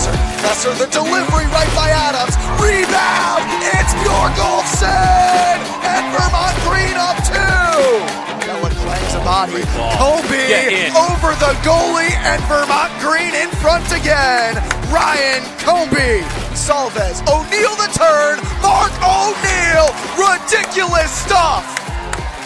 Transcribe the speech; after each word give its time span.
Lesser. 0.00 0.16
Lesser 0.40 0.74
the 0.80 0.88
delivery 0.88 1.44
right 1.52 1.68
by 1.76 1.92
Adams. 1.92 2.32
Rebound. 2.56 3.44
It's 3.76 3.92
Bjorgolfsson. 4.00 5.60
And 5.84 6.04
Vermont 6.16 6.56
Green 6.64 6.96
up 6.96 7.20
two. 7.20 7.84
Bella 8.48 8.70
clangs 8.80 9.12
a 9.12 9.20
body. 9.20 9.60
Kobe 10.00 10.88
over 10.96 11.36
the 11.36 11.52
goalie 11.60 12.16
and 12.24 12.40
Vermont 12.48 12.92
Green 13.04 13.34
in 13.36 13.50
front 13.60 13.84
again. 13.92 14.56
Ryan 14.88 15.44
Comby. 15.60 16.24
Salvez. 16.56 17.20
O'Neal 17.28 17.76
the 17.76 17.92
turn. 17.92 18.40
Mark 18.64 18.92
O'Neal. 19.04 19.92
Ridiculous 20.16 21.10
stuff. 21.12 21.76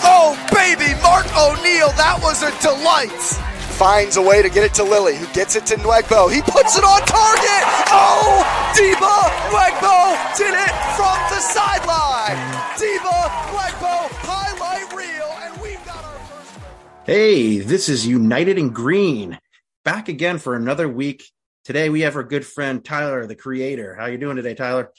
Oh, 0.02 0.34
baby, 0.52 0.92
Mark 1.00 1.24
O'Neal, 1.38 1.88
that 1.96 2.18
was 2.20 2.42
a 2.42 2.50
delight. 2.60 3.43
Finds 3.74 4.16
a 4.16 4.23
way 4.23 4.41
to 4.41 4.48
get 4.48 4.62
it 4.62 4.73
to 4.74 4.84
Lilly, 4.84 5.16
who 5.16 5.27
gets 5.34 5.56
it 5.56 5.66
to 5.66 5.74
Nwegbo. 5.74 6.33
He 6.33 6.41
puts 6.42 6.78
it 6.78 6.84
on 6.84 7.01
target. 7.01 7.64
Oh, 7.91 8.45
Deba 8.73 9.16
Nwegbo 9.50 10.37
did 10.38 10.55
it 10.55 10.74
from 10.95 11.19
the 11.28 11.41
sideline. 11.41 12.37
Deba 12.78 13.28
Nwegbo, 13.50 14.09
highlight 14.23 14.95
reel, 14.95 15.28
and 15.42 15.60
we've 15.60 15.84
got 15.84 15.97
our 15.97 16.19
first. 16.20 16.59
Hey, 17.05 17.59
this 17.59 17.88
is 17.88 18.06
United 18.06 18.59
in 18.59 18.70
Green, 18.70 19.41
back 19.84 20.09
again 20.09 20.38
for 20.38 20.55
another 20.55 20.88
week. 20.88 21.25
Today 21.64 21.88
we 21.88 22.02
have 22.02 22.14
our 22.14 22.22
good 22.22 22.47
friend 22.47 22.84
Tyler, 22.84 23.27
the 23.27 23.34
creator. 23.34 23.97
How 23.97 24.06
you 24.06 24.19
doing 24.19 24.36
today, 24.36 24.55
Tyler? 24.55 24.92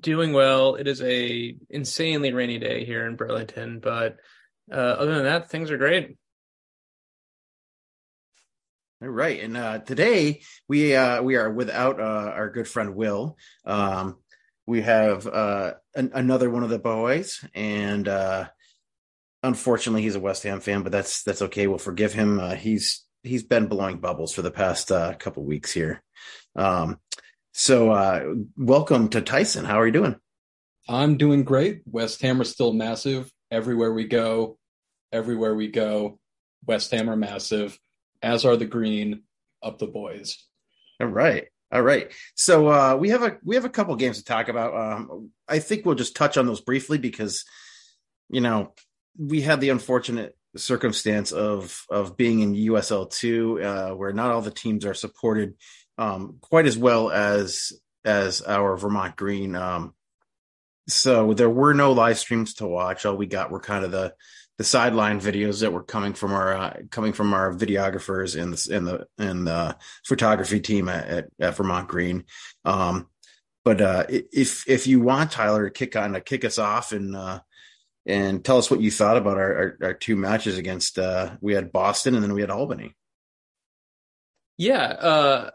Doing 0.00 0.34
well. 0.34 0.74
It 0.74 0.86
is 0.86 1.00
a 1.00 1.56
insanely 1.70 2.34
rainy 2.34 2.58
day 2.58 2.84
here 2.84 3.06
in 3.06 3.16
Burlington, 3.16 3.80
but 3.80 4.18
uh, 4.70 4.74
other 4.74 5.14
than 5.14 5.24
that, 5.24 5.48
things 5.48 5.70
are 5.70 5.78
great. 5.78 6.18
All 9.00 9.08
right, 9.08 9.38
and 9.40 9.56
uh, 9.56 9.78
today 9.78 10.40
we 10.68 10.96
uh, 10.96 11.22
we 11.22 11.36
are 11.36 11.48
without 11.52 12.00
uh, 12.00 12.32
our 12.34 12.50
good 12.50 12.66
friend 12.66 12.96
Will. 12.96 13.36
Um, 13.64 14.16
we 14.66 14.82
have 14.82 15.24
uh, 15.24 15.74
an- 15.94 16.10
another 16.14 16.50
one 16.50 16.64
of 16.64 16.70
the 16.70 16.80
boys, 16.80 17.44
and 17.54 18.08
uh, 18.08 18.48
unfortunately, 19.44 20.02
he's 20.02 20.16
a 20.16 20.20
West 20.20 20.42
Ham 20.42 20.58
fan, 20.58 20.82
but 20.82 20.90
that's 20.90 21.22
that's 21.22 21.42
okay. 21.42 21.68
We'll 21.68 21.78
forgive 21.78 22.12
him. 22.12 22.40
Uh, 22.40 22.56
he's 22.56 23.04
he's 23.22 23.44
been 23.44 23.68
blowing 23.68 23.98
bubbles 23.98 24.34
for 24.34 24.42
the 24.42 24.50
past 24.50 24.88
couple 24.88 25.44
weeks 25.44 25.72
here. 25.72 26.02
Um, 26.56 26.98
so, 27.52 28.36
welcome 28.56 29.10
to 29.10 29.20
Tyson. 29.20 29.64
How 29.64 29.78
are 29.78 29.86
you 29.86 29.92
doing? 29.92 30.16
I'm 30.88 31.18
doing 31.18 31.44
great. 31.44 31.82
West 31.86 32.20
Ham 32.22 32.40
are 32.40 32.44
still 32.44 32.72
massive. 32.72 33.30
Everywhere 33.52 33.92
we 33.92 34.08
go, 34.08 34.58
everywhere 35.12 35.54
we 35.54 35.68
go, 35.68 36.18
West 36.66 36.90
Ham 36.90 37.08
are 37.08 37.16
massive, 37.16 37.78
as 38.22 38.44
are 38.44 38.56
the 38.56 38.66
Green, 38.66 39.22
up 39.62 39.78
the 39.78 39.86
boys. 39.86 40.44
All 41.00 41.06
right. 41.06 41.46
All 41.70 41.82
right. 41.82 42.10
So 42.34 42.68
uh, 42.68 42.96
we 42.96 43.10
have 43.10 43.22
a 43.22 43.38
we 43.44 43.54
have 43.56 43.64
a 43.64 43.70
couple 43.70 43.94
games 43.96 44.18
to 44.18 44.24
talk 44.24 44.48
about. 44.48 44.74
Um, 44.74 45.30
I 45.46 45.58
think 45.58 45.84
we'll 45.84 45.94
just 45.94 46.16
touch 46.16 46.36
on 46.36 46.46
those 46.46 46.60
briefly 46.60 46.98
because 46.98 47.44
you 48.30 48.40
know 48.40 48.72
we 49.18 49.42
had 49.42 49.60
the 49.60 49.68
unfortunate 49.68 50.34
circumstance 50.56 51.30
of 51.30 51.84
of 51.90 52.16
being 52.16 52.40
in 52.40 52.54
USL 52.54 53.10
two, 53.10 53.60
uh, 53.62 53.90
where 53.90 54.12
not 54.12 54.30
all 54.30 54.40
the 54.40 54.50
teams 54.50 54.86
are 54.86 54.94
supported 54.94 55.54
um, 55.98 56.38
quite 56.40 56.66
as 56.66 56.78
well 56.78 57.10
as 57.10 57.72
as 58.04 58.40
our 58.40 58.76
Vermont 58.76 59.16
Green. 59.16 59.54
Um, 59.54 59.94
so 60.88 61.34
there 61.34 61.50
were 61.50 61.74
no 61.74 61.92
live 61.92 62.18
streams 62.18 62.54
to 62.54 62.66
watch. 62.66 63.04
All 63.04 63.16
we 63.16 63.26
got 63.26 63.50
were 63.50 63.60
kind 63.60 63.84
of 63.84 63.90
the 63.90 64.14
the 64.58 64.64
sideline 64.64 65.20
videos 65.20 65.60
that 65.60 65.72
were 65.72 65.84
coming 65.84 66.12
from 66.12 66.32
our 66.32 66.52
uh, 66.52 66.76
coming 66.90 67.12
from 67.12 67.32
our 67.32 67.54
videographers 67.54 68.40
and 68.40 68.52
the 68.52 68.76
and 68.76 68.86
the 68.86 69.06
and 69.16 69.46
the 69.46 69.76
photography 70.04 70.60
team 70.60 70.88
at, 70.88 71.08
at, 71.08 71.28
at 71.40 71.56
Vermont 71.56 71.88
Green. 71.88 72.24
Um, 72.64 73.08
but 73.64 73.80
uh, 73.80 74.04
if 74.08 74.68
if 74.68 74.86
you 74.86 75.00
want 75.00 75.30
Tyler 75.30 75.64
to 75.64 75.70
kick 75.70 75.94
on 75.94 76.12
to 76.12 76.20
kick 76.20 76.44
us 76.44 76.58
off 76.58 76.92
and 76.92 77.14
uh, 77.14 77.40
and 78.04 78.44
tell 78.44 78.58
us 78.58 78.70
what 78.70 78.80
you 78.80 78.90
thought 78.90 79.16
about 79.16 79.36
our, 79.36 79.54
our, 79.54 79.78
our 79.82 79.94
two 79.94 80.16
matches 80.16 80.58
against 80.58 80.98
uh, 80.98 81.36
we 81.40 81.54
had 81.54 81.72
Boston 81.72 82.14
and 82.14 82.22
then 82.22 82.34
we 82.34 82.40
had 82.40 82.50
Albany. 82.50 82.94
Yeah, 84.56 84.82
uh, 84.82 85.50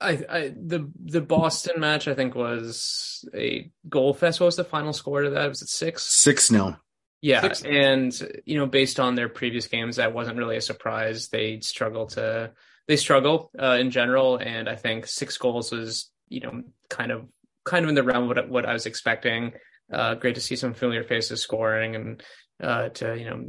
I, 0.00 0.10
I 0.30 0.54
the 0.56 0.90
the 1.04 1.20
Boston 1.20 1.80
match 1.80 2.08
I 2.08 2.14
think 2.14 2.34
was 2.34 3.28
a 3.34 3.70
goal 3.86 4.14
fest. 4.14 4.40
What 4.40 4.46
was 4.46 4.56
the 4.56 4.64
final 4.64 4.94
score 4.94 5.22
to 5.22 5.30
that? 5.30 5.48
Was 5.48 5.60
it 5.60 5.68
six? 5.68 6.02
Six 6.04 6.50
nil. 6.50 6.78
Yeah, 7.22 7.42
Six. 7.42 7.62
and 7.62 8.42
you 8.46 8.58
know, 8.58 8.66
based 8.66 8.98
on 8.98 9.14
their 9.14 9.28
previous 9.28 9.66
games, 9.66 9.96
that 9.96 10.14
wasn't 10.14 10.38
really 10.38 10.56
a 10.56 10.62
surprise. 10.62 11.28
They 11.28 11.60
struggle 11.60 12.06
to 12.08 12.52
they 12.88 12.96
struggle 12.96 13.50
uh, 13.60 13.76
in 13.78 13.90
general, 13.90 14.36
and 14.36 14.68
I 14.68 14.76
think 14.76 15.06
six 15.06 15.36
goals 15.36 15.70
was 15.70 16.10
you 16.28 16.40
know 16.40 16.62
kind 16.88 17.12
of 17.12 17.26
kind 17.64 17.84
of 17.84 17.90
in 17.90 17.94
the 17.94 18.02
realm 18.02 18.30
of 18.30 18.36
what 18.36 18.48
what 18.48 18.66
I 18.66 18.72
was 18.72 18.86
expecting. 18.86 19.52
Uh, 19.92 20.14
great 20.14 20.36
to 20.36 20.40
see 20.40 20.56
some 20.56 20.72
familiar 20.72 21.04
faces 21.04 21.42
scoring, 21.42 21.94
and 21.94 22.22
uh, 22.62 22.88
to 22.90 23.18
you 23.18 23.24
know 23.26 23.44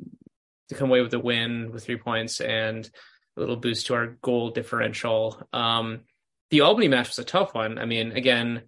to 0.69 0.75
come 0.75 0.89
away 0.89 1.01
with 1.01 1.13
a 1.13 1.19
win 1.19 1.71
with 1.71 1.85
three 1.85 1.97
points 1.97 2.41
and 2.41 2.89
a 3.37 3.39
little 3.39 3.55
boost 3.55 3.87
to 3.87 3.93
our 3.93 4.17
goal 4.21 4.49
differential. 4.49 5.41
Um, 5.53 6.01
the 6.49 6.61
Albany 6.61 6.89
match 6.89 7.07
was 7.07 7.19
a 7.19 7.23
tough 7.23 7.53
one. 7.53 7.77
I 7.77 7.85
mean, 7.85 8.11
again, 8.11 8.63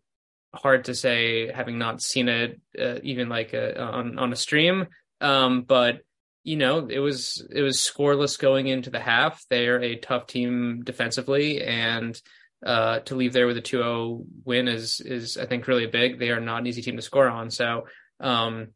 hard 0.54 0.86
to 0.86 0.96
say 0.96 1.52
having 1.52 1.78
not 1.78 2.02
seen 2.02 2.30
it 2.30 2.62
uh, 2.80 3.00
even 3.04 3.30
like 3.30 3.54
uh 3.54 3.74
on 3.78 4.20
on 4.20 4.34
a 4.34 4.36
stream. 4.36 4.88
Um, 5.22 5.64
but 5.64 6.02
you 6.44 6.58
know, 6.58 6.88
it 6.88 7.00
was 7.00 7.46
it 7.52 7.62
was 7.62 7.78
scoreless 7.78 8.38
going 8.38 8.68
into 8.68 8.90
the 8.90 9.00
half. 9.00 9.44
They're 9.50 9.82
a 9.82 9.96
tough 9.96 10.28
team 10.28 10.82
defensively, 10.84 11.64
and 11.64 12.20
uh, 12.66 13.00
to 13.00 13.16
leave 13.16 13.34
there 13.34 13.48
with 13.48 13.58
a 13.58 13.62
2-0 13.62 14.26
win 14.46 14.68
is 14.68 15.00
is 15.00 15.38
I 15.38 15.46
think 15.46 15.68
really 15.68 15.88
big. 15.88 16.20
They 16.20 16.32
are 16.32 16.42
not 16.42 16.62
an 16.62 16.68
easy 16.68 16.82
team 16.82 16.98
to 16.98 17.02
score 17.02 17.30
on. 17.30 17.50
So, 17.50 17.88
um, 18.20 18.70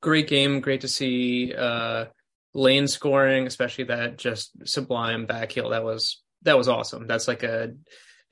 great 0.00 0.28
game. 0.28 0.60
Great 0.60 0.82
to 0.82 0.88
see 0.88 1.52
uh, 1.52 2.06
Lane 2.54 2.86
scoring, 2.86 3.46
especially 3.46 3.84
that 3.84 4.18
just 4.18 4.52
sublime 4.66 5.26
back 5.26 5.50
heel. 5.52 5.70
That 5.70 5.84
was 5.84 6.22
that 6.42 6.56
was 6.56 6.68
awesome. 6.68 7.06
That's 7.08 7.26
like 7.26 7.42
a 7.42 7.72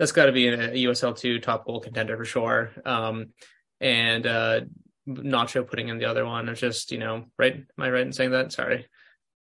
that's 0.00 0.12
got 0.12 0.26
to 0.26 0.32
be 0.32 0.48
a, 0.48 0.56
USL 0.56 1.16
two 1.16 1.38
top 1.40 1.66
goal 1.66 1.78
contender 1.78 2.16
for 2.16 2.24
sure. 2.24 2.70
Um, 2.86 3.26
and 3.82 4.26
uh, 4.26 4.62
Nacho 5.06 5.68
putting 5.68 5.88
in 5.88 5.98
the 5.98 6.06
other 6.06 6.24
one 6.24 6.48
is 6.48 6.58
just 6.58 6.90
you 6.90 6.98
know 6.98 7.26
right. 7.38 7.54
Am 7.54 7.66
I 7.78 7.90
right 7.90 8.06
in 8.06 8.12
saying 8.14 8.30
that? 8.30 8.50
Sorry. 8.50 8.88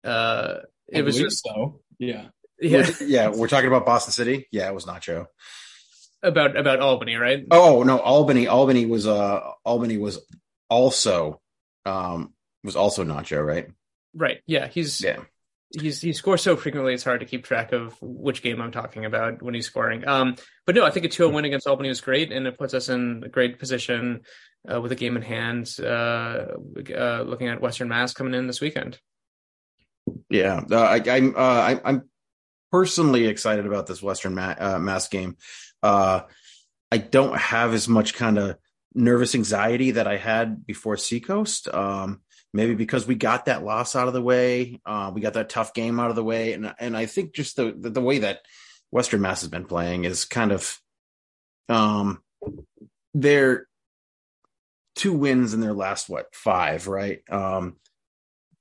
Uh, 0.02 0.56
it 0.88 0.98
I 0.98 1.02
was 1.02 1.16
just 1.16 1.44
so. 1.44 1.80
Yeah. 2.00 2.26
yeah 2.60 2.90
yeah, 3.00 3.28
we're 3.28 3.46
talking 3.46 3.68
about 3.68 3.86
Boston 3.86 4.12
City. 4.12 4.48
Yeah, 4.50 4.66
it 4.68 4.74
was 4.74 4.84
Nacho. 4.84 5.26
about 6.24 6.56
about 6.56 6.80
Albany, 6.80 7.14
right? 7.14 7.44
Oh 7.52 7.84
no, 7.84 8.00
Albany. 8.00 8.48
Albany 8.48 8.84
was 8.84 9.06
uh 9.06 9.52
Albany 9.64 9.96
was 9.96 10.18
also 10.68 11.40
um 11.86 12.34
was 12.64 12.74
also 12.74 13.04
Nacho, 13.04 13.46
right? 13.46 13.68
Right. 14.12 14.40
Yeah. 14.46 14.66
He's 14.66 15.00
Yeah. 15.00 15.20
He's 15.70 16.00
he 16.00 16.12
scores 16.12 16.42
so 16.42 16.56
frequently 16.56 16.94
it's 16.94 17.04
hard 17.04 17.20
to 17.20 17.26
keep 17.26 17.44
track 17.44 17.72
of 17.72 17.96
which 18.00 18.42
game 18.42 18.60
I'm 18.60 18.72
talking 18.72 19.04
about 19.04 19.42
when 19.42 19.54
he's 19.54 19.66
scoring. 19.66 20.06
Um, 20.06 20.36
but 20.66 20.74
no, 20.74 20.84
I 20.84 20.90
think 20.90 21.06
a 21.06 21.08
2-0 21.08 21.32
win 21.32 21.44
against 21.44 21.66
Albany 21.66 21.88
was 21.88 22.00
great, 22.00 22.32
and 22.32 22.46
it 22.46 22.58
puts 22.58 22.74
us 22.74 22.88
in 22.88 23.22
a 23.24 23.28
great 23.28 23.58
position 23.58 24.22
uh, 24.70 24.80
with 24.80 24.92
a 24.92 24.96
game 24.96 25.16
in 25.16 25.22
hand. 25.22 25.74
Uh, 25.78 26.46
uh, 26.96 27.22
looking 27.26 27.48
at 27.48 27.60
Western 27.60 27.88
Mass 27.88 28.14
coming 28.14 28.34
in 28.34 28.46
this 28.46 28.60
weekend. 28.60 28.98
Yeah, 30.30 30.62
uh, 30.70 30.76
I, 30.80 31.02
I'm 31.06 31.34
uh, 31.36 31.76
I'm 31.84 32.08
personally 32.72 33.26
excited 33.26 33.66
about 33.66 33.86
this 33.86 34.02
Western 34.02 34.34
Ma- 34.34 34.54
uh, 34.58 34.78
Mass 34.78 35.08
game. 35.08 35.36
I 36.90 36.96
don't 36.96 37.36
have 37.36 37.74
as 37.74 37.86
much 37.86 38.14
kind 38.14 38.38
of 38.38 38.56
nervous 38.94 39.34
anxiety 39.34 39.92
that 39.92 40.06
I 40.06 40.16
had 40.16 40.66
before 40.66 40.96
Seacoast. 40.96 41.68
Um, 41.72 42.22
maybe 42.52 42.74
because 42.74 43.06
we 43.06 43.14
got 43.14 43.46
that 43.46 43.64
loss 43.64 43.94
out 43.96 44.08
of 44.08 44.14
the 44.14 44.22
way, 44.22 44.80
uh, 44.86 45.10
we 45.14 45.20
got 45.20 45.34
that 45.34 45.48
tough 45.48 45.74
game 45.74 46.00
out 46.00 46.10
of 46.10 46.16
the 46.16 46.24
way, 46.24 46.52
and 46.52 46.74
and 46.78 46.96
I 46.96 47.06
think 47.06 47.34
just 47.34 47.56
the 47.56 47.74
the, 47.76 47.90
the 47.90 48.00
way 48.00 48.20
that 48.20 48.40
Western 48.90 49.20
Mass 49.20 49.40
has 49.42 49.50
been 49.50 49.66
playing 49.66 50.04
is 50.04 50.24
kind 50.24 50.52
of 50.52 50.78
um 51.68 52.22
they're 53.14 53.66
two 54.94 55.12
wins 55.12 55.54
in 55.54 55.60
their 55.60 55.74
last 55.74 56.08
what 56.08 56.34
five 56.34 56.88
right? 56.88 57.20
Um 57.30 57.76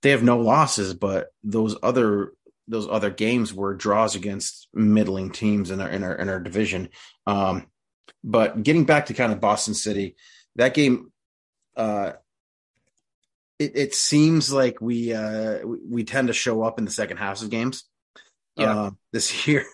they 0.02 0.12
have 0.12 0.24
no 0.24 0.40
losses 0.40 0.94
but 0.94 1.30
those 1.44 1.76
other 1.82 2.34
those 2.68 2.88
other 2.90 3.10
games 3.10 3.54
were 3.54 3.74
draws 3.74 4.16
against 4.16 4.68
middling 4.74 5.32
teams 5.32 5.72
in 5.72 5.80
our 5.80 5.90
in 5.90 6.04
our 6.04 6.14
in 6.16 6.30
our 6.30 6.40
division. 6.40 6.90
Um 7.26 7.68
but 8.24 8.62
getting 8.64 8.86
back 8.86 9.06
to 9.08 9.14
kind 9.14 9.32
of 9.32 9.40
Boston 9.40 9.74
City 9.74 10.16
that 10.58 10.74
game 10.74 11.12
uh 11.76 12.14
it, 13.60 13.72
it 13.76 13.96
seems 13.96 14.52
like 14.52 14.82
we 14.82 15.14
uh 15.14 15.60
we, 15.66 16.04
tend 16.04 16.28
to 16.28 16.34
show 16.34 16.64
up 16.64 16.80
in 16.80 16.86
the 16.86 16.92
second 16.92 17.18
halves 17.18 17.44
of 17.44 17.50
games 17.50 17.84
Yeah. 18.56 18.78
uh, 18.80 18.92
this 19.14 19.48
year 19.48 19.66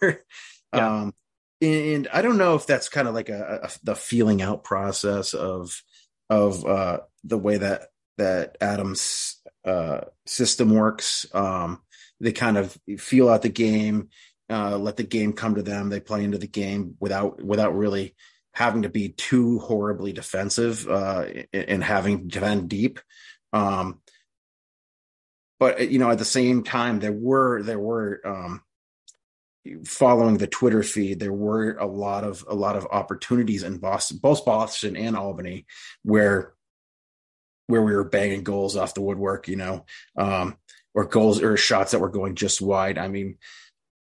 Yeah. 0.74 1.02
um 1.02 1.14
and 1.62 2.08
I 2.12 2.22
don't 2.22 2.38
know 2.38 2.56
if 2.56 2.66
that's 2.68 2.90
kind 2.90 3.08
of 3.08 3.14
like 3.14 3.30
a, 3.30 3.62
a 3.64 3.70
the 3.84 3.96
feeling 3.96 4.42
out 4.42 4.64
process 4.64 5.34
of 5.34 5.82
of 6.30 6.66
uh 6.66 6.98
the 7.24 7.38
way 7.38 7.58
that 7.58 7.88
that 8.18 8.58
Adams 8.62 9.42
uh 9.66 10.02
system 10.26 10.70
works. 10.72 11.26
Um 11.34 11.82
they 12.20 12.32
kind 12.32 12.58
of 12.58 12.78
feel 13.00 13.30
out 13.30 13.42
the 13.42 13.50
game 13.50 14.10
uh, 14.50 14.78
let 14.78 14.98
the 14.98 15.04
game 15.04 15.34
come 15.34 15.56
to 15.56 15.64
them. 15.64 15.90
They 15.90 16.00
play 16.02 16.24
into 16.24 16.38
the 16.38 16.48
game 16.48 16.96
without 17.00 17.42
without 17.44 17.76
really 17.76 18.14
having 18.54 18.84
to 18.84 18.90
be 18.90 19.10
too 19.10 19.58
horribly 19.60 20.14
defensive 20.14 20.88
uh, 20.88 21.26
and 21.54 21.84
having 21.84 22.20
to 22.20 22.40
defend 22.40 22.70
deep. 22.70 23.00
Um, 23.54 24.02
but 25.60 25.90
you 25.90 26.00
know, 26.00 26.12
at 26.12 26.18
the 26.18 26.26
same 26.26 26.64
time, 26.64 27.00
there 27.00 27.14
were 27.14 27.64
there 27.64 27.80
were 27.80 28.20
um, 28.26 28.64
following 29.86 30.38
the 30.38 30.48
Twitter 30.48 30.84
feed, 30.84 31.20
there 31.20 31.34
were 31.34 31.78
a 31.78 31.86
lot 31.86 32.24
of 32.24 32.44
a 32.48 32.56
lot 32.56 32.76
of 32.76 32.88
opportunities 32.92 33.64
in 33.64 33.78
Boston, 33.78 34.20
both 34.22 34.46
Boston 34.46 34.98
and 34.98 35.16
Albany, 35.16 35.66
where 36.04 36.54
where 37.68 37.82
we 37.82 37.96
were 37.96 38.04
banging 38.04 38.44
goals 38.44 38.76
off 38.76 38.94
the 38.94 39.02
woodwork, 39.02 39.48
you 39.48 39.56
know, 39.56 39.86
um, 40.18 40.58
or 40.94 41.06
goals 41.06 41.42
or 41.42 41.56
shots 41.56 41.92
that 41.92 42.00
were 42.00 42.10
going 42.10 42.36
just 42.36 42.62
wide. 42.62 42.98
I 42.98 43.08
mean, 43.08 43.38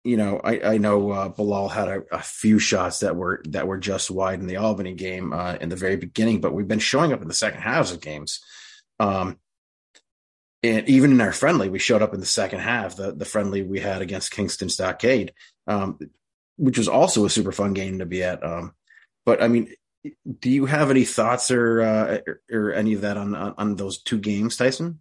you 0.03 0.17
know, 0.17 0.39
I, 0.41 0.73
I 0.73 0.77
know 0.77 1.11
uh, 1.11 1.29
Bilal 1.29 1.69
had 1.69 1.87
a, 1.89 2.03
a, 2.11 2.21
few 2.21 2.57
shots 2.57 3.01
that 3.01 3.15
were 3.15 3.43
that 3.49 3.67
were 3.67 3.77
just 3.77 4.09
wide 4.09 4.39
in 4.39 4.47
the 4.47 4.57
Albany 4.57 4.93
game 4.93 5.33
uh, 5.33 5.57
in 5.59 5.69
the 5.69 5.75
very 5.75 5.97
beginning, 5.97 6.41
but 6.41 6.53
we've 6.53 6.67
been 6.67 6.79
showing 6.79 7.11
up 7.13 7.21
in 7.21 7.27
the 7.27 7.33
second 7.33 7.61
halves 7.61 7.91
of 7.91 7.99
games. 8.01 8.39
Um, 9.01 9.39
and 10.63 10.87
even 10.87 11.11
in 11.11 11.21
our 11.21 11.31
friendly, 11.31 11.69
we 11.69 11.79
showed 11.79 12.03
up 12.03 12.13
in 12.13 12.19
the 12.19 12.25
second 12.25 12.59
half, 12.59 12.95
the, 12.95 13.11
the 13.11 13.25
friendly 13.25 13.63
we 13.63 13.79
had 13.79 14.03
against 14.03 14.31
Kingston 14.31 14.69
Stockade, 14.69 15.33
um, 15.65 15.97
which 16.57 16.77
was 16.77 16.87
also 16.87 17.25
a 17.25 17.29
super 17.31 17.51
fun 17.51 17.73
game 17.73 17.97
to 17.97 18.05
be 18.05 18.21
at. 18.21 18.43
Um, 18.43 18.75
but 19.25 19.41
I 19.41 19.47
mean, 19.47 19.73
do 20.39 20.51
you 20.51 20.67
have 20.67 20.91
any 20.91 21.03
thoughts 21.03 21.49
or, 21.49 21.81
uh, 21.81 22.17
or 22.51 22.73
any 22.73 22.93
of 22.93 23.01
that 23.01 23.17
on, 23.17 23.33
on, 23.35 23.55
on 23.57 23.75
those 23.75 24.03
two 24.03 24.19
games, 24.19 24.55
Tyson? 24.55 24.99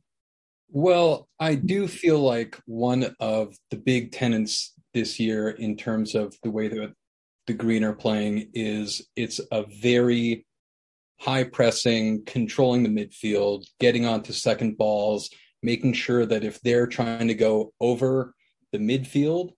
Well, 0.71 1.29
I 1.39 1.57
do 1.57 1.87
feel 1.87 2.21
like 2.21 2.59
one 2.65 3.15
of 3.21 3.55
the 3.71 3.77
big 3.77 4.13
tenants 4.13 4.73
this 4.95 5.21
year 5.21 5.51
in 5.51 5.77
terms 5.77 6.15
of 6.15 6.35
the 6.43 6.51
way 6.51 6.69
that 6.69 6.95
the 7.47 7.53
Green 7.53 7.85
are 7.85 7.93
playing 7.93 8.51
is 8.55 9.07
it's 9.15 9.41
a 9.53 9.65
very 9.83 10.47
high 11.21 11.45
pressing, 11.45 12.25
controlling 12.25 12.83
the 12.83 12.89
midfield, 12.89 13.67
getting 13.79 14.07
onto 14.07 14.33
second 14.33 14.79
balls, 14.79 15.31
making 15.63 15.93
sure 15.93 16.25
that 16.25 16.45
if 16.45 16.61
they're 16.63 16.87
trying 16.87 17.29
to 17.29 17.35
go 17.35 17.73
over 17.81 18.35
the 18.73 18.79
midfield, 18.79 19.51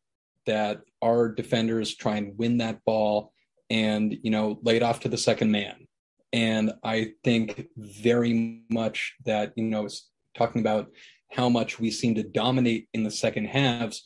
that 0.47 0.81
our 1.01 1.29
defenders 1.29 1.95
try 1.95 2.17
and 2.17 2.37
win 2.37 2.59
that 2.59 2.85
ball 2.85 3.33
and, 3.71 4.17
you 4.23 4.31
know, 4.31 4.59
lay 4.63 4.77
it 4.77 4.83
off 4.83 5.01
to 5.01 5.09
the 5.09 5.17
second 5.17 5.53
man. 5.53 5.87
And 6.33 6.73
I 6.83 7.13
think 7.23 7.69
very 7.77 8.63
much 8.69 9.15
that, 9.25 9.53
you 9.55 9.65
know, 9.65 9.89
talking 10.35 10.63
about 10.63 10.91
how 11.31 11.49
much 11.49 11.79
we 11.79 11.91
seem 11.91 12.17
to 12.17 12.23
dominate 12.25 12.89
in 12.93 13.05
the 13.05 13.11
second 13.11 13.47
halves. 13.47 14.05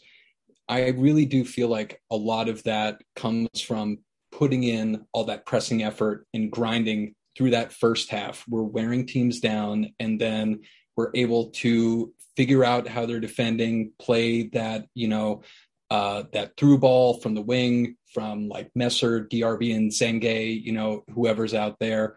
I 0.69 0.89
really 0.89 1.25
do 1.25 1.45
feel 1.45 1.69
like 1.69 2.03
a 2.11 2.17
lot 2.17 2.49
of 2.49 2.63
that 2.65 3.01
comes 3.15 3.61
from 3.61 3.99
putting 4.31 4.65
in 4.65 5.07
all 5.13 5.25
that 5.25 5.47
pressing 5.47 5.83
effort 5.83 6.27
and 6.35 6.53
grinding 6.53 7.15
through 7.37 7.51
that 7.51 7.73
first 7.73 8.11
half. 8.11 8.45
We're 8.49 8.63
wearing 8.63 9.07
teams 9.07 9.41
down 9.41 9.93
and 10.01 10.21
then 10.21 10.63
we're 10.97 11.11
able 11.15 11.51
to 11.51 12.13
figure 12.37 12.65
out 12.65 12.89
how 12.89 13.07
they're 13.07 13.21
defending, 13.21 13.93
play 13.99 14.45
that, 14.49 14.87
you 14.95 15.09
know, 15.09 15.43
uh, 15.91 16.25
that 16.33 16.57
through 16.57 16.79
ball 16.79 17.21
from 17.21 17.35
the 17.35 17.43
wing 17.43 17.97
from 18.13 18.49
like 18.49 18.71
Messer, 18.75 19.25
DRB, 19.25 19.75
and 19.75 19.91
Zenge, 19.91 20.63
you 20.63 20.73
know, 20.73 21.05
whoever's 21.15 21.55
out 21.55 21.79
there. 21.79 22.17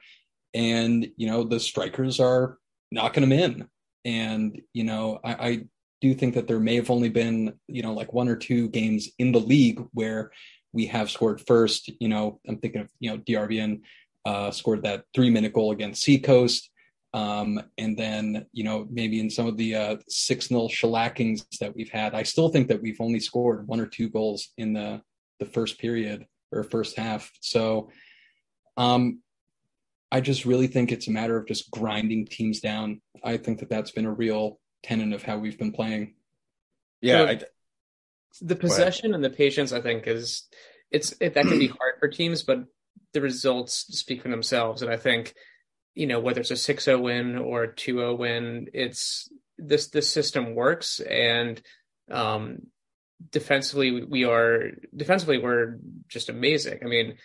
And, 0.53 1.07
you 1.17 1.27
know, 1.27 1.43
the 1.43 1.59
strikers 1.59 2.19
are 2.19 2.57
knocking 2.91 3.21
them 3.21 3.31
in. 3.31 3.67
And, 4.05 4.61
you 4.73 4.83
know, 4.83 5.19
I, 5.23 5.33
I 5.33 5.65
do 6.01 6.13
think 6.13 6.35
that 6.35 6.47
there 6.47 6.59
may 6.59 6.75
have 6.75 6.89
only 6.89 7.09
been, 7.09 7.53
you 7.67 7.83
know, 7.83 7.93
like 7.93 8.13
one 8.13 8.29
or 8.29 8.35
two 8.35 8.69
games 8.69 9.09
in 9.19 9.31
the 9.31 9.39
league 9.39 9.83
where 9.93 10.31
we 10.71 10.87
have 10.87 11.11
scored 11.11 11.41
first. 11.45 11.91
You 11.99 12.07
know, 12.07 12.39
I'm 12.47 12.57
thinking 12.57 12.81
of, 12.81 12.89
you 12.99 13.11
know, 13.11 13.17
DRBN 13.17 13.81
uh, 14.25 14.51
scored 14.51 14.83
that 14.83 15.05
three 15.13 15.29
minute 15.29 15.53
goal 15.53 15.71
against 15.71 16.03
Seacoast. 16.03 16.69
Um, 17.13 17.59
and 17.77 17.97
then, 17.97 18.45
you 18.51 18.63
know, 18.63 18.87
maybe 18.89 19.19
in 19.19 19.31
some 19.31 19.47
of 19.47 19.57
the 19.57 19.75
uh, 19.75 19.97
6 20.07 20.51
nil 20.51 20.69
shellackings 20.69 21.43
that 21.59 21.75
we've 21.75 21.89
had, 21.89 22.13
I 22.13 22.23
still 22.23 22.49
think 22.49 22.67
that 22.67 22.81
we've 22.81 23.01
only 23.01 23.19
scored 23.19 23.67
one 23.67 23.79
or 23.79 23.87
two 23.87 24.09
goals 24.09 24.49
in 24.57 24.73
the, 24.73 25.01
the 25.39 25.45
first 25.45 25.79
period 25.79 26.27
or 26.51 26.63
first 26.63 26.97
half. 26.97 27.31
So 27.41 27.89
um, 28.77 29.21
I 30.11 30.21
just 30.21 30.45
really 30.45 30.67
think 30.67 30.91
it's 30.91 31.07
a 31.07 31.11
matter 31.11 31.35
of 31.37 31.47
just 31.47 31.71
grinding 31.71 32.27
teams 32.27 32.59
down. 32.59 33.01
I 33.23 33.37
think 33.37 33.59
that 33.59 33.69
that's 33.69 33.91
been 33.91 34.05
a 34.05 34.13
real 34.13 34.59
tenet 34.83 35.13
of 35.13 35.23
how 35.23 35.37
we've 35.37 35.57
been 35.57 35.71
playing. 35.71 36.13
Yeah. 37.01 37.23
I, 37.23 37.41
the 38.41 38.55
possession 38.55 39.13
and 39.13 39.23
the 39.23 39.29
patience, 39.29 39.71
I 39.71 39.81
think, 39.81 40.07
is 40.07 40.47
it's 40.91 41.13
it, 41.19 41.33
that 41.33 41.45
can 41.45 41.59
be 41.59 41.67
hard 41.79 41.95
for 41.99 42.07
teams, 42.07 42.43
but 42.43 42.65
the 43.13 43.21
results 43.21 43.85
speak 43.97 44.21
for 44.21 44.29
themselves. 44.29 44.81
And 44.81 44.91
I 44.91 44.97
think 44.97 45.33
you 45.95 46.07
know 46.07 46.19
whether 46.19 46.41
it's 46.41 46.51
a 46.51 46.53
6-0 46.53 47.01
win 47.01 47.37
or 47.37 47.63
a 47.63 47.73
2-0 47.73 48.17
win 48.17 48.67
it's 48.73 49.29
this 49.57 49.87
this 49.87 50.09
system 50.09 50.55
works. 50.55 50.99
And 50.99 51.61
um 52.11 52.59
defensively 53.31 54.03
we 54.03 54.23
are 54.23 54.71
defensively 54.95 55.39
we're 55.39 55.77
just 56.07 56.29
amazing. 56.29 56.79
I 56.83 56.87
mean 56.87 57.15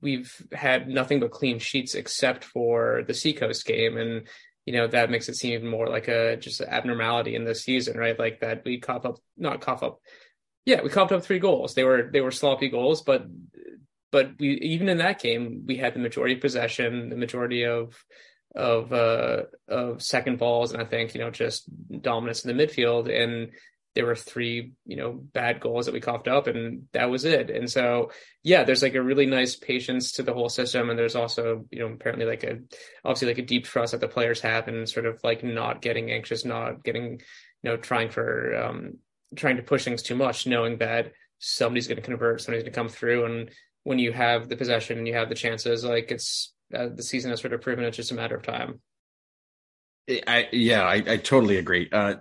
we've 0.00 0.34
had 0.52 0.88
nothing 0.88 1.20
but 1.20 1.30
clean 1.30 1.58
sheets 1.58 1.94
except 1.94 2.44
for 2.44 3.02
the 3.06 3.14
seacoast 3.14 3.66
game. 3.66 3.96
And 3.96 4.26
you 4.66 4.74
know 4.74 4.86
that 4.86 5.10
makes 5.10 5.28
it 5.28 5.36
seem 5.36 5.54
even 5.54 5.68
more 5.68 5.88
like 5.88 6.08
a 6.08 6.36
just 6.36 6.60
an 6.60 6.68
abnormality 6.68 7.34
in 7.34 7.44
this 7.44 7.64
season 7.64 7.96
right? 7.96 8.18
Like 8.18 8.40
that 8.40 8.62
we 8.64 8.78
cough 8.78 9.06
up 9.06 9.16
not 9.36 9.60
cough 9.60 9.82
up. 9.82 10.00
Yeah 10.66 10.82
we 10.82 10.90
coughed 10.90 11.12
up 11.12 11.24
three 11.24 11.38
goals. 11.38 11.74
They 11.74 11.84
were 11.84 12.10
they 12.12 12.20
were 12.20 12.30
sloppy 12.30 12.68
goals 12.68 13.02
but 13.02 13.26
but 14.10 14.32
we 14.38 14.54
even 14.54 14.88
in 14.88 14.98
that 14.98 15.20
game 15.20 15.64
we 15.66 15.76
had 15.76 15.94
the 15.94 16.00
majority 16.00 16.34
of 16.34 16.40
possession, 16.40 17.08
the 17.08 17.16
majority 17.16 17.64
of 17.64 18.02
of 18.54 18.92
uh 18.92 19.42
of 19.68 20.02
second 20.02 20.38
balls, 20.38 20.72
and 20.72 20.82
I 20.82 20.84
think 20.84 21.14
you 21.14 21.20
know 21.20 21.30
just 21.30 21.64
dominance 22.02 22.44
in 22.44 22.56
the 22.56 22.66
midfield. 22.66 23.08
And 23.10 23.52
there 23.94 24.06
were 24.06 24.16
three 24.16 24.72
you 24.84 24.96
know 24.96 25.12
bad 25.12 25.60
goals 25.60 25.86
that 25.86 25.92
we 25.92 26.00
coughed 26.00 26.28
up, 26.28 26.46
and 26.46 26.88
that 26.92 27.10
was 27.10 27.24
it. 27.24 27.50
And 27.50 27.70
so 27.70 28.10
yeah, 28.42 28.64
there's 28.64 28.82
like 28.82 28.94
a 28.94 29.02
really 29.02 29.26
nice 29.26 29.56
patience 29.56 30.12
to 30.12 30.22
the 30.22 30.34
whole 30.34 30.48
system, 30.48 30.90
and 30.90 30.98
there's 30.98 31.16
also 31.16 31.66
you 31.70 31.80
know 31.80 31.92
apparently 31.92 32.26
like 32.26 32.44
a 32.44 32.58
obviously 33.04 33.28
like 33.28 33.38
a 33.38 33.42
deep 33.42 33.64
trust 33.64 33.92
that 33.92 34.00
the 34.00 34.08
players 34.08 34.40
have, 34.40 34.68
and 34.68 34.88
sort 34.88 35.06
of 35.06 35.20
like 35.22 35.44
not 35.44 35.82
getting 35.82 36.10
anxious, 36.10 36.44
not 36.44 36.82
getting 36.82 37.20
you 37.62 37.70
know 37.70 37.76
trying 37.76 38.10
for 38.10 38.56
um 38.56 38.98
trying 39.36 39.56
to 39.56 39.62
push 39.62 39.84
things 39.84 40.02
too 40.02 40.16
much, 40.16 40.46
knowing 40.46 40.78
that 40.78 41.12
somebody's 41.38 41.86
going 41.86 41.96
to 41.96 42.02
convert, 42.02 42.40
somebody's 42.40 42.64
going 42.64 42.72
to 42.72 42.78
come 42.78 42.88
through, 42.88 43.24
and 43.24 43.50
when 43.84 43.98
you 43.98 44.12
have 44.12 44.48
the 44.48 44.56
possession 44.56 44.98
and 44.98 45.06
you 45.06 45.14
have 45.14 45.28
the 45.28 45.34
chances, 45.34 45.84
like 45.84 46.10
it's 46.10 46.52
uh, 46.74 46.88
the 46.88 47.02
season 47.02 47.30
has 47.30 47.40
sort 47.40 47.52
of 47.52 47.60
proven 47.60 47.84
it's 47.84 47.96
just 47.96 48.12
a 48.12 48.14
matter 48.14 48.36
of 48.36 48.42
time. 48.42 48.80
I 50.26 50.48
yeah, 50.52 50.82
I, 50.82 50.94
I 51.06 51.16
totally 51.18 51.56
agree. 51.56 51.88
Uh, 51.90 52.16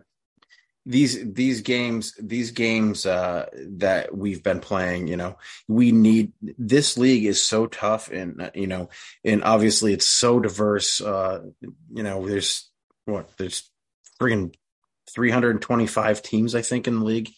these 0.86 1.34
these 1.34 1.62
games 1.62 2.14
these 2.20 2.52
games 2.52 3.06
uh, 3.06 3.46
that 3.78 4.16
we've 4.16 4.44
been 4.44 4.60
playing, 4.60 5.08
you 5.08 5.18
know, 5.18 5.38
we 5.68 5.92
need 5.92 6.34
this 6.42 6.98
league 6.98 7.26
is 7.26 7.42
so 7.42 7.68
tough, 7.68 8.10
and 8.12 8.52
you 8.54 8.68
know, 8.68 8.90
and 9.24 9.44
obviously 9.44 9.94
it's 9.94 10.08
so 10.08 10.40
diverse. 10.40 11.02
Uh, 11.02 11.42
you 11.62 12.04
know, 12.04 12.28
there's 12.28 12.70
what 13.06 13.30
there's 13.38 13.70
freaking 14.20 14.54
325 15.10 16.22
teams, 16.22 16.56
I 16.56 16.62
think, 16.62 16.88
in 16.88 17.00
the 17.00 17.06
league. 17.06 17.32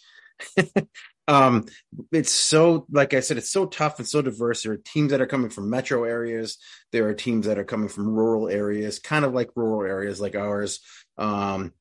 um 1.27 1.65
it's 2.11 2.31
so 2.31 2.85
like 2.91 3.13
i 3.13 3.19
said 3.19 3.37
it's 3.37 3.51
so 3.51 3.65
tough 3.65 3.99
and 3.99 4.07
so 4.07 4.21
diverse. 4.21 4.63
There 4.63 4.73
are 4.73 4.77
teams 4.77 5.11
that 5.11 5.21
are 5.21 5.27
coming 5.27 5.49
from 5.49 5.69
metro 5.69 6.03
areas. 6.03 6.57
There 6.91 7.07
are 7.07 7.13
teams 7.13 7.45
that 7.45 7.59
are 7.59 7.63
coming 7.63 7.89
from 7.89 8.07
rural 8.07 8.49
areas 8.49 8.99
kind 8.99 9.23
of 9.25 9.33
like 9.33 9.49
rural 9.55 9.89
areas 9.89 10.19
like 10.19 10.35
ours. 10.35 10.79
Um 11.17 11.73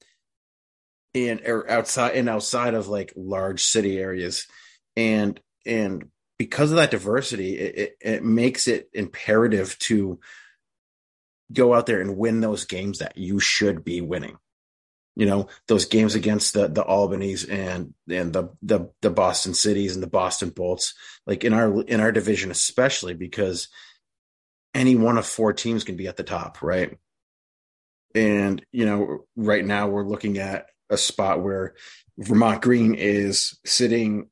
and 1.15 1.41
or 1.47 1.69
outside 1.71 2.15
and 2.15 2.29
outside 2.29 2.75
of 2.75 2.89
like 2.89 3.13
large 3.17 3.63
city 3.63 3.99
areas. 3.99 4.47
And 4.97 5.41
and 5.67 6.09
because 6.39 6.71
of 6.71 6.77
that 6.77 6.91
diversity 6.91 7.59
it, 7.59 7.79
it, 7.79 7.97
it 8.01 8.25
makes 8.25 8.69
it 8.69 8.89
imperative 8.95 9.79
to 9.79 10.21
go 11.53 11.75
out 11.75 11.87
there 11.87 12.01
and 12.01 12.17
win 12.17 12.41
those 12.41 12.65
games 12.65 12.99
that 13.01 13.17
you 13.17 13.41
should 13.41 13.85
be 13.85 14.01
winning 14.01 14.37
you 15.17 15.27
know 15.27 15.49
those 15.67 15.87
games 15.87 16.15
against 16.15 16.55
the 16.55 16.69
the 16.69 16.83
Albany's 16.83 17.45
and 17.45 17.95
and 18.09 18.33
the 18.33 18.51
the 18.63 18.91
the 19.03 19.11
Boston 19.11 19.55
Cities 19.55 19.95
and 19.95 20.03
the 20.03 20.09
Boston 20.09 20.51
Bolts 20.51 20.95
like 21.27 21.45
in 21.45 21.53
our 21.53 21.83
in 21.83 22.01
our 22.01 22.13
division 22.13 22.51
especially 22.51 23.15
because 23.15 23.69
any 24.75 24.95
one 24.95 25.19
of 25.19 25.27
four 25.27 25.53
teams 25.53 25.85
can 25.85 25.97
be 25.97 26.07
at 26.07 26.17
the 26.17 26.23
top 26.23 26.63
right? 26.63 26.97
And 28.15 28.65
you 28.73 28.87
know 28.87 29.27
right 29.37 29.65
now 29.65 29.89
we're 29.89 30.07
looking 30.07 30.39
at 30.39 30.67
a 30.89 30.97
spot 30.97 31.43
where 31.43 31.75
Vermont 32.19 32.63
Green 32.63 32.95
is 32.95 33.59
sitting 33.65 34.29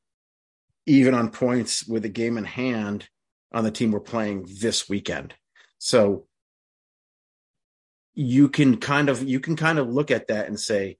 even 0.85 1.13
on 1.13 1.29
points 1.29 1.87
with 1.87 2.03
a 2.05 2.09
game 2.09 2.37
in 2.37 2.45
hand 2.45 3.07
on 3.53 3.63
the 3.63 3.71
team 3.71 3.91
we're 3.91 3.99
playing 3.99 4.47
this 4.59 4.89
weekend. 4.89 5.33
So 5.77 6.25
you 8.13 8.49
can 8.49 8.77
kind 8.77 9.09
of 9.09 9.23
you 9.23 9.39
can 9.39 9.55
kind 9.55 9.79
of 9.79 9.89
look 9.89 10.11
at 10.11 10.27
that 10.27 10.47
and 10.47 10.59
say 10.59 10.97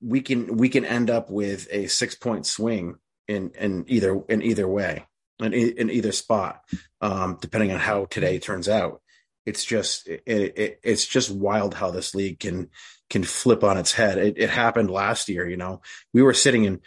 we 0.00 0.20
can 0.20 0.56
we 0.56 0.68
can 0.68 0.84
end 0.84 1.10
up 1.10 1.30
with 1.30 1.66
a 1.70 1.86
six 1.86 2.14
point 2.14 2.46
swing 2.46 2.96
in 3.28 3.50
in 3.58 3.84
either 3.88 4.20
in 4.28 4.42
either 4.42 4.68
way 4.68 5.06
in, 5.40 5.52
in 5.52 5.90
either 5.90 6.12
spot, 6.12 6.60
um, 7.00 7.38
depending 7.40 7.72
on 7.72 7.78
how 7.78 8.04
today 8.06 8.38
turns 8.38 8.68
out. 8.68 9.00
It's 9.46 9.64
just 9.64 10.08
it, 10.08 10.22
it, 10.26 10.80
it's 10.82 11.06
just 11.06 11.30
wild 11.30 11.74
how 11.74 11.90
this 11.90 12.14
league 12.14 12.40
can 12.40 12.70
can 13.10 13.24
flip 13.24 13.62
on 13.62 13.76
its 13.76 13.92
head. 13.92 14.16
It, 14.16 14.38
it 14.38 14.50
happened 14.50 14.90
last 14.90 15.28
year. 15.28 15.46
You 15.48 15.58
know, 15.58 15.82
we 16.14 16.22
were 16.22 16.32
sitting 16.32 16.64
in 16.64 16.80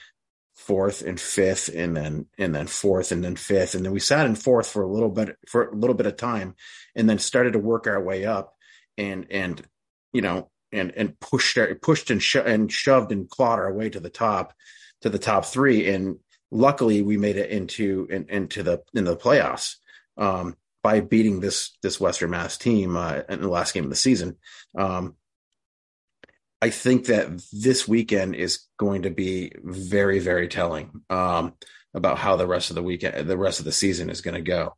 fourth 0.56 1.04
and 1.04 1.20
fifth, 1.20 1.70
and 1.74 1.96
then 1.96 2.26
and 2.40 2.56
then 2.56 2.66
fourth 2.66 3.12
and 3.12 3.24
then 3.24 3.36
fifth, 3.36 3.76
and 3.76 3.86
then 3.86 3.92
we 3.92 4.00
sat 4.00 4.26
in 4.26 4.34
fourth 4.34 4.68
for 4.68 4.82
a 4.82 4.92
little 4.92 5.10
bit 5.10 5.38
for 5.48 5.70
a 5.70 5.76
little 5.76 5.96
bit 5.96 6.08
of 6.08 6.18
time, 6.18 6.56
and 6.96 7.08
then 7.08 7.20
started 7.20 7.54
to 7.54 7.60
work 7.60 7.86
our 7.86 8.02
way 8.02 8.26
up, 8.26 8.56
and 8.98 9.28
and 9.30 9.62
you 10.14 10.22
know 10.22 10.50
and 10.72 10.92
and 10.96 11.20
pushed 11.20 11.58
pushed 11.82 12.10
and, 12.10 12.22
sho- 12.22 12.44
and 12.44 12.72
shoved 12.72 13.12
and 13.12 13.30
clawed 13.30 13.60
our 13.60 13.74
way 13.74 13.90
to 13.90 14.00
the 14.00 14.10
top 14.10 14.54
to 15.02 15.10
the 15.10 15.20
top 15.20 15.46
three 15.46 15.90
and 15.90 16.18
luckily 16.52 17.02
we 17.02 17.18
made 17.18 17.38
it 17.38 17.50
into 17.50 18.08
in, 18.10 18.26
into 18.30 18.64
the 18.64 18.82
into 18.94 19.12
the 19.12 19.18
playoffs 19.18 19.76
um, 20.18 20.56
by 20.84 21.00
beating 21.00 21.40
this 21.40 21.78
this 21.82 22.00
Western 22.00 22.32
Mass 22.32 22.58
team 22.58 22.96
uh, 22.96 23.22
in 23.30 23.42
the 23.42 23.50
last 23.50 23.74
game 23.74 23.84
of 23.84 23.90
the 23.90 23.96
season. 23.96 24.38
Um, 24.78 25.16
I 26.62 26.72
think 26.72 27.06
that 27.08 27.44
this 27.54 27.88
weekend 27.88 28.36
is 28.36 28.66
going 28.78 29.04
to 29.04 29.10
be 29.10 29.52
very 29.64 30.20
very 30.20 30.48
telling 30.48 31.02
um, 31.10 31.54
about 31.94 32.18
how 32.18 32.36
the 32.36 32.48
rest 32.48 32.70
of 32.70 32.76
the 32.76 32.84
weekend 32.84 33.28
the 33.28 33.38
rest 33.38 33.60
of 33.60 33.66
the 33.66 33.72
season 33.72 34.10
is 34.10 34.22
going 34.22 34.36
to 34.36 34.42
go. 34.42 34.76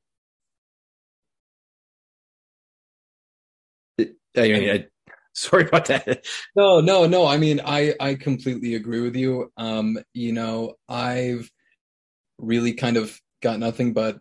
I 4.38 4.42
mean, 4.48 4.70
I, 4.70 4.86
sorry 5.34 5.68
about 5.68 5.86
that. 5.86 6.26
No, 6.56 6.82
no, 6.82 7.06
no. 7.08 7.26
I 7.26 7.38
mean, 7.38 7.62
I 7.64 7.94
I 8.00 8.16
completely 8.16 8.76
agree 8.76 9.02
with 9.02 9.16
you. 9.16 9.52
Um, 9.58 9.98
you 10.14 10.34
know, 10.34 10.76
I've 10.88 11.50
really 12.38 12.74
kind 12.74 12.98
of 12.98 13.20
got 13.42 13.60
nothing 13.60 13.94
but 13.94 14.20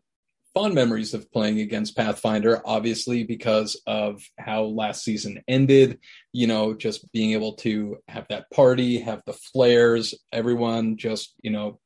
fond 0.55 0.75
memories 0.75 1.15
of 1.15 1.31
playing 1.31 1.61
against 1.61 1.97
Pathfinder, 1.97 2.61
obviously, 2.65 3.23
because 3.23 3.81
of 3.87 4.23
how 4.39 4.65
last 4.65 5.05
season 5.05 5.43
ended. 5.47 5.99
You 6.33 6.47
know, 6.47 6.75
just 6.75 7.11
being 7.13 7.33
able 7.33 7.55
to 7.57 7.99
have 8.09 8.27
that 8.31 8.51
party, 8.51 9.01
have 9.01 9.23
the 9.27 9.35
flares, 9.35 10.15
everyone 10.33 10.97
just, 10.97 11.35
you 11.43 11.51
know, 11.51 11.79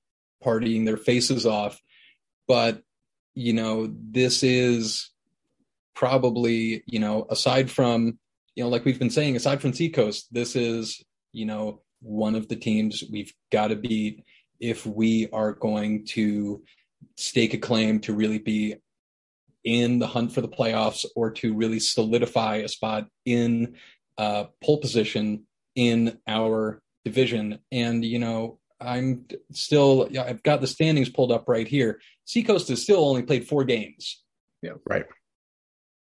partying 0.44 0.84
their 0.84 0.96
faces 0.96 1.46
off. 1.46 1.78
But, 2.48 2.82
you 3.34 3.52
know, 3.52 3.92
this 3.92 4.42
is 4.42 5.11
probably, 5.94 6.82
you 6.86 6.98
know, 6.98 7.26
aside 7.30 7.70
from, 7.70 8.18
you 8.54 8.64
know, 8.64 8.68
like 8.68 8.84
we've 8.84 8.98
been 8.98 9.10
saying, 9.10 9.36
aside 9.36 9.60
from 9.60 9.72
Seacoast, 9.72 10.32
this 10.32 10.56
is, 10.56 11.02
you 11.32 11.46
know, 11.46 11.82
one 12.00 12.34
of 12.34 12.48
the 12.48 12.56
teams 12.56 13.04
we've 13.10 13.32
got 13.50 13.68
to 13.68 13.76
beat 13.76 14.24
if 14.60 14.84
we 14.86 15.28
are 15.32 15.52
going 15.52 16.04
to 16.06 16.62
stake 17.16 17.54
a 17.54 17.58
claim 17.58 18.00
to 18.00 18.14
really 18.14 18.38
be 18.38 18.76
in 19.64 19.98
the 19.98 20.06
hunt 20.06 20.32
for 20.32 20.40
the 20.40 20.48
playoffs 20.48 21.04
or 21.14 21.30
to 21.30 21.54
really 21.54 21.78
solidify 21.78 22.56
a 22.56 22.68
spot 22.68 23.06
in 23.24 23.76
uh, 24.18 24.44
pole 24.62 24.78
position 24.78 25.44
in 25.74 26.18
our 26.26 26.80
division. 27.04 27.58
And, 27.70 28.04
you 28.04 28.18
know, 28.18 28.58
I'm 28.80 29.26
still, 29.52 30.08
I've 30.18 30.42
got 30.42 30.60
the 30.60 30.66
standings 30.66 31.08
pulled 31.08 31.32
up 31.32 31.48
right 31.48 31.68
here. 31.68 32.00
Seacoast 32.24 32.68
has 32.68 32.82
still 32.82 33.04
only 33.04 33.22
played 33.22 33.46
four 33.46 33.64
games. 33.64 34.22
Yeah. 34.60 34.72
Right. 34.86 35.06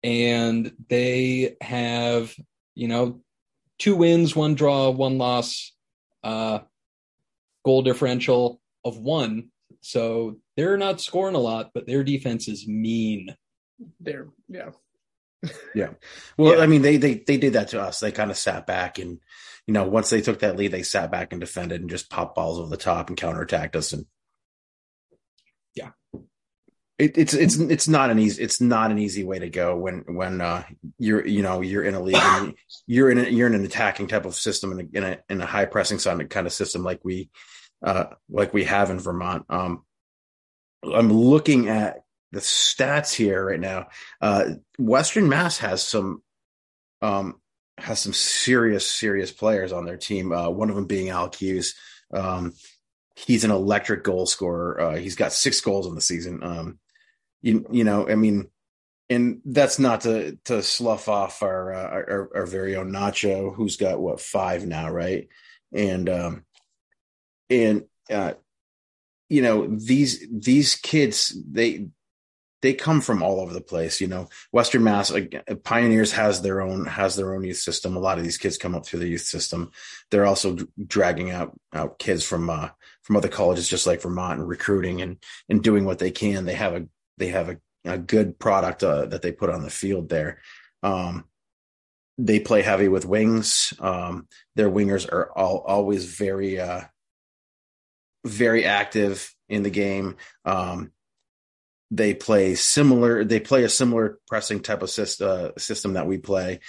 And 0.05 0.73
they 0.89 1.57
have, 1.61 2.33
you 2.77 2.87
know, 2.87 3.23
two 3.81 3.97
wins, 3.97 4.37
one 4.37 4.55
draw, 4.55 4.91
one 4.91 5.19
loss. 5.19 5.73
Uh, 6.23 6.61
goal 7.65 7.83
differential 7.83 8.61
of 8.85 8.99
one. 8.99 9.49
So 9.81 10.37
they're 10.57 10.77
not 10.77 11.01
scoring 11.01 11.35
a 11.35 11.41
lot, 11.41 11.71
but 11.75 11.87
their 11.87 12.05
defense 12.05 12.49
is 12.49 12.69
mean. 12.69 13.35
They're 14.01 14.29
yeah. 14.49 14.71
yeah. 15.75 15.91
Well, 16.39 16.57
yeah. 16.57 16.63
I 16.63 16.67
mean, 16.67 16.83
they 16.83 16.97
they 16.97 17.15
they 17.27 17.37
did 17.37 17.55
that 17.55 17.69
to 17.69 17.81
us. 17.81 18.01
They 18.01 18.13
kind 18.13 18.31
of 18.31 18.37
sat 18.37 18.67
back 18.67 18.99
and 18.99 19.19
you 19.67 19.73
know, 19.73 19.85
once 19.85 20.11
they 20.11 20.21
took 20.21 20.41
that 20.41 20.57
lead, 20.57 20.73
they 20.73 20.83
sat 20.83 21.11
back 21.11 21.33
and 21.33 21.41
defended 21.41 21.81
and 21.81 21.89
just 21.89 22.11
popped 22.11 22.35
balls 22.35 22.59
over 22.59 22.69
the 22.69 22.77
top 22.77 23.09
and 23.09 23.19
counterattacked 23.19 23.77
us. 23.77 23.95
And 23.95 24.05
yeah, 25.75 25.91
it, 26.99 27.19
it's 27.19 27.35
it's 27.35 27.57
it's 27.57 27.89
not 27.89 28.11
an 28.11 28.19
easy 28.19 28.43
it's 28.43 28.61
not 28.61 28.91
an 28.91 28.99
easy 28.99 29.25
way 29.25 29.39
to 29.41 29.49
go 29.49 29.77
when 29.77 30.05
when 30.07 30.41
uh, 30.41 30.63
you're 30.99 31.27
you 31.27 31.43
know 31.43 31.61
you're 31.61 31.83
in 31.83 31.95
a 31.95 32.01
league 32.01 32.17
and 32.17 32.55
you're 32.87 33.11
in 33.11 33.19
a, 33.19 33.29
you're 33.29 33.49
in 33.49 33.55
an 33.55 33.65
attacking 33.65 34.07
type 34.07 34.25
of 34.27 34.35
system 34.35 34.73
in 34.73 34.81
a 34.81 34.99
in 34.99 35.05
a, 35.05 35.19
in 35.29 35.41
a 35.41 35.47
high 35.47 35.65
pressing 35.65 35.99
kind 35.99 36.47
of 36.47 36.53
system 36.53 36.85
like 36.85 37.01
we 37.05 37.31
uh, 37.83 38.07
like 38.31 38.55
we 38.55 38.65
have 38.65 38.91
in 38.91 39.01
Vermont. 39.01 39.45
Um, 39.49 39.85
I'm 40.85 41.13
looking 41.13 41.69
at 41.69 42.05
the 42.31 42.41
stats 42.41 43.13
here 43.13 43.45
right 43.45 43.61
now. 43.61 43.89
Uh, 44.21 44.55
Western 44.79 45.29
Mass 45.29 45.59
has 45.59 45.83
some 45.83 46.23
um, 47.03 47.41
has 47.77 47.99
some 47.99 48.13
serious 48.13 48.89
serious 48.89 49.33
players 49.33 49.73
on 49.73 49.85
their 49.85 49.97
team. 49.97 50.33
Uh, 50.33 50.49
one 50.49 50.71
of 50.71 50.77
them 50.77 50.87
being 50.87 51.09
Alec 51.09 51.35
Hughes. 51.35 51.75
Um, 52.13 52.53
he's 53.17 53.43
an 53.43 53.51
electric 53.51 54.05
goal 54.05 54.27
scorer. 54.27 54.81
Uh, 54.81 54.97
he's 54.97 55.17
got 55.17 55.33
six 55.33 55.61
goals 55.61 55.89
in 55.89 55.97
the 55.97 56.01
season. 56.01 56.79
You 57.45 57.67
you 57.71 57.85
know, 57.85 58.09
I 58.09 58.15
mean, 58.15 58.49
and 59.11 59.43
that's 59.45 59.79
not 59.79 60.01
to 60.03 60.39
to 60.47 60.63
slough 60.63 61.11
off 61.11 61.43
our 61.43 61.75
uh, 61.75 61.89
our, 61.91 62.31
our 62.35 62.47
very 62.47 62.75
own 62.75 62.91
Nacho, 62.91 63.55
who's 63.55 63.77
got 63.77 64.01
what 64.01 64.19
five 64.19 64.67
now, 64.67 64.91
right? 64.91 65.29
And 65.71 66.09
um, 66.09 66.45
and 67.51 67.85
uh, 68.11 68.33
you 69.29 69.43
know 69.43 69.67
these 69.67 70.27
these 70.33 70.77
kids 70.77 71.37
they 71.47 71.89
they 72.63 72.73
come 72.73 73.03
from 73.03 73.23
all 73.23 73.41
over 73.41 73.53
the 73.53 73.61
place 73.61 74.01
you 74.01 74.07
know? 74.07 74.27
Western 74.51 74.83
mass 74.83 75.11
like, 75.11 75.39
pioneers 75.65 76.13
has 76.13 76.41
their 76.41 76.63
own 76.63 76.87
has 76.87 77.15
their 77.15 77.35
own 77.35 77.45
youth 77.45 77.59
system. 77.59 77.95
A 77.95 78.01
lot 78.01 78.17
of 78.17 78.25
these 78.25 78.39
kids 78.39 78.57
come 78.57 78.75
up 78.75 78.87
through 78.87 79.01
the 79.01 79.09
youth 79.09 79.27
system. 79.27 79.71
They're 80.11 80.25
also 80.25 80.57
dragging 80.87 81.31
out 81.31 81.53
out 81.75 81.99
kids 81.99 82.25
from 82.25 82.49
uh 82.49 82.71
from 83.03 83.17
other 83.17 83.29
colleges 83.29 83.69
just 83.69 83.87
like 83.87 84.01
vermont 84.01 84.41
and 84.41 84.49
recruiting 84.49 85.03
and 85.03 85.23
and 85.51 85.63
doing 85.63 85.85
what 85.85 85.99
they 85.99 86.11
can. 86.11 86.47
They 86.47 86.55
have 86.55 86.75
a 86.75 86.87
they 87.19 87.29
have 87.29 87.49
a, 87.49 87.59
a 87.85 87.99
good 87.99 88.39
product 88.39 88.83
uh, 88.83 89.07
that 89.07 89.23
they 89.23 89.33
put 89.33 89.51
on 89.51 89.63
the 89.63 89.71
field 89.71 90.09
there. 90.09 90.39
Um, 90.83 91.25
they 92.19 92.41
play 92.41 92.63
heavy 92.63 92.89
with 92.89 93.07
wings. 93.07 93.75
Um, 93.81 94.29
their 94.55 94.71
wingers 94.71 95.11
are 95.11 95.33
all, 95.37 95.59
always 95.67 96.05
very, 96.05 96.61
uh, 96.61 96.83
very 98.25 98.65
active 98.65 99.35
in 99.49 99.63
the 99.63 99.71
game. 99.71 100.17
Um, 100.45 100.93
they 101.91 102.15
play 102.15 102.55
similar. 102.55 103.25
They 103.25 103.41
play 103.41 103.65
a 103.65 103.69
similar 103.69 104.19
pressing 104.27 104.61
type 104.61 104.83
of 104.83 104.91
system, 104.91 105.29
uh, 105.29 105.59
system 105.59 105.95
that 105.95 106.07
we 106.07 106.19
play, 106.19 106.61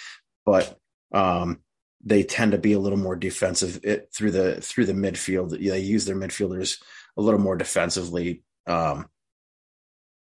but 0.46 0.78
um, 1.14 1.62
they 2.04 2.24
tend 2.24 2.52
to 2.52 2.58
be 2.58 2.74
a 2.74 2.80
little 2.80 3.00
more 3.00 3.16
defensive 3.16 3.80
it, 3.84 4.10
through 4.14 4.32
the 4.32 4.62
through 4.62 4.86
the 4.86 4.94
midfield. 4.94 5.52
They 5.52 5.80
use 5.80 6.06
their 6.06 6.16
midfielders 6.16 6.82
a 7.18 7.22
little 7.22 7.40
more 7.40 7.56
defensively. 7.56 8.44
Um, 8.68 9.08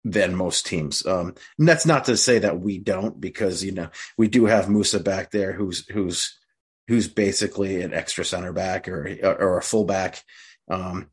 than 0.04 0.35
most 0.35 0.66
teams. 0.66 1.04
Um, 1.07 1.35
and 1.59 1.69
that's 1.69 1.87
not 1.87 2.07
to 2.07 2.16
say 2.16 2.38
that 2.38 2.61
we 2.61 2.78
don't, 2.78 3.21
because 3.21 3.62
you 3.64 3.73
know 3.73 3.88
we 4.16 4.28
do 4.28 4.47
have 4.47 4.71
Musa 4.71 5.00
back 5.00 5.30
there, 5.30 5.52
who's 5.52 5.87
who's 5.88 6.38
who's 6.88 7.09
basically 7.09 7.83
an 7.83 7.95
extra 7.95 8.25
center 8.25 8.52
back 8.52 8.88
or 8.88 9.16
or 9.23 9.59
a 9.59 9.62
fullback, 9.62 10.23
um, 10.71 11.09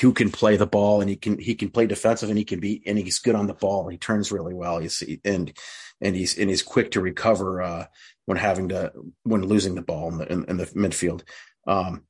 who 0.00 0.12
can 0.12 0.30
play 0.30 0.56
the 0.56 0.66
ball 0.66 1.00
and 1.00 1.10
he 1.10 1.16
can 1.16 1.38
he 1.38 1.54
can 1.54 1.70
play 1.70 1.86
defensive 1.86 2.28
and 2.28 2.38
he 2.38 2.44
can 2.44 2.60
be 2.60 2.82
and 2.86 2.98
he's 2.98 3.18
good 3.18 3.34
on 3.34 3.46
the 3.46 3.54
ball. 3.54 3.88
He 3.88 3.98
turns 3.98 4.32
really 4.32 4.54
well. 4.54 4.78
He's 4.78 5.02
and 5.24 5.52
and 6.00 6.16
he's 6.16 6.38
and 6.38 6.50
he's 6.50 6.62
quick 6.62 6.92
to 6.92 7.00
recover 7.00 7.62
uh, 7.62 7.86
when 8.24 8.38
having 8.38 8.70
to 8.70 8.92
when 9.22 9.42
losing 9.42 9.74
the 9.74 9.82
ball 9.82 10.08
in 10.08 10.18
the 10.18 10.32
in, 10.32 10.44
in 10.46 10.56
the 10.56 10.66
midfield. 10.66 11.22
Um, 11.66 12.04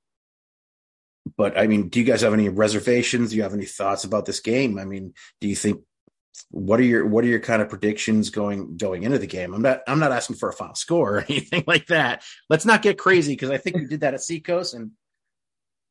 but 1.37 1.59
I 1.59 1.67
mean, 1.67 1.89
do 1.89 1.99
you 1.99 2.05
guys 2.05 2.21
have 2.23 2.33
any 2.33 2.49
reservations? 2.49 3.31
Do 3.31 3.37
you 3.37 3.43
have 3.43 3.55
any 3.55 3.65
thoughts 3.65 4.05
about 4.05 4.27
this 4.27 4.41
game? 4.41 4.79
I 4.79 4.85
mean, 4.85 5.15
do 5.41 5.49
you 5.49 5.57
think 5.57 5.83
what 6.51 6.81
are 6.81 6.85
your 6.85 7.07
what 7.07 7.25
are 7.25 7.29
your 7.29 7.41
kind 7.41 7.63
of 7.63 7.69
predictions 7.69 8.31
going 8.31 8.77
going 8.77 9.03
into 9.03 9.19
the 9.19 9.27
game? 9.27 9.55
I'm 9.55 9.63
not 9.63 9.81
I'm 9.87 9.99
not 9.99 10.13
asking 10.13 10.37
for 10.37 10.49
a 10.49 10.53
final 10.53 10.75
score 10.75 11.19
or 11.19 11.21
anything 11.29 11.65
like 11.67 11.87
that. 11.87 12.23
Let's 12.49 12.65
not 12.65 12.83
get 12.83 12.99
crazy 12.99 13.33
because 13.33 13.51
I 13.51 13.59
think 13.59 13.77
we 13.77 13.87
did 13.87 14.01
that 14.01 14.15
at 14.15 14.23
Seacoast 14.23 14.75
and. 14.75 14.93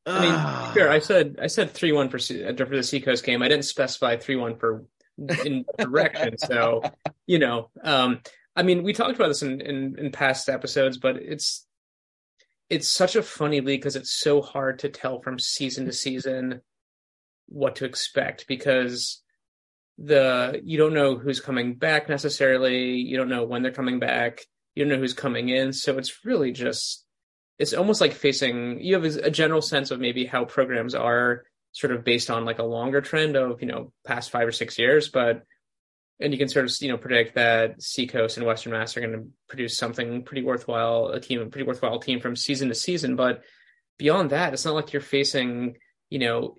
Uh, 0.07 0.11
I 0.11 0.21
mean, 0.21 0.73
sure. 0.75 0.91
I 0.91 0.99
said 0.99 1.37
I 1.41 1.47
said 1.47 1.71
three 1.71 1.91
one 1.91 2.09
for 2.09 2.19
for 2.19 2.75
the 2.75 2.83
Seacoast 2.83 3.23
game. 3.23 3.41
I 3.41 3.47
didn't 3.47 3.65
specify 3.65 4.17
three 4.17 4.35
one 4.35 4.55
for 4.55 4.85
in 5.17 5.65
direction. 5.79 6.37
so 6.37 6.83
you 7.25 7.39
know, 7.39 7.71
um, 7.83 8.21
I 8.55 8.63
mean, 8.63 8.83
we 8.83 8.93
talked 8.93 9.15
about 9.15 9.29
this 9.29 9.41
in, 9.41 9.61
in 9.61 9.97
in 9.97 10.11
past 10.11 10.47
episodes, 10.47 10.99
but 10.99 11.15
it's 11.17 11.65
it's 12.69 12.87
such 12.87 13.15
a 13.15 13.23
funny 13.23 13.61
league 13.61 13.81
because 13.81 13.95
it's 13.95 14.11
so 14.11 14.41
hard 14.41 14.79
to 14.79 14.89
tell 14.89 15.21
from 15.21 15.39
season 15.39 15.85
to 15.85 15.91
season 15.91 16.61
what 17.47 17.77
to 17.77 17.85
expect 17.85 18.47
because 18.47 19.21
the 19.97 20.61
you 20.63 20.77
don't 20.77 20.93
know 20.93 21.17
who's 21.17 21.39
coming 21.39 21.75
back 21.75 22.09
necessarily. 22.09 22.95
You 22.95 23.17
don't 23.17 23.29
know 23.29 23.45
when 23.45 23.61
they're 23.61 23.71
coming 23.71 23.99
back. 23.99 24.41
You 24.75 24.83
don't 24.83 24.93
know 24.93 24.99
who's 24.99 25.13
coming 25.13 25.49
in. 25.49 25.73
So 25.73 25.97
it's 25.97 26.25
really 26.25 26.51
just 26.51 27.05
it's 27.57 27.73
almost 27.73 28.01
like 28.01 28.13
facing 28.13 28.81
you 28.81 28.95
have 28.95 29.05
a 29.05 29.31
general 29.31 29.61
sense 29.61 29.91
of 29.91 29.99
maybe 29.99 30.25
how 30.25 30.45
programs 30.45 30.95
are 30.95 31.43
sort 31.71 31.93
of 31.93 32.03
based 32.03 32.29
on 32.29 32.45
like 32.45 32.59
a 32.59 32.63
longer 32.63 33.01
trend 33.01 33.35
of 33.35 33.61
you 33.61 33.67
know 33.67 33.91
past 34.05 34.31
five 34.31 34.47
or 34.47 34.51
six 34.51 34.77
years, 34.77 35.09
but 35.09 35.43
and 36.19 36.31
you 36.31 36.39
can 36.39 36.47
sort 36.47 36.65
of 36.65 36.71
you 36.81 36.89
know 36.89 36.97
predict 36.97 37.35
that 37.35 37.81
Seacoast 37.81 38.37
and 38.37 38.45
Western 38.45 38.73
Mass 38.73 38.95
are 38.95 39.01
going 39.01 39.13
to 39.13 39.27
produce 39.47 39.77
something 39.77 40.23
pretty 40.23 40.43
worthwhile, 40.43 41.07
a 41.07 41.19
team, 41.19 41.41
a 41.41 41.45
pretty 41.47 41.67
worthwhile 41.67 41.99
team 41.99 42.19
from 42.19 42.35
season 42.35 42.69
to 42.69 42.75
season. 42.75 43.15
But 43.15 43.43
beyond 43.97 44.31
that, 44.31 44.53
it's 44.53 44.65
not 44.65 44.73
like 44.73 44.91
you're 44.93 45.01
facing 45.01 45.77
you 46.09 46.19
know 46.19 46.57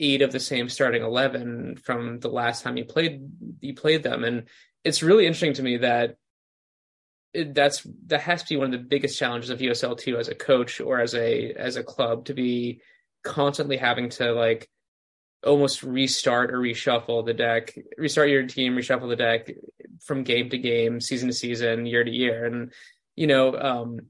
eight 0.00 0.22
of 0.22 0.32
the 0.32 0.40
same 0.40 0.68
starting 0.68 1.02
eleven 1.02 1.76
from 1.76 2.18
the 2.20 2.28
last 2.28 2.62
time 2.62 2.76
you 2.76 2.84
played 2.84 3.28
you 3.60 3.74
played 3.74 4.02
them, 4.02 4.24
and 4.24 4.44
it's 4.84 5.02
really 5.02 5.26
interesting 5.26 5.54
to 5.54 5.62
me 5.62 5.76
that 5.78 6.16
it, 7.32 7.54
that's 7.54 7.86
that 8.06 8.22
has 8.22 8.42
to 8.42 8.48
be 8.48 8.56
one 8.56 8.72
of 8.74 8.80
the 8.80 8.88
biggest 8.88 9.18
challenges 9.18 9.50
of 9.50 9.60
USL 9.60 9.96
two 9.96 10.16
as 10.16 10.28
a 10.28 10.34
coach 10.34 10.80
or 10.80 11.00
as 11.00 11.14
a 11.14 11.52
as 11.52 11.76
a 11.76 11.84
club 11.84 12.24
to 12.24 12.34
be 12.34 12.80
constantly 13.22 13.76
having 13.76 14.08
to 14.08 14.32
like 14.32 14.68
almost 15.44 15.82
restart 15.82 16.50
or 16.52 16.58
reshuffle 16.58 17.24
the 17.24 17.34
deck, 17.34 17.76
restart 17.96 18.28
your 18.28 18.46
team, 18.46 18.76
reshuffle 18.76 19.08
the 19.08 19.16
deck 19.16 19.50
from 20.00 20.22
game 20.22 20.50
to 20.50 20.58
game, 20.58 21.00
season 21.00 21.28
to 21.28 21.34
season, 21.34 21.86
year 21.86 22.04
to 22.04 22.10
year. 22.10 22.44
And, 22.44 22.72
you 23.16 23.26
know, 23.26 23.54
um, 23.58 24.00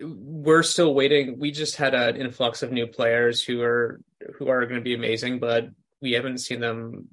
we're 0.00 0.62
still 0.62 0.94
waiting. 0.94 1.38
We 1.38 1.50
just 1.50 1.76
had 1.76 1.94
an 1.94 2.16
influx 2.16 2.62
of 2.62 2.72
new 2.72 2.86
players 2.86 3.42
who 3.42 3.62
are 3.62 4.00
who 4.36 4.48
are 4.48 4.66
going 4.66 4.80
to 4.80 4.84
be 4.84 4.94
amazing, 4.94 5.38
but 5.38 5.68
we 6.02 6.12
haven't 6.12 6.38
seen 6.38 6.60
them 6.60 7.08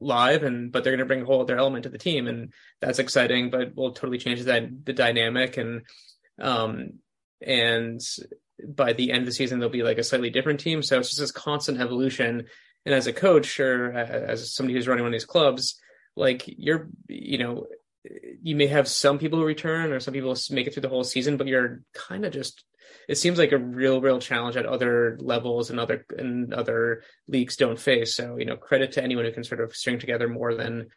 live 0.00 0.42
and 0.42 0.72
but 0.72 0.82
they're 0.82 0.92
going 0.92 0.98
to 0.98 1.06
bring 1.06 1.22
a 1.22 1.24
whole 1.24 1.40
other 1.40 1.56
element 1.56 1.84
to 1.84 1.88
the 1.88 1.98
team 1.98 2.26
and 2.26 2.52
that's 2.80 2.98
exciting 2.98 3.48
but 3.48 3.74
will 3.74 3.92
totally 3.92 4.18
change 4.18 4.42
that 4.42 4.84
the 4.84 4.92
dynamic 4.92 5.56
and 5.56 5.82
um 6.40 6.90
and 7.40 8.00
by 8.66 8.92
the 8.92 9.10
end 9.10 9.20
of 9.20 9.26
the 9.26 9.32
season 9.32 9.58
they'll 9.58 9.68
be 9.68 9.82
like 9.82 9.98
a 9.98 10.04
slightly 10.04 10.30
different 10.30 10.60
team. 10.60 10.82
So 10.82 10.98
it's 10.98 11.08
just 11.08 11.20
this 11.20 11.32
constant 11.32 11.80
evolution. 11.80 12.46
And 12.86 12.94
as 12.94 13.06
a 13.06 13.12
coach 13.12 13.58
or 13.60 13.92
as 13.92 14.54
somebody 14.54 14.74
who's 14.74 14.88
running 14.88 15.04
one 15.04 15.12
of 15.12 15.18
these 15.18 15.24
clubs, 15.24 15.80
like 16.16 16.44
you're, 16.46 16.88
you 17.08 17.38
know, 17.38 17.66
you 18.42 18.56
may 18.56 18.66
have 18.66 18.86
some 18.88 19.18
people 19.18 19.38
who 19.38 19.44
return 19.44 19.92
or 19.92 20.00
some 20.00 20.14
people 20.14 20.36
make 20.50 20.66
it 20.66 20.74
through 20.74 20.82
the 20.82 20.88
whole 20.88 21.04
season, 21.04 21.36
but 21.36 21.46
you're 21.46 21.82
kind 21.94 22.24
of 22.24 22.32
just 22.32 22.64
it 23.08 23.16
seems 23.16 23.38
like 23.38 23.52
a 23.52 23.58
real, 23.58 24.00
real 24.00 24.18
challenge 24.18 24.56
at 24.56 24.66
other 24.66 25.18
levels 25.20 25.70
and 25.70 25.78
other 25.80 26.06
and 26.16 26.54
other 26.54 27.02
leagues 27.28 27.56
don't 27.56 27.78
face. 27.78 28.14
So, 28.14 28.36
you 28.36 28.44
know, 28.44 28.56
credit 28.56 28.92
to 28.92 29.02
anyone 29.02 29.24
who 29.24 29.32
can 29.32 29.44
sort 29.44 29.60
of 29.60 29.74
string 29.74 29.98
together 29.98 30.28
more 30.28 30.54
than 30.54 30.88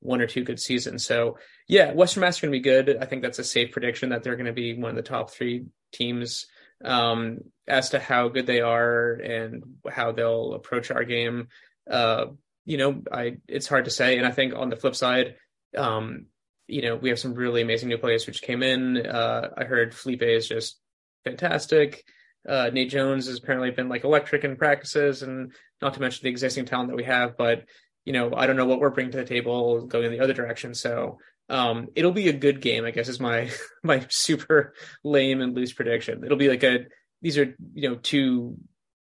one 0.00 0.20
or 0.20 0.26
two 0.26 0.42
good 0.42 0.58
seasons. 0.58 1.06
So 1.06 1.38
yeah, 1.68 1.92
Western 1.92 2.22
Mass 2.22 2.38
are 2.38 2.46
going 2.46 2.52
to 2.52 2.58
be 2.58 2.62
good. 2.62 2.96
I 3.00 3.06
think 3.06 3.22
that's 3.22 3.38
a 3.38 3.44
safe 3.44 3.72
prediction 3.72 4.10
that 4.10 4.22
they're 4.22 4.36
going 4.36 4.46
to 4.46 4.52
be 4.52 4.74
one 4.74 4.90
of 4.90 4.96
the 4.96 5.02
top 5.02 5.30
three 5.30 5.66
teams 5.92 6.46
um, 6.84 7.38
as 7.68 7.90
to 7.90 8.00
how 8.00 8.28
good 8.28 8.46
they 8.46 8.60
are 8.60 9.12
and 9.12 9.62
how 9.88 10.12
they'll 10.12 10.54
approach 10.54 10.90
our 10.90 11.04
game. 11.04 11.48
Uh, 11.88 12.26
you 12.64 12.78
know, 12.78 13.02
I 13.10 13.36
it's 13.48 13.68
hard 13.68 13.84
to 13.84 13.90
say. 13.90 14.18
And 14.18 14.26
I 14.26 14.32
think 14.32 14.54
on 14.54 14.68
the 14.68 14.76
flip 14.76 14.96
side, 14.96 15.36
um, 15.76 16.26
you 16.66 16.82
know, 16.82 16.96
we 16.96 17.08
have 17.08 17.18
some 17.18 17.34
really 17.34 17.62
amazing 17.62 17.88
new 17.88 17.98
players 17.98 18.26
which 18.26 18.42
came 18.42 18.62
in. 18.62 19.06
Uh, 19.06 19.50
I 19.56 19.64
heard 19.64 19.94
Felipe 19.94 20.22
is 20.22 20.48
just 20.48 20.78
fantastic. 21.24 22.04
Uh, 22.48 22.70
Nate 22.72 22.90
Jones 22.90 23.26
has 23.26 23.38
apparently 23.38 23.70
been 23.70 23.88
like 23.88 24.04
electric 24.04 24.44
in 24.44 24.56
practices, 24.56 25.22
and 25.22 25.52
not 25.80 25.94
to 25.94 26.00
mention 26.00 26.24
the 26.24 26.30
existing 26.30 26.64
talent 26.64 26.90
that 26.90 26.96
we 26.96 27.04
have. 27.04 27.36
But 27.36 27.64
you 28.04 28.12
know, 28.12 28.32
I 28.34 28.46
don't 28.46 28.56
know 28.56 28.66
what 28.66 28.80
we're 28.80 28.90
bringing 28.90 29.12
to 29.12 29.18
the 29.18 29.24
table 29.24 29.86
going 29.86 30.06
in 30.06 30.12
the 30.12 30.20
other 30.20 30.32
direction. 30.32 30.74
So 30.74 31.18
um, 31.48 31.88
it'll 31.94 32.12
be 32.12 32.28
a 32.28 32.32
good 32.32 32.60
game, 32.60 32.84
I 32.84 32.90
guess, 32.90 33.08
is 33.08 33.20
my 33.20 33.50
my 33.84 34.06
super 34.08 34.74
lame 35.04 35.40
and 35.40 35.54
loose 35.54 35.72
prediction. 35.72 36.24
It'll 36.24 36.38
be 36.38 36.48
like 36.48 36.64
a 36.64 36.86
these 37.20 37.38
are 37.38 37.54
you 37.74 37.88
know 37.88 37.96
two 37.96 38.56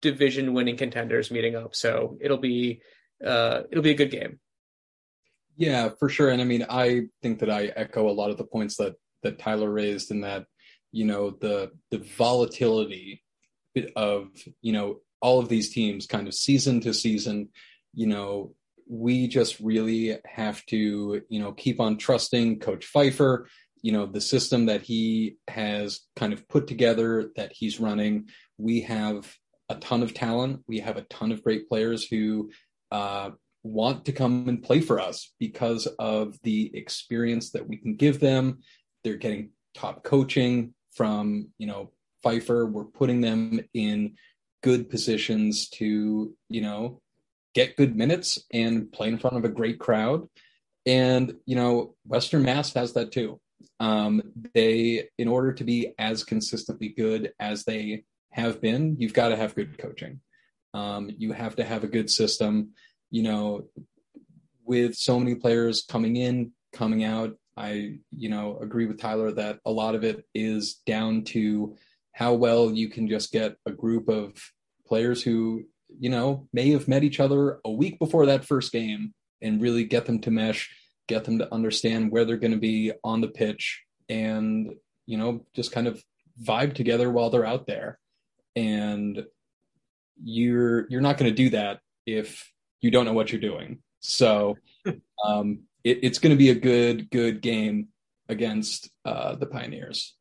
division 0.03 0.53
winning 0.53 0.77
contenders 0.77 1.31
meeting 1.31 1.57
up, 1.57 1.75
so 1.75 2.17
it'll 2.21 2.39
be 2.39 2.83
uh, 3.25 3.63
it'll 3.71 3.83
be 3.83 3.91
a 3.91 3.95
good 3.95 4.11
game. 4.11 4.39
Yeah, 5.57 5.91
for 5.99 6.09
sure. 6.09 6.31
And 6.31 6.41
I 6.41 6.45
mean, 6.45 6.67
I 6.69 7.07
think 7.23 7.39
that 7.41 7.51
I 7.51 7.67
echo 7.77 8.09
a 8.09 8.13
lot 8.13 8.31
of 8.31 8.37
the 8.37 8.45
points 8.45 8.77
that 8.77 8.95
that 9.23 9.39
Tyler 9.39 9.71
raised 9.71 10.11
in 10.11 10.21
that 10.21 10.47
you 10.93 11.05
know 11.05 11.31
the 11.31 11.73
the 11.91 11.99
volatility 11.99 13.23
of 13.95 14.29
you 14.61 14.73
know 14.73 15.01
all 15.21 15.39
of 15.39 15.49
these 15.49 15.73
teams 15.73 16.07
kind 16.07 16.29
of 16.29 16.35
season 16.35 16.81
to 16.81 16.95
season 16.95 17.49
you 17.95 18.07
know 18.07 18.55
we 18.89 19.27
just 19.27 19.59
really 19.61 20.19
have 20.25 20.65
to, 20.67 21.23
you 21.29 21.41
know, 21.41 21.53
keep 21.53 21.81
on 21.81 21.97
trusting 21.97 22.61
Coach 22.61 22.87
Pfeiffer, 22.87 23.49
you 23.83 23.93
know, 23.93 24.07
the 24.07 24.21
system 24.21 24.67
that 24.67 24.83
he 24.83 25.37
has 25.49 26.01
kind 26.15 26.33
of 26.33 26.49
put 26.49 26.67
together 26.67 27.31
that 27.37 27.53
he's 27.53 27.81
running. 27.81 28.29
We 28.59 28.83
have 28.83 29.35
a 29.69 29.75
ton 29.77 30.03
of 30.03 30.15
talent. 30.15 30.63
We 30.69 30.79
have 30.81 30.97
a 30.97 31.03
ton 31.03 31.33
of 31.33 31.43
great 31.43 31.69
players 31.69 32.07
who 32.07 32.51
uh, 32.93 33.31
want 33.67 34.05
to 34.07 34.13
come 34.13 34.49
and 34.49 34.63
play 34.63 34.81
for 34.81 35.01
us 35.01 35.33
because 35.39 35.87
of 35.99 36.39
the 36.43 36.71
experience 36.75 37.51
that 37.51 37.69
we 37.69 37.77
can 37.77 37.97
give 37.97 38.21
them. 38.21 38.61
They're 39.05 39.17
getting 39.17 39.51
top 39.75 40.05
coaching 40.05 40.75
from, 40.93 41.49
you 41.59 41.67
know, 41.67 41.93
Pfeiffer. 42.23 42.67
We're 42.67 42.85
putting 42.85 43.21
them 43.21 43.61
in 43.75 44.15
good 44.63 44.89
positions 44.89 45.69
to, 45.71 46.35
you 46.49 46.61
know, 46.61 47.01
get 47.55 47.77
good 47.77 47.97
minutes 47.97 48.39
and 48.53 48.91
play 48.91 49.09
in 49.09 49.19
front 49.19 49.37
of 49.37 49.45
a 49.45 49.49
great 49.49 49.79
crowd. 49.79 50.29
And, 50.85 51.35
you 51.47 51.57
know, 51.57 51.95
Western 52.07 52.43
Mass 52.43 52.73
has 52.75 52.93
that 52.95 53.13
too. 53.13 53.41
Um, 53.81 54.23
they, 54.55 55.09
in 55.19 55.29
order 55.29 55.53
to 55.55 55.65
be 55.65 55.95
as 55.99 56.25
consistently 56.25 56.89
good 56.89 57.33
as 57.41 57.65
they 57.65 58.05
have 58.31 58.61
been, 58.61 58.97
you've 58.99 59.15
got 59.15 59.29
to 59.29 59.37
have 59.37 59.55
good 59.55 59.79
coaching. 59.79 60.21
Um, 60.75 61.11
you 61.17 61.33
have 61.33 61.57
to 61.57 61.65
have 61.65 61.85
a 61.85 61.89
good 61.89 62.11
system. 62.11 62.71
You 63.11 63.23
know, 63.23 63.69
with 64.65 64.95
so 64.95 65.19
many 65.19 65.35
players 65.35 65.85
coming 65.89 66.17
in, 66.17 66.53
coming 66.73 67.05
out, 67.05 67.37
I, 67.57 67.99
you 68.15 68.29
know, 68.29 68.59
agree 68.61 68.87
with 68.87 69.01
Tyler 69.01 69.33
that 69.33 69.61
a 69.65 69.71
lot 69.71 69.95
of 69.95 70.05
it 70.05 70.27
is 70.35 70.75
down 70.87 71.25
to 71.25 71.77
how 72.13 72.35
well 72.35 72.71
you 72.71 72.89
can 72.89 73.09
just 73.09 73.33
get 73.33 73.57
a 73.65 73.71
group 73.71 74.09
of 74.09 74.35
players 74.87 75.23
who 75.23 75.65
you 75.99 76.11
know, 76.11 76.49
may 76.53 76.71
have 76.71 76.89
met 76.89 77.05
each 77.05 77.21
other 77.21 77.61
a 77.65 77.71
week 77.71 77.99
before 77.99 78.27
that 78.27 78.45
first 78.45 78.73
game 78.73 79.15
and 79.43 79.61
really 79.61 79.85
get 79.85 80.07
them 80.07 80.21
to 80.21 80.31
mesh, 80.31 80.71
get 81.07 81.25
them 81.25 81.39
to 81.39 81.53
understand 81.53 82.11
where 82.11 82.25
they're 82.25 82.37
going 82.37 82.53
to 82.53 82.59
be 82.59 82.93
on 83.05 83.21
the 83.21 83.29
pitch 83.29 83.83
and, 84.09 84.75
you 85.07 85.17
know, 85.17 85.45
just 85.55 85.73
kind 85.73 85.87
of 85.87 86.03
vibe 86.43 86.75
together 86.75 87.11
while 87.11 87.31
they're 87.31 87.47
out 87.47 87.67
there. 87.67 87.99
And 88.55 89.25
you're 90.23 90.87
you're 90.89 91.03
not 91.03 91.19
going 91.19 91.31
to 91.31 91.37
do 91.37 91.51
that 91.51 91.81
if 92.07 92.51
you 92.81 92.91
don't 92.91 93.05
know 93.05 93.13
what 93.13 93.33
you're 93.33 93.41
doing. 93.41 93.79
So 94.01 94.57
um, 95.25 95.61
it, 95.85 96.01
it's 96.03 96.19
going 96.19 96.35
to 96.35 96.39
be 96.39 96.51
a 96.51 96.55
good 96.55 97.11
good 97.11 97.41
game 97.41 97.89
against 98.29 98.91
uh, 99.05 99.37
the 99.37 99.47
Pioneers. 99.47 100.15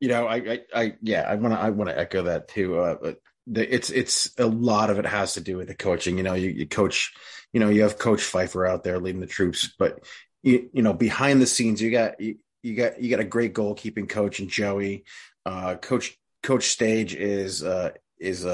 You 0.00 0.08
know, 0.08 0.26
I, 0.26 0.36
I, 0.36 0.60
I 0.74 0.94
yeah, 1.02 1.22
I 1.22 1.34
want 1.34 1.54
to, 1.54 1.60
I 1.60 1.70
want 1.70 1.90
to 1.90 1.98
echo 1.98 2.22
that 2.22 2.48
too. 2.48 2.78
Uh, 2.78 3.12
the, 3.46 3.74
it's 3.74 3.90
it's 3.90 4.30
a 4.38 4.46
lot 4.46 4.90
of 4.90 4.98
it 4.98 5.06
has 5.06 5.34
to 5.34 5.40
do 5.40 5.58
with 5.58 5.68
the 5.68 5.74
coaching. 5.74 6.16
You 6.16 6.22
know, 6.22 6.34
you, 6.34 6.50
you 6.50 6.66
coach, 6.66 7.12
you 7.52 7.60
know, 7.60 7.68
you 7.68 7.82
have 7.82 7.98
Coach 7.98 8.22
Pfeiffer 8.22 8.66
out 8.66 8.84
there 8.84 8.98
leading 8.98 9.20
the 9.20 9.26
troops, 9.26 9.74
but 9.78 10.04
you, 10.42 10.70
you 10.72 10.82
know, 10.82 10.94
behind 10.94 11.42
the 11.42 11.46
scenes, 11.46 11.82
you 11.82 11.90
got 11.90 12.20
you, 12.20 12.36
you 12.62 12.74
got 12.76 13.02
you 13.02 13.10
got 13.10 13.20
a 13.20 13.24
great 13.24 13.54
goalkeeping 13.54 14.08
coach 14.08 14.40
and 14.40 14.48
Joey. 14.48 15.04
Uh, 15.44 15.74
coach 15.74 16.16
Coach 16.42 16.68
Stage 16.68 17.14
is 17.14 17.62
uh, 17.62 17.90
is 18.18 18.46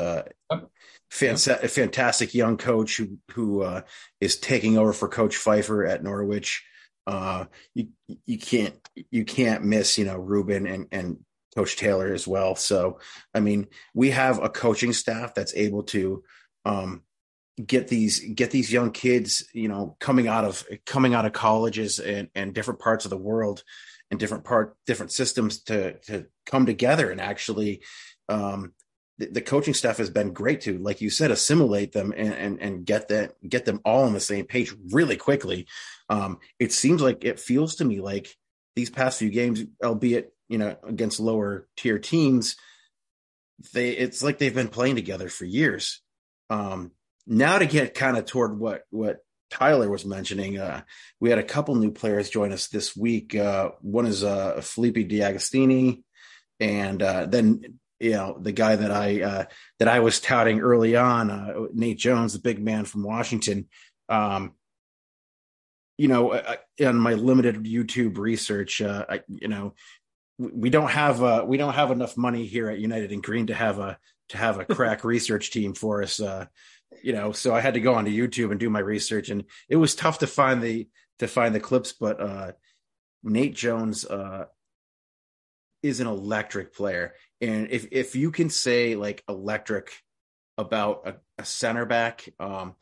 a 1.11 1.15
fanta- 1.15 1.71
fantastic 1.71 2.35
young 2.35 2.57
coach 2.57 2.97
who 2.97 3.19
who 3.33 3.63
uh, 3.63 3.83
is 4.21 4.37
taking 4.37 4.79
over 4.79 4.93
for 4.93 5.09
Coach 5.09 5.37
Pfeiffer 5.37 5.85
at 5.85 6.03
Norwich. 6.03 6.65
Uh, 7.07 7.47
you 7.75 7.89
you 8.27 8.39
can't 8.39 8.75
you 9.11 9.25
can't 9.25 9.65
miss 9.65 9.99
you 9.99 10.05
know 10.05 10.17
Ruben 10.17 10.67
and 10.67 10.87
and 10.93 11.19
Coach 11.57 11.77
Taylor 11.77 12.13
as 12.13 12.29
well. 12.29 12.55
So, 12.55 12.99
I 13.35 13.41
mean, 13.41 13.69
we 13.95 14.11
have 14.11 14.43
a 14.43 14.51
coaching 14.51 14.93
staff 14.93 15.35
that's 15.35 15.55
able 15.55 15.85
to 15.85 16.23
um, 16.67 17.03
get 17.65 17.89
these 17.89 18.21
get 18.35 18.51
these 18.51 18.71
young 18.71 18.91
kids, 18.91 19.49
you 19.55 19.69
know, 19.69 19.97
coming 19.99 20.29
out 20.29 20.45
of 20.45 20.67
coming 20.85 21.15
out 21.15 21.25
of 21.25 21.33
colleges 21.33 21.99
and, 21.99 22.29
and 22.35 22.55
different 22.55 22.81
parts 22.81 23.07
of 23.07 23.11
the 23.11 23.17
world 23.17 23.65
and 24.11 24.21
different 24.21 24.45
part 24.45 24.77
different 24.85 25.13
systems 25.13 25.63
to 25.63 25.95
to 26.01 26.27
come 26.45 26.67
together 26.67 27.11
and 27.11 27.21
actually 27.21 27.83
um, 28.29 28.73
the, 29.19 29.27
the, 29.27 29.41
coaching 29.41 29.75
staff 29.75 29.97
has 29.99 30.11
been 30.11 30.33
great 30.33 30.63
to, 30.63 30.79
like 30.79 31.01
you 31.01 31.11
said, 31.11 31.31
assimilate 31.31 31.93
them 31.93 32.13
and 32.17 32.35
and, 32.35 32.61
and 32.61 32.87
get 32.87 33.09
that 33.09 33.35
get 33.49 33.65
them 33.65 33.81
all 33.85 34.05
on 34.05 34.13
the 34.13 34.21
same 34.21 34.45
page 34.45 34.75
really 34.91 35.17
quickly. 35.17 35.67
Um, 36.09 36.39
it 36.59 36.73
seems 36.73 37.03
like 37.03 37.25
it 37.25 37.41
feels 37.41 37.77
to 37.77 37.85
me 37.85 38.01
like 38.01 38.35
these 38.75 38.91
past 38.91 39.19
few 39.19 39.31
games, 39.31 39.65
albeit 39.83 40.33
you 40.49 40.59
know, 40.59 40.77
against 40.87 41.21
lower 41.21 41.67
tier 41.77 41.99
teams, 41.99 42.57
they 43.73 43.91
it's 43.91 44.23
like 44.23 44.39
they've 44.39 44.55
been 44.55 44.69
playing 44.69 44.97
together 44.97 45.29
for 45.29 45.45
years. 45.45 46.01
Um, 46.51 46.93
now 47.27 47.59
to 47.59 47.67
get 47.67 47.95
kind 47.95 48.17
of 48.17 48.27
toward 48.27 48.59
what 48.59 48.83
what 48.91 49.19
Tyler 49.51 49.89
was 49.89 50.05
mentioning, 50.05 50.59
uh, 50.59 50.83
we 51.21 51.31
had 51.31 51.39
a 51.39 51.45
couple 51.45 51.75
new 51.75 51.91
players 51.91 52.31
join 52.31 52.53
us 52.53 52.69
this 52.69 52.97
week. 52.97 53.35
Uh, 53.35 53.71
one 53.81 54.07
is 54.07 54.23
uh, 54.23 54.61
Felipe 54.61 55.09
D'Agostini, 55.09 56.03
and 56.61 57.03
uh, 57.03 57.27
then 57.27 57.79
you 58.01 58.13
know 58.13 58.39
the 58.41 58.53
guy 58.53 58.77
that 58.77 58.91
I 58.91 59.23
uh, 59.23 59.45
that 59.79 59.89
I 59.89 60.01
was 60.01 60.21
touting 60.21 60.61
early 60.61 60.97
on, 60.97 61.31
uh, 61.31 61.67
Nate 61.73 61.99
Jones, 61.99 62.33
the 62.33 62.39
big 62.39 62.63
man 62.63 62.85
from 62.85 63.03
Washington. 63.03 63.69
Um, 64.09 64.53
you 65.99 66.09
know, 66.09 66.35
I, 66.35 66.59
in 66.77 66.97
my 66.97 67.15
limited 67.15 67.65
YouTube 67.65 68.19
research, 68.19 68.83
uh, 68.83 69.07
I, 69.09 69.23
you 69.29 69.49
know, 69.49 69.75
we 70.39 70.69
don't 70.69 70.91
have 70.91 71.23
uh, 71.23 71.45
we 71.47 71.57
don't 71.57 71.75
have 71.75 71.91
enough 71.91 72.17
money 72.17 72.47
here 72.47 72.69
at 72.69 72.79
United 72.79 73.13
and 73.13 73.23
Green 73.23 73.47
to 73.47 73.55
have 73.55 73.79
a 73.79 73.99
to 74.31 74.39
have 74.39 74.59
a 74.59 74.65
crack 74.75 75.05
research 75.05 75.51
team 75.51 75.75
for 75.75 76.03
us. 76.03 76.21
Uh, 76.21 76.47
you 77.03 77.13
know, 77.13 77.33
so 77.33 77.55
I 77.55 77.61
had 77.61 77.75
to 77.75 77.81
go 77.81 77.95
onto 77.95 78.11
YouTube 78.11 78.51
and 78.51 78.61
do 78.61 78.71
my 78.71 78.81
research, 78.81 79.31
and 79.31 79.45
it 79.69 79.77
was 79.77 79.95
tough 79.95 80.19
to 80.19 80.27
find 80.27 80.63
the 80.63 80.89
to 81.19 81.27
find 81.27 81.55
the 81.55 81.61
clips. 81.61 81.93
But 81.93 82.21
uh, 82.21 82.53
Nate 83.23 83.55
Jones 83.55 84.05
uh, 84.05 84.47
is 85.83 86.01
an 86.01 86.07
electric 86.07 86.75
player, 86.75 87.15
and 87.41 87.69
if 87.71 87.89
if 87.93 88.17
you 88.17 88.31
can 88.31 88.51
say 88.51 88.97
like 88.97 89.23
electric 89.29 89.93
about 90.59 91.03
a, 91.07 91.15
a 91.43 91.45
center 91.45 91.87
back, 91.87 92.29
um, 92.41 92.75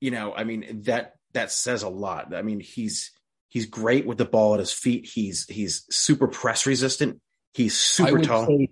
you 0.00 0.10
know, 0.10 0.34
I 0.34 0.44
mean 0.44 0.82
that 0.84 1.14
that 1.32 1.52
says 1.52 1.82
a 1.82 1.88
lot. 1.88 2.34
I 2.34 2.42
mean, 2.42 2.60
he's 2.60 3.12
he's 3.48 3.66
great 3.66 4.06
with 4.06 4.18
the 4.18 4.24
ball 4.24 4.54
at 4.54 4.60
his 4.60 4.72
feet. 4.72 5.06
He's 5.06 5.46
he's 5.46 5.84
super 5.90 6.28
press 6.28 6.66
resistant. 6.66 7.20
He's 7.52 7.78
super 7.78 8.18
I 8.18 8.22
tall. 8.22 8.46
Say, 8.46 8.68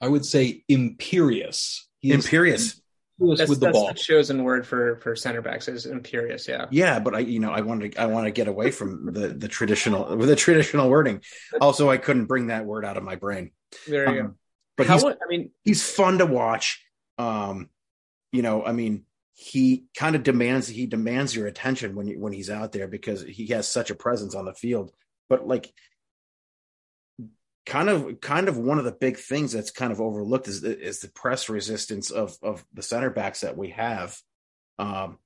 I 0.00 0.08
would 0.08 0.24
say 0.24 0.64
imperious. 0.68 1.88
He 2.00 2.12
imperious. 2.12 2.81
That's, 3.18 3.48
with 3.48 3.60
the 3.60 3.66
that's 3.66 3.78
ball. 3.78 3.88
the 3.88 3.94
chosen 3.94 4.42
word 4.42 4.66
for 4.66 4.96
for 4.96 5.14
center 5.14 5.42
backs 5.42 5.68
is 5.68 5.86
imperious. 5.86 6.48
Yeah. 6.48 6.66
Yeah, 6.70 6.98
but 6.98 7.14
I 7.14 7.18
you 7.20 7.40
know 7.40 7.50
I 7.50 7.60
want 7.60 7.92
to 7.92 8.00
I 8.00 8.06
want 8.06 8.26
to 8.26 8.30
get 8.30 8.48
away 8.48 8.70
from 8.70 9.12
the 9.12 9.28
the 9.28 9.48
traditional 9.48 10.16
with 10.16 10.28
the 10.28 10.36
traditional 10.36 10.88
wording. 10.88 11.20
Also, 11.60 11.90
I 11.90 11.98
couldn't 11.98 12.26
bring 12.26 12.48
that 12.48 12.64
word 12.64 12.84
out 12.84 12.96
of 12.96 13.04
my 13.04 13.16
brain. 13.16 13.52
There 13.86 14.12
you 14.12 14.20
um, 14.20 14.26
go. 14.26 14.34
But 14.76 14.86
How, 14.86 15.08
I 15.08 15.14
mean, 15.28 15.50
he's 15.62 15.82
fun 15.82 16.18
to 16.18 16.26
watch. 16.26 16.82
Um, 17.18 17.68
you 18.32 18.42
know, 18.42 18.64
I 18.64 18.72
mean, 18.72 19.04
he 19.34 19.84
kind 19.96 20.16
of 20.16 20.22
demands 20.22 20.66
he 20.66 20.86
demands 20.86 21.36
your 21.36 21.46
attention 21.46 21.94
when 21.94 22.06
you, 22.06 22.18
when 22.18 22.32
he's 22.32 22.50
out 22.50 22.72
there 22.72 22.88
because 22.88 23.22
he 23.22 23.48
has 23.48 23.68
such 23.68 23.90
a 23.90 23.94
presence 23.94 24.34
on 24.34 24.46
the 24.46 24.54
field. 24.54 24.90
But 25.28 25.46
like 25.46 25.72
kind 27.64 27.88
of 27.88 28.20
kind 28.20 28.48
of 28.48 28.56
one 28.56 28.78
of 28.78 28.84
the 28.84 28.92
big 28.92 29.16
things 29.16 29.52
that's 29.52 29.70
kind 29.70 29.92
of 29.92 30.00
overlooked 30.00 30.48
is 30.48 30.64
is 30.64 31.00
the 31.00 31.08
press 31.08 31.48
resistance 31.48 32.10
of 32.10 32.36
of 32.42 32.64
the 32.72 32.82
center 32.82 33.10
backs 33.10 33.40
that 33.40 33.56
we 33.56 33.70
have. 33.70 34.16
Um 34.78 35.18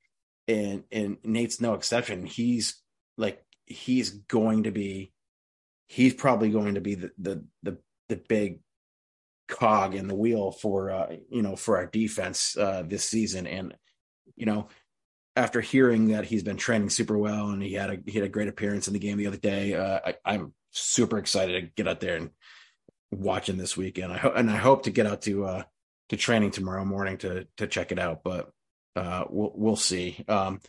and 0.48 0.84
and 0.92 1.18
Nate's 1.24 1.60
no 1.60 1.74
exception. 1.74 2.26
He's 2.26 2.80
like 3.16 3.42
he's 3.64 4.10
going 4.10 4.64
to 4.64 4.70
be 4.70 5.12
he's 5.86 6.14
probably 6.14 6.50
going 6.50 6.74
to 6.74 6.80
be 6.80 6.94
the 6.94 7.10
the 7.18 7.44
the, 7.62 7.78
the 8.08 8.16
big 8.28 8.60
cog 9.48 9.94
in 9.94 10.08
the 10.08 10.14
wheel 10.14 10.50
for 10.50 10.90
uh 10.90 11.16
you 11.30 11.40
know 11.40 11.54
for 11.54 11.76
our 11.76 11.86
defense 11.86 12.56
uh 12.56 12.82
this 12.84 13.04
season 13.04 13.46
and 13.46 13.74
you 14.34 14.46
know, 14.46 14.68
after 15.34 15.60
hearing 15.60 16.08
that 16.08 16.24
he's 16.24 16.42
been 16.42 16.56
training 16.56 16.90
super 16.90 17.16
well 17.18 17.50
and 17.50 17.62
he 17.62 17.74
had 17.74 17.90
a 17.90 17.98
he 18.06 18.12
had 18.12 18.24
a 18.24 18.30
great 18.30 18.48
appearance 18.48 18.86
in 18.86 18.94
the 18.94 18.98
game 18.98 19.18
the 19.18 19.26
other 19.26 19.36
day, 19.36 19.74
uh, 19.74 20.00
I, 20.24 20.34
am 20.34 20.54
super 20.78 21.18
excited 21.18 21.60
to 21.60 21.70
get 21.76 21.88
out 21.88 22.00
there 22.00 22.16
and 22.16 22.30
watch 23.10 23.48
him 23.48 23.56
this 23.56 23.76
weekend. 23.76 24.12
I 24.12 24.18
hope 24.18 24.34
and 24.36 24.50
I 24.50 24.56
hope 24.56 24.84
to 24.84 24.90
get 24.90 25.06
out 25.06 25.22
to 25.22 25.44
uh, 25.44 25.62
to 26.08 26.16
training 26.16 26.52
tomorrow 26.52 26.84
morning 26.84 27.18
to 27.18 27.46
to 27.56 27.66
check 27.66 27.92
it 27.92 27.98
out, 27.98 28.22
but 28.22 28.50
uh, 28.94 29.24
we'll 29.28 29.52
we'll 29.54 29.76
see. 29.76 30.24
Um, 30.28 30.60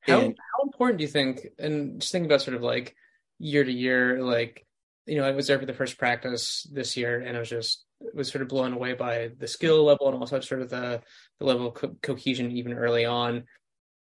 how 0.00 0.20
and, 0.20 0.36
how 0.36 0.64
important 0.64 0.98
do 0.98 1.02
you 1.02 1.08
think? 1.08 1.46
And 1.58 2.00
just 2.00 2.12
think 2.12 2.26
about 2.26 2.42
sort 2.42 2.56
of 2.56 2.62
like 2.62 2.96
year 3.38 3.64
to 3.64 3.72
year, 3.72 4.22
like 4.22 4.66
you 5.06 5.16
know, 5.16 5.24
I 5.24 5.32
was 5.32 5.46
there 5.46 5.58
for 5.58 5.66
the 5.66 5.74
first 5.74 5.98
practice 5.98 6.66
this 6.72 6.96
year, 6.96 7.20
and 7.20 7.36
I 7.36 7.40
was 7.40 7.50
just 7.50 7.84
was 8.14 8.28
sort 8.30 8.42
of 8.42 8.48
blown 8.48 8.72
away 8.72 8.94
by 8.94 9.30
the 9.38 9.46
skill 9.46 9.84
level 9.84 10.08
and 10.08 10.16
also 10.18 10.40
sort 10.40 10.62
of 10.62 10.70
the, 10.70 11.00
the 11.38 11.46
level 11.46 11.68
of 11.68 11.74
co- 11.74 11.96
cohesion 12.02 12.50
even 12.50 12.72
early 12.72 13.04
on. 13.04 13.44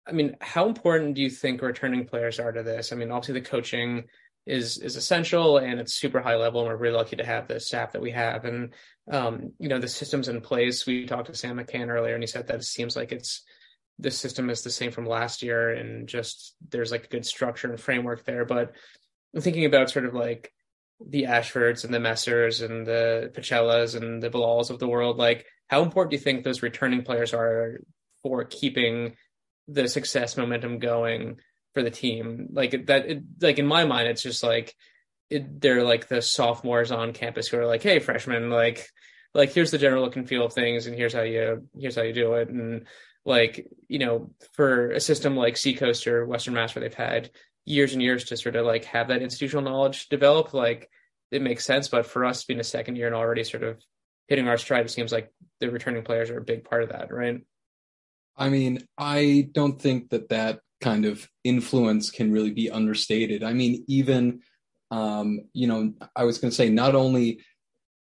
I 0.08 0.12
mean, 0.12 0.38
how 0.40 0.68
important 0.68 1.16
do 1.16 1.22
you 1.22 1.30
think 1.30 1.62
returning 1.62 2.06
players 2.06 2.40
are 2.40 2.52
to 2.52 2.64
this? 2.64 2.92
I 2.92 2.96
mean, 2.96 3.12
obviously 3.12 3.40
the 3.42 3.50
coaching 3.50 4.06
is 4.48 4.78
is 4.78 4.96
essential 4.96 5.58
and 5.58 5.80
it's 5.80 5.94
super 5.94 6.22
high 6.22 6.38
level, 6.38 6.62
and 6.62 6.70
we're 6.70 6.78
really 6.78 6.96
lucky 6.96 7.18
to 7.18 7.26
have 7.26 7.48
the 7.48 7.60
staff 7.60 7.92
that 7.92 8.02
we 8.02 8.12
have. 8.12 8.46
And 8.46 8.74
um, 9.12 9.52
you 9.60 9.70
know, 9.70 9.80
the 9.80 9.88
systems 9.88 10.30
in 10.30 10.42
place. 10.42 10.86
We 10.86 11.06
talked 11.06 11.28
to 11.28 11.36
Sam 11.36 11.58
McCann 11.58 11.90
earlier, 11.90 12.14
and 12.14 12.24
he 12.24 12.28
said 12.28 12.48
that 12.48 12.56
it 12.56 12.64
seems 12.64 12.96
like 12.96 13.12
it's 13.12 13.44
the 14.00 14.12
system 14.12 14.50
is 14.50 14.62
the 14.62 14.70
same 14.70 14.92
from 14.92 15.06
last 15.06 15.44
year, 15.44 15.72
and 15.72 16.08
just 16.08 16.56
there's 16.70 16.92
like 16.92 17.06
a 17.06 17.10
good 17.10 17.26
structure 17.26 17.70
and 17.70 17.80
framework 17.80 18.24
there. 18.24 18.46
But 18.46 18.74
I'm 19.36 19.42
thinking 19.42 19.66
about 19.66 19.90
sort 19.90 20.06
of 20.06 20.14
like 20.14 20.52
the 21.06 21.24
Ashfords 21.24 21.84
and 21.84 21.94
the 21.94 22.00
Messers 22.00 22.66
and 22.66 22.86
the 22.86 23.32
Pacellas 23.36 23.96
and 23.96 24.24
the 24.24 24.30
Bilals 24.30 24.70
of 24.70 24.80
the 24.80 24.88
world, 24.88 25.18
like 25.18 25.46
how 25.68 25.84
important 25.84 26.12
do 26.12 26.18
you 26.18 26.24
think 26.24 26.44
those 26.44 26.64
returning 26.64 27.04
players 27.04 27.34
are 27.34 27.82
for 28.24 28.46
keeping 28.46 29.16
the 29.68 29.88
success 29.88 30.38
momentum 30.38 30.80
going 30.80 31.38
for 31.74 31.84
the 31.84 31.92
team? 31.92 32.50
Like 32.52 32.88
that, 32.88 33.10
it, 33.10 33.24
like 33.42 33.60
in 33.60 33.68
my 33.68 33.86
mind, 33.86 34.08
it's 34.08 34.24
just 34.24 34.44
like 34.44 34.76
it, 35.30 35.62
they're 35.62 35.84
like 35.84 36.08
the 36.08 36.22
sophomores 36.22 36.92
on 36.92 37.14
campus 37.14 37.48
who 37.48 37.58
are 37.58 37.66
like, 37.66 37.84
"Hey, 37.84 38.00
freshmen, 38.00 38.50
like, 38.50 38.88
like 39.34 39.52
here's 39.52 39.72
the 39.72 39.78
general 39.78 40.04
look 40.04 40.16
and 40.16 40.28
feel 40.28 40.46
of 40.46 40.54
things, 40.54 40.88
and 40.88 40.96
here's 40.96 41.14
how 41.14 41.22
you 41.22 41.68
here's 41.78 41.96
how 41.96 42.04
you 42.04 42.14
do 42.14 42.34
it." 42.34 42.50
And 42.50 42.88
like 43.26 43.68
you 43.88 44.00
know, 44.00 44.32
for 44.54 44.92
a 44.92 45.00
system 45.00 45.36
like 45.36 45.58
Seacoast 45.58 46.08
or 46.08 46.26
Western 46.26 46.54
Mass, 46.54 46.76
where 46.76 46.82
they've 46.82 46.94
had 46.94 47.30
years 47.66 47.94
and 47.94 48.02
years 48.02 48.26
to 48.26 48.38
sort 48.38 48.56
of 48.56 48.66
like 48.66 48.86
have 48.86 49.10
that 49.10 49.22
institutional 49.22 49.64
knowledge 49.64 50.08
develop, 50.10 50.54
like 50.54 50.90
it 51.32 51.42
makes 51.42 51.66
sense. 51.66 51.90
But 51.90 52.06
for 52.06 52.26
us 52.26 52.46
being 52.46 52.60
a 52.60 52.64
second 52.64 52.96
year 52.96 53.08
and 53.08 53.16
already 53.16 53.44
sort 53.44 53.64
of 53.64 53.78
hitting 54.28 54.48
our 54.48 54.58
stride, 54.58 54.86
it 54.86 54.90
seems 54.90 55.12
like 55.12 55.32
the 55.60 55.70
returning 55.70 56.04
players 56.04 56.30
are 56.30 56.38
a 56.38 56.44
big 56.44 56.64
part 56.64 56.84
of 56.84 56.90
that, 56.90 57.12
right? 57.12 57.42
I 58.38 58.50
mean, 58.50 58.80
I 58.98 59.50
don't 59.52 59.82
think 59.82 60.12
that 60.12 60.30
that 60.30 60.60
kind 60.82 61.06
of 61.06 61.28
influence 61.44 62.12
can 62.12 62.32
really 62.32 62.52
be 62.52 62.70
understated. 62.70 63.44
I 63.44 63.54
mean, 63.54 63.84
even, 63.88 64.42
um, 64.92 65.42
you 65.54 65.68
know, 65.68 65.94
I 66.16 66.24
was 66.24 66.38
going 66.38 66.52
to 66.52 66.56
say, 66.56 66.70
not 66.70 66.96
only 66.96 67.42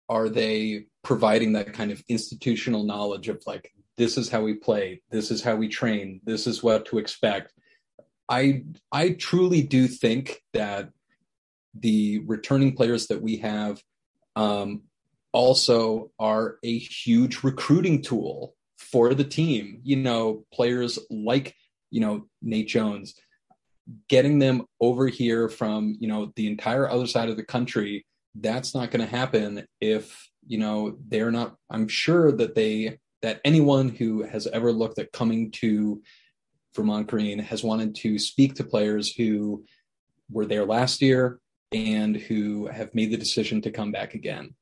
are 0.09 0.29
they 0.29 0.87
providing 1.05 1.53
that 1.53 1.73
kind 1.73 1.91
of 1.91 2.03
institutional 2.09 2.85
knowledge 2.85 3.29
of 3.29 3.43
like, 3.47 3.73
this 3.97 4.17
is 4.17 4.29
how 4.29 4.43
we 4.43 4.55
play, 4.55 5.03
this 5.11 5.31
is 5.31 5.43
how 5.43 5.57
we 5.57 5.69
train, 5.69 6.21
this 6.25 6.47
is 6.47 6.63
what 6.63 6.87
to 6.87 6.99
expect. 6.99 7.53
I 8.29 8.65
I 8.91 9.11
truly 9.11 9.63
do 9.63 9.87
think 9.87 10.43
that 10.55 10.91
the 11.75 12.21
returning 12.27 12.75
players 12.75 13.09
that 13.09 13.21
we 13.21 13.39
have 13.39 13.83
um, 14.37 14.83
also 15.33 16.11
are 16.19 16.59
a 16.63 16.79
huge 16.79 17.43
recruiting 17.43 18.03
tool 18.03 18.55
for 18.79 19.15
the 19.15 19.25
team. 19.25 19.81
You 19.83 19.97
know, 19.97 20.45
players 20.53 20.99
like 21.11 21.55
you 21.93 22.01
know 22.01 22.27
Nate 22.41 22.67
Jones, 22.67 23.15
getting 24.09 24.41
them 24.41 24.65
over 24.81 25.07
here 25.07 25.49
from 25.49 25.97
you 26.01 26.09
know 26.09 26.33
the 26.35 26.49
entire 26.49 26.89
other 26.89 27.07
side 27.07 27.29
of 27.29 27.37
the 27.37 27.45
country. 27.45 28.05
That's 28.35 28.75
not 28.75 28.91
going 28.91 29.05
to 29.07 29.17
happen 29.17 29.67
if 29.81 30.29
you 30.47 30.59
know 30.59 30.97
they're 31.09 31.31
not. 31.31 31.55
I'm 31.71 31.87
sure 31.87 32.33
that 32.33 32.57
they 32.57 32.99
that 33.21 33.41
anyone 33.45 33.91
who 33.91 34.23
has 34.25 34.49
ever 34.49 34.73
looked 34.73 34.99
at 34.99 35.13
coming 35.13 35.53
to 35.53 36.03
Vermont 36.75 37.07
Green 37.07 37.39
has 37.39 37.63
wanted 37.63 37.95
to 37.97 38.19
speak 38.19 38.55
to 38.57 38.65
players 38.65 39.13
who 39.15 39.65
were 40.31 40.47
there 40.47 40.65
last 40.65 41.03
year 41.03 41.39
and 41.73 42.17
who 42.17 42.67
have 42.67 42.95
made 42.95 43.11
the 43.11 43.17
decision 43.17 43.61
to 43.63 43.71
come 43.71 43.93
back 43.93 44.15
again. 44.15 44.55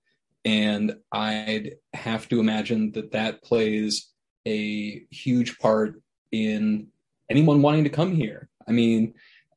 And 0.44 0.94
I'd 1.12 1.76
have 1.92 2.28
to 2.28 2.40
imagine 2.40 2.92
that 2.92 3.12
that 3.12 3.42
plays 3.42 4.10
a 4.46 5.04
huge 5.10 5.58
part 5.58 6.00
in 6.32 6.88
anyone 7.30 7.62
wanting 7.62 7.84
to 7.84 7.90
come 7.90 8.14
here. 8.14 8.48
I 8.68 8.72
mean, 8.72 9.14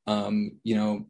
um, 0.07 0.53
you 0.63 0.75
know, 0.75 1.07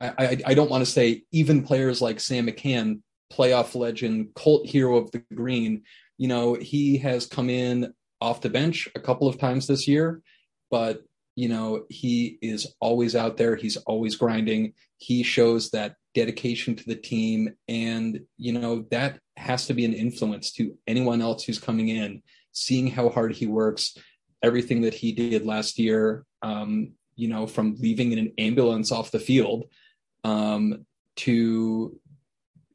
I, 0.00 0.12
I, 0.18 0.38
I 0.46 0.54
don't 0.54 0.70
want 0.70 0.84
to 0.84 0.90
say 0.90 1.22
even 1.32 1.64
players 1.64 2.02
like 2.02 2.20
Sam 2.20 2.46
McCann, 2.46 3.00
playoff 3.32 3.74
legend, 3.74 4.34
cult 4.34 4.66
hero 4.66 4.96
of 4.96 5.10
the 5.10 5.22
green, 5.34 5.82
you 6.18 6.28
know, 6.28 6.54
he 6.54 6.98
has 6.98 7.26
come 7.26 7.48
in 7.48 7.94
off 8.20 8.40
the 8.40 8.50
bench 8.50 8.88
a 8.94 9.00
couple 9.00 9.28
of 9.28 9.38
times 9.38 9.66
this 9.66 9.86
year, 9.86 10.22
but 10.70 11.02
you 11.38 11.48
know, 11.48 11.84
he 11.88 12.36
is 12.42 12.74
always 12.80 13.14
out 13.14 13.36
there. 13.36 13.54
He's 13.54 13.76
always 13.76 14.16
grinding. 14.16 14.72
He 14.96 15.22
shows 15.22 15.70
that 15.70 15.94
dedication 16.12 16.74
to 16.74 16.84
the 16.84 16.96
team. 16.96 17.54
And, 17.68 18.22
you 18.38 18.52
know, 18.52 18.86
that 18.90 19.20
has 19.36 19.68
to 19.68 19.74
be 19.74 19.84
an 19.84 19.92
influence 19.92 20.50
to 20.54 20.76
anyone 20.88 21.22
else 21.22 21.44
who's 21.44 21.60
coming 21.60 21.90
in, 21.90 22.24
seeing 22.50 22.88
how 22.88 23.08
hard 23.08 23.36
he 23.36 23.46
works, 23.46 23.96
everything 24.42 24.82
that 24.82 24.94
he 24.94 25.12
did 25.12 25.44
last 25.44 25.78
year, 25.78 26.24
um, 26.42 26.92
you 27.16 27.28
know, 27.28 27.46
from 27.46 27.76
leaving 27.78 28.12
in 28.12 28.18
an 28.18 28.32
ambulance 28.38 28.92
off 28.92 29.10
the 29.10 29.18
field 29.18 29.64
um, 30.24 30.86
to 31.16 31.98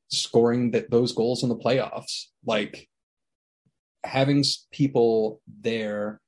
scoring 0.10 0.72
that 0.72 0.92
those 0.92 1.14
goals 1.14 1.44
in 1.44 1.50
the 1.50 1.56
playoffs. 1.56 2.26
Like, 2.46 2.90
having 4.04 4.44
people 4.72 5.42
there 5.62 6.20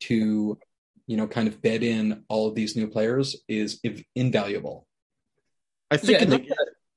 to 0.00 0.58
you 1.06 1.16
know 1.16 1.26
kind 1.26 1.48
of 1.48 1.60
bed 1.60 1.82
in 1.82 2.24
all 2.28 2.46
of 2.46 2.54
these 2.54 2.76
new 2.76 2.86
players 2.86 3.36
is 3.48 3.80
invaluable 4.14 4.86
i 5.90 5.96
think 5.96 6.20
yeah, 6.20 6.26
the, 6.26 6.54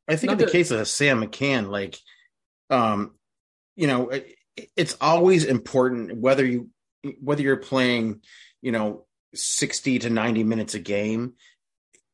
I 0.07 0.15
think 0.15 0.33
in 0.33 0.37
the 0.37 0.47
case 0.47 0.71
of 0.71 0.87
Sam 0.87 1.21
McCann, 1.21 1.69
like, 1.69 1.97
um, 2.69 3.15
you 3.75 3.87
know, 3.87 4.09
it, 4.09 4.35
it's 4.75 4.95
always 5.01 5.43
important 5.43 6.17
whether 6.17 6.45
you 6.45 6.69
whether 7.21 7.41
you're 7.41 7.57
playing, 7.57 8.21
you 8.61 8.71
know, 8.71 9.05
sixty 9.33 9.99
to 9.99 10.09
ninety 10.09 10.43
minutes 10.43 10.73
a 10.73 10.79
game, 10.79 11.33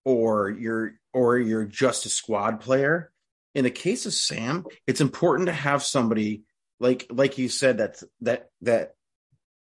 or 0.06 0.49
you're 0.49 0.93
or 1.13 1.38
you're 1.38 1.65
just 1.65 2.06
a 2.06 2.10
squad 2.10 2.60
player. 2.60 3.12
In 3.56 3.63
the 3.63 3.71
case 3.71 4.06
of 4.06 4.13
Sam, 4.13 4.65
it's 4.88 5.01
important 5.01 5.47
to 5.47 5.53
have 5.53 5.84
somebody 5.84 6.43
like 6.79 7.08
like 7.10 7.38
you 7.38 7.49
said 7.49 7.77
that 7.77 8.01
that 8.21 8.49
that 8.62 8.95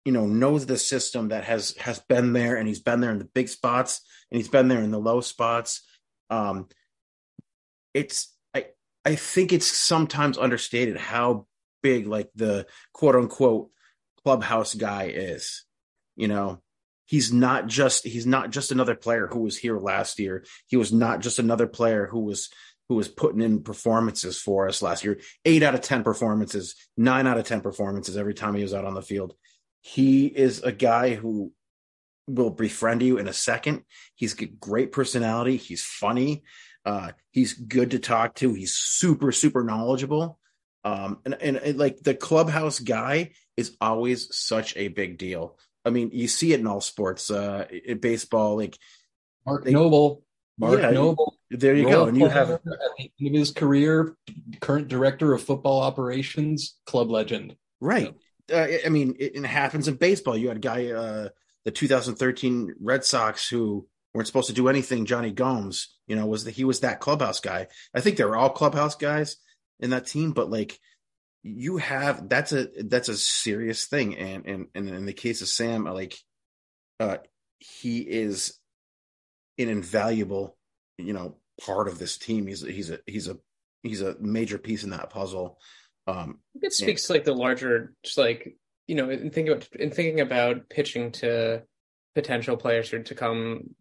you 0.06 0.12
know 0.12 0.26
knows 0.26 0.66
the 0.66 0.78
system 0.78 1.30
that 1.30 1.44
has 1.44 1.76
has 1.78 2.00
been 2.00 2.34
there 2.34 2.56
and 2.56 2.68
he's 2.68 2.82
been 2.82 3.02
there 3.02 3.12
in 3.12 3.20
the 3.20 3.26
big 3.26 3.50
spots 3.50 4.02
and 4.32 4.38
he's 4.38 4.48
been 4.48 4.68
there 4.68 4.82
in 4.82 4.92
the 4.92 5.00
low 5.00 5.22
spots 5.22 5.82
um 6.30 6.68
it's 7.94 8.36
i 8.54 8.66
i 9.06 9.16
think 9.16 9.52
it's 9.52 9.68
sometimes 9.72 10.38
understated 10.38 10.98
how 10.98 11.46
big 11.82 12.08
like 12.08 12.30
the 12.36 12.66
quote 12.94 13.16
unquote 13.16 13.70
clubhouse 14.24 14.74
guy 14.76 15.06
is 15.06 15.66
you 16.20 16.28
know? 16.28 16.62
He's 17.06 17.34
not 17.34 17.66
just 17.66 18.06
he's 18.06 18.28
not 18.28 18.52
just 18.52 18.72
another 18.72 18.94
player 18.94 19.26
who 19.26 19.40
was 19.40 19.58
here 19.58 19.80
last 19.80 20.20
year. 20.20 20.46
He 20.68 20.78
was 20.78 20.94
not 20.94 21.22
just 21.22 21.40
another 21.40 21.66
player 21.66 22.06
who 22.06 22.20
was 22.20 22.52
who 22.88 22.96
was 22.96 23.08
putting 23.08 23.42
in 23.42 23.64
performances 23.64 24.38
for 24.38 24.68
us 24.68 24.84
last 24.84 25.04
year. 25.04 25.20
Eight 25.44 25.64
out 25.64 25.74
of 25.74 25.82
ten 25.82 26.04
performances 26.04 26.76
nine 26.96 27.26
out 27.26 27.40
of 27.40 27.46
ten 27.46 27.62
performances 27.62 28.16
every 28.16 28.36
time 28.36 28.54
he 28.54 28.62
was 28.62 28.76
out 28.76 28.86
on 28.86 28.94
the 28.94 29.02
field. 29.02 29.34
He 29.82 30.28
is 30.28 30.62
a 30.62 30.72
guy 30.72 31.16
who 31.16 31.52
will 32.28 32.52
befriend 32.52 33.02
you 33.02 33.18
in 33.18 33.28
a 33.28 33.34
second. 33.34 33.86
He's 34.14 34.36
got 34.36 34.60
great 34.60 34.92
personality. 34.92 35.58
He's 35.58 35.84
funny. 35.84 36.44
Uh, 36.86 37.14
he's 37.32 37.54
good 37.54 37.92
to 37.92 38.00
talk 38.00 38.36
to. 38.36 38.54
He's 38.54 38.76
super 38.76 39.32
super 39.32 39.64
knowledgeable 39.64 40.39
um, 40.84 41.20
and, 41.26 41.36
and, 41.42 41.58
and 41.58 41.78
like 41.78 42.00
the 42.00 42.16
clubhouse 42.16 42.80
guy 42.80 43.32
is 43.58 43.76
always 43.82 44.36
such 44.36 44.76
a 44.78 44.88
big 44.88 45.18
deal 45.18 45.58
I 45.86 45.92
mean, 45.92 46.12
you 46.14 46.28
see 46.28 46.54
it 46.54 46.60
in 46.60 46.68
all 46.68 46.82
sports, 46.82 47.32
uh, 47.32 47.66
in 47.86 48.00
baseball, 48.00 48.58
like 48.58 48.78
Mark 49.46 49.64
they, 49.64 49.72
Noble, 49.72 50.24
Mark 50.58 50.82
yeah, 50.82 50.92
Noble. 50.92 51.36
There 51.50 51.76
you 51.76 51.88
go. 51.90 52.06
And 52.06 52.18
you 52.18 52.28
have 52.28 52.52
at 52.52 52.64
the 52.64 53.12
end 53.20 53.36
of 53.36 53.40
his 53.40 53.52
career, 53.52 54.16
current 54.60 54.88
director 54.88 55.34
of 55.34 55.42
football 55.42 55.82
operations, 55.82 56.76
club 56.86 57.10
legend. 57.10 57.56
Right. 57.80 58.14
Uh, 58.52 58.68
I 58.86 58.90
mean, 58.90 59.16
it, 59.20 59.36
it, 59.36 59.46
happens 59.46 59.88
in 59.88 59.96
baseball. 59.96 60.38
You 60.38 60.50
had 60.50 60.58
a 60.58 60.62
guy, 60.62 60.92
uh, 60.92 61.30
the 61.66 61.72
2013 61.72 62.76
Red 62.80 63.06
Sox, 63.06 63.48
who 63.48 63.88
weren't 64.14 64.28
supposed 64.28 64.48
to 64.48 64.54
do 64.54 64.68
anything. 64.68 65.06
Jonny 65.06 65.32
Gomes, 65.32 65.96
you 66.08 66.16
know, 66.16 66.26
was 66.26 66.44
the, 66.44 66.52
he 66.52 66.66
was 66.66 66.82
that 66.82 67.00
clubhouse 67.00 67.40
guy. 67.40 67.68
I 67.94 68.02
think 68.02 68.18
they 68.18 68.26
were 68.26 68.38
all 68.38 68.50
clubhouse 68.50 68.96
guys 68.96 69.38
in 69.80 69.92
that 69.92 70.08
team, 70.08 70.32
but 70.32 70.50
like 70.50 70.80
you 71.44 71.78
have 71.78 72.28
that's 72.28 72.52
a 72.52 72.68
that's 72.86 73.10
a 73.10 73.18
serious 73.18 73.86
thing. 73.86 74.18
And 74.18 74.46
and, 74.46 74.68
and 74.76 74.90
in 74.90 75.06
the 75.06 75.14
case 75.14 75.42
of 75.42 75.48
sam 75.48 75.86
like 75.86 76.18
uh 77.00 77.18
he 77.60 78.00
is 78.00 78.58
an 79.58 79.70
invaluable 79.70 80.58
you 80.98 81.14
know 81.14 81.38
part 81.66 81.88
of 81.88 82.00
this 82.00 82.18
team. 82.18 82.48
He's 82.48 82.62
he's 82.62 82.90
a 82.90 83.00
he's 83.06 83.28
a 83.28 83.38
he's 83.84 84.02
a 84.02 84.16
major 84.20 84.58
piece 84.58 84.84
in 84.84 84.90
that 84.92 85.10
puzzle. 85.10 85.60
Um 86.08 86.40
it 86.62 86.74
speaks 86.74 87.04
and, 87.04 87.08
to 87.08 87.14
like 87.14 87.24
the 87.26 87.34
larger 87.34 87.94
just 88.04 88.18
like 88.18 88.56
you 88.88 88.96
know 88.96 89.10
in 89.10 89.30
thinking 89.32 89.54
about 89.54 89.68
in 89.76 89.92
thinking 89.92 90.20
about 90.20 90.70
pitching 90.70 91.12
to 91.14 91.64
potential 92.16 92.58
players 92.58 92.90
to 92.90 93.16
come 93.16 93.76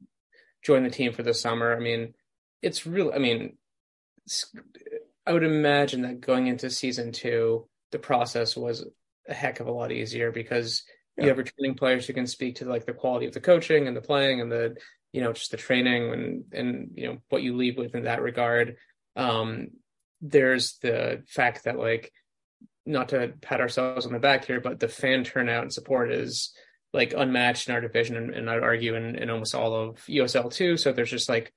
join 0.62 0.84
the 0.84 0.90
team 0.90 1.12
for 1.12 1.22
the 1.22 1.34
summer. 1.34 1.74
I 1.74 1.80
mean 1.80 2.14
it's 2.62 2.86
real 2.86 3.12
i 3.14 3.18
mean 3.18 3.56
I 5.28 5.32
would 5.32 5.44
imagine 5.44 6.02
that 6.02 6.22
going 6.22 6.46
into 6.46 6.70
season 6.70 7.12
two, 7.12 7.68
the 7.92 7.98
process 7.98 8.56
was 8.56 8.86
a 9.28 9.34
heck 9.34 9.60
of 9.60 9.66
a 9.66 9.72
lot 9.72 9.92
easier 9.92 10.32
because 10.32 10.84
yeah. 11.18 11.24
you 11.24 11.28
have 11.28 11.36
returning 11.36 11.74
players 11.74 12.06
who 12.06 12.14
can 12.14 12.26
speak 12.26 12.56
to 12.56 12.64
like 12.64 12.86
the 12.86 12.94
quality 12.94 13.26
of 13.26 13.34
the 13.34 13.40
coaching 13.40 13.86
and 13.86 13.94
the 13.94 14.00
playing 14.00 14.40
and 14.40 14.50
the 14.50 14.74
you 15.12 15.20
know 15.20 15.34
just 15.34 15.50
the 15.50 15.58
training 15.58 16.12
and 16.12 16.44
and 16.52 16.90
you 16.94 17.06
know 17.06 17.18
what 17.28 17.42
you 17.42 17.54
leave 17.54 17.76
with 17.76 17.94
in 17.94 18.04
that 18.04 18.22
regard. 18.22 18.76
Um, 19.16 19.68
there's 20.22 20.78
the 20.78 21.24
fact 21.28 21.64
that 21.64 21.78
like 21.78 22.10
not 22.86 23.10
to 23.10 23.34
pat 23.42 23.60
ourselves 23.60 24.06
on 24.06 24.14
the 24.14 24.18
back 24.18 24.46
here, 24.46 24.62
but 24.62 24.80
the 24.80 24.88
fan 24.88 25.24
turnout 25.24 25.62
and 25.62 25.72
support 25.72 26.10
is 26.10 26.54
like 26.94 27.12
unmatched 27.14 27.68
in 27.68 27.74
our 27.74 27.82
division, 27.82 28.16
and, 28.16 28.30
and 28.30 28.48
I'd 28.48 28.62
argue 28.62 28.94
in, 28.94 29.16
in 29.16 29.28
almost 29.28 29.54
all 29.54 29.74
of 29.74 29.96
USL 30.06 30.50
too. 30.50 30.78
So 30.78 30.90
there's 30.90 31.10
just 31.10 31.28
like 31.28 31.52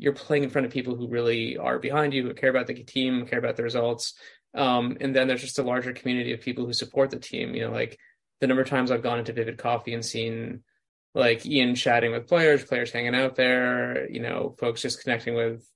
you're 0.00 0.14
playing 0.14 0.44
in 0.44 0.50
front 0.50 0.66
of 0.66 0.72
people 0.72 0.96
who 0.96 1.08
really 1.08 1.58
are 1.58 1.78
behind 1.78 2.14
you, 2.14 2.22
who 2.22 2.32
care 2.32 2.48
about 2.48 2.66
the 2.66 2.74
team, 2.74 3.26
care 3.26 3.38
about 3.38 3.56
the 3.56 3.62
results. 3.62 4.14
Um, 4.54 4.96
and 4.98 5.14
then 5.14 5.28
there's 5.28 5.42
just 5.42 5.58
a 5.58 5.62
larger 5.62 5.92
community 5.92 6.32
of 6.32 6.40
people 6.40 6.64
who 6.64 6.72
support 6.72 7.10
the 7.10 7.18
team. 7.18 7.54
You 7.54 7.66
know, 7.66 7.70
like 7.70 7.98
the 8.40 8.46
number 8.46 8.62
of 8.62 8.68
times 8.68 8.90
I've 8.90 9.02
gone 9.02 9.18
into 9.18 9.34
Vivid 9.34 9.58
Coffee 9.58 9.92
and 9.92 10.04
seen 10.04 10.62
like 11.14 11.44
Ian 11.44 11.74
chatting 11.74 12.12
with 12.12 12.28
players, 12.28 12.64
players 12.64 12.90
hanging 12.90 13.14
out 13.14 13.36
there, 13.36 14.10
you 14.10 14.20
know, 14.20 14.56
folks 14.58 14.80
just 14.80 15.02
connecting 15.02 15.34
with 15.34 15.68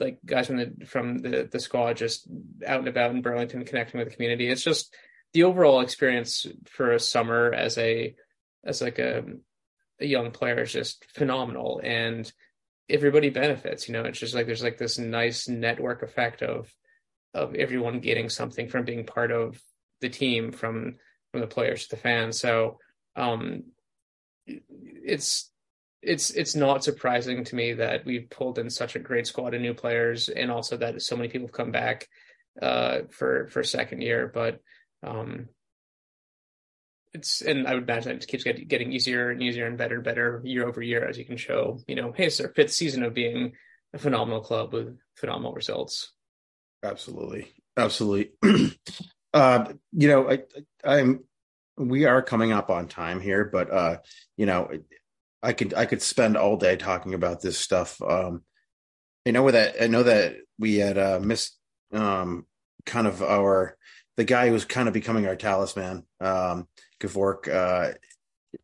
like 0.00 0.18
guys 0.26 0.48
from 0.48 0.56
the 0.56 0.86
from 0.86 1.18
the 1.18 1.48
the 1.50 1.60
squad 1.60 1.96
just 1.96 2.26
out 2.66 2.80
and 2.80 2.88
about 2.88 3.12
in 3.12 3.22
Burlington 3.22 3.64
connecting 3.64 3.98
with 3.98 4.08
the 4.08 4.14
community. 4.14 4.48
It's 4.48 4.64
just 4.64 4.92
the 5.34 5.44
overall 5.44 5.82
experience 5.82 6.46
for 6.66 6.92
a 6.92 7.00
summer 7.00 7.52
as 7.54 7.78
a 7.78 8.16
as 8.64 8.82
like 8.82 8.98
a 8.98 9.22
a 10.00 10.06
young 10.06 10.32
player 10.32 10.62
is 10.62 10.72
just 10.72 11.04
phenomenal 11.12 11.80
and 11.84 12.32
everybody 12.88 13.30
benefits 13.30 13.88
you 13.88 13.92
know? 13.92 14.04
It's 14.04 14.18
just 14.18 14.34
like 14.34 14.46
there's 14.46 14.62
like 14.62 14.78
this 14.78 14.98
nice 14.98 15.48
network 15.48 16.02
effect 16.02 16.42
of 16.42 16.72
of 17.34 17.54
everyone 17.54 18.00
getting 18.00 18.28
something 18.28 18.68
from 18.68 18.84
being 18.84 19.04
part 19.04 19.30
of 19.30 19.60
the 20.00 20.08
team 20.08 20.52
from 20.52 20.96
from 21.30 21.40
the 21.40 21.46
players 21.46 21.84
to 21.84 21.96
the 21.96 22.00
fans. 22.00 22.40
So 22.40 22.78
um 23.16 23.64
it's 24.46 25.50
it's 26.02 26.30
it's 26.30 26.54
not 26.54 26.84
surprising 26.84 27.44
to 27.44 27.56
me 27.56 27.74
that 27.74 28.04
we've 28.04 28.30
pulled 28.30 28.58
in 28.58 28.70
such 28.70 28.96
a 28.96 29.00
great 29.00 29.26
squad 29.26 29.54
of 29.54 29.60
new 29.60 29.74
players 29.74 30.28
and 30.28 30.50
also 30.50 30.76
that 30.76 31.02
so 31.02 31.16
many 31.16 31.28
people 31.28 31.48
have 31.48 31.52
come 31.52 31.72
back 31.72 32.08
uh 32.62 33.00
for 33.10 33.48
for 33.48 33.62
second 33.62 34.00
year 34.00 34.30
but 34.32 34.60
um 35.02 35.48
it's 37.14 37.40
and 37.40 37.66
I 37.66 37.74
would 37.74 37.84
imagine 37.84 38.12
it 38.12 38.26
keeps 38.26 38.44
get, 38.44 38.68
getting 38.68 38.92
easier 38.92 39.30
and 39.30 39.42
easier 39.42 39.66
and 39.66 39.78
better 39.78 39.96
and 39.96 40.04
better 40.04 40.40
year 40.44 40.66
over 40.66 40.82
year 40.82 41.06
as 41.06 41.18
you 41.18 41.24
can 41.24 41.36
show, 41.36 41.80
you 41.86 41.94
know, 41.94 42.12
hey, 42.12 42.26
it's 42.26 42.40
our 42.40 42.48
fifth 42.48 42.72
season 42.72 43.02
of 43.02 43.14
being 43.14 43.52
a 43.94 43.98
phenomenal 43.98 44.40
club 44.40 44.72
with 44.72 44.98
phenomenal 45.16 45.54
results. 45.54 46.12
Absolutely, 46.82 47.52
absolutely. 47.76 48.32
uh, 49.34 49.72
you 49.92 50.08
know, 50.08 50.30
I, 50.30 50.42
I'm 50.84 51.24
we 51.76 52.04
are 52.04 52.22
coming 52.22 52.52
up 52.52 52.70
on 52.70 52.88
time 52.88 53.20
here, 53.20 53.44
but 53.44 53.70
uh, 53.72 53.98
you 54.36 54.46
know, 54.46 54.70
I 55.42 55.52
could 55.52 55.74
I 55.74 55.86
could 55.86 56.02
spend 56.02 56.36
all 56.36 56.56
day 56.56 56.76
talking 56.76 57.14
about 57.14 57.40
this 57.40 57.58
stuff. 57.58 58.00
Um, 58.02 58.42
I 59.26 59.30
know 59.30 59.50
that 59.50 59.76
I 59.80 59.86
know 59.86 60.02
that 60.02 60.36
we 60.58 60.76
had 60.76 60.98
uh, 60.98 61.20
missed 61.22 61.56
um, 61.92 62.46
kind 62.84 63.06
of 63.06 63.22
our 63.22 63.76
the 64.16 64.24
guy 64.24 64.48
who's 64.48 64.64
kind 64.64 64.88
of 64.88 64.94
becoming 64.94 65.26
our 65.26 65.36
talisman. 65.36 66.04
Um, 66.20 66.66
Gavork. 67.00 67.48
Uh, 67.48 67.94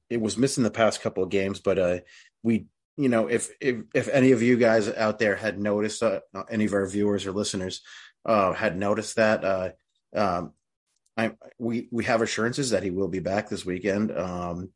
it 0.08 0.20
was 0.20 0.38
missing 0.38 0.64
the 0.64 0.70
past 0.70 1.02
couple 1.02 1.22
of 1.22 1.30
games, 1.30 1.60
but 1.60 1.78
uh, 1.78 1.98
we, 2.42 2.66
you 2.96 3.08
know, 3.08 3.26
if 3.26 3.50
if 3.60 3.76
if 3.94 4.08
any 4.08 4.32
of 4.32 4.42
you 4.42 4.56
guys 4.56 4.88
out 4.88 5.18
there 5.18 5.36
had 5.36 5.58
noticed, 5.58 6.02
uh, 6.02 6.20
any 6.50 6.64
of 6.64 6.72
our 6.72 6.86
viewers 6.86 7.26
or 7.26 7.32
listeners 7.32 7.82
uh, 8.24 8.52
had 8.52 8.78
noticed 8.78 9.16
that, 9.16 9.44
uh, 9.44 9.70
um, 10.14 10.52
I 11.16 11.32
we 11.58 11.88
we 11.90 12.04
have 12.04 12.22
assurances 12.22 12.70
that 12.70 12.82
he 12.82 12.90
will 12.90 13.08
be 13.08 13.20
back 13.20 13.48
this 13.48 13.64
weekend. 13.64 14.16
Um, 14.16 14.70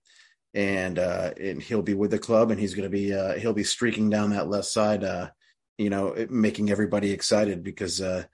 and 0.54 0.98
uh, 0.98 1.32
and 1.40 1.62
he'll 1.62 1.82
be 1.82 1.94
with 1.94 2.10
the 2.10 2.18
club, 2.18 2.50
and 2.50 2.58
he's 2.58 2.74
going 2.74 2.90
to 2.90 2.96
be 2.96 3.14
uh, 3.14 3.34
he'll 3.34 3.52
be 3.52 3.64
streaking 3.64 4.10
down 4.10 4.30
that 4.30 4.48
left 4.48 4.66
side, 4.66 5.04
uh, 5.04 5.30
you 5.76 5.90
know, 5.90 6.14
making 6.30 6.70
everybody 6.70 7.12
excited 7.12 7.62
because 7.62 8.00
uh, 8.00 8.24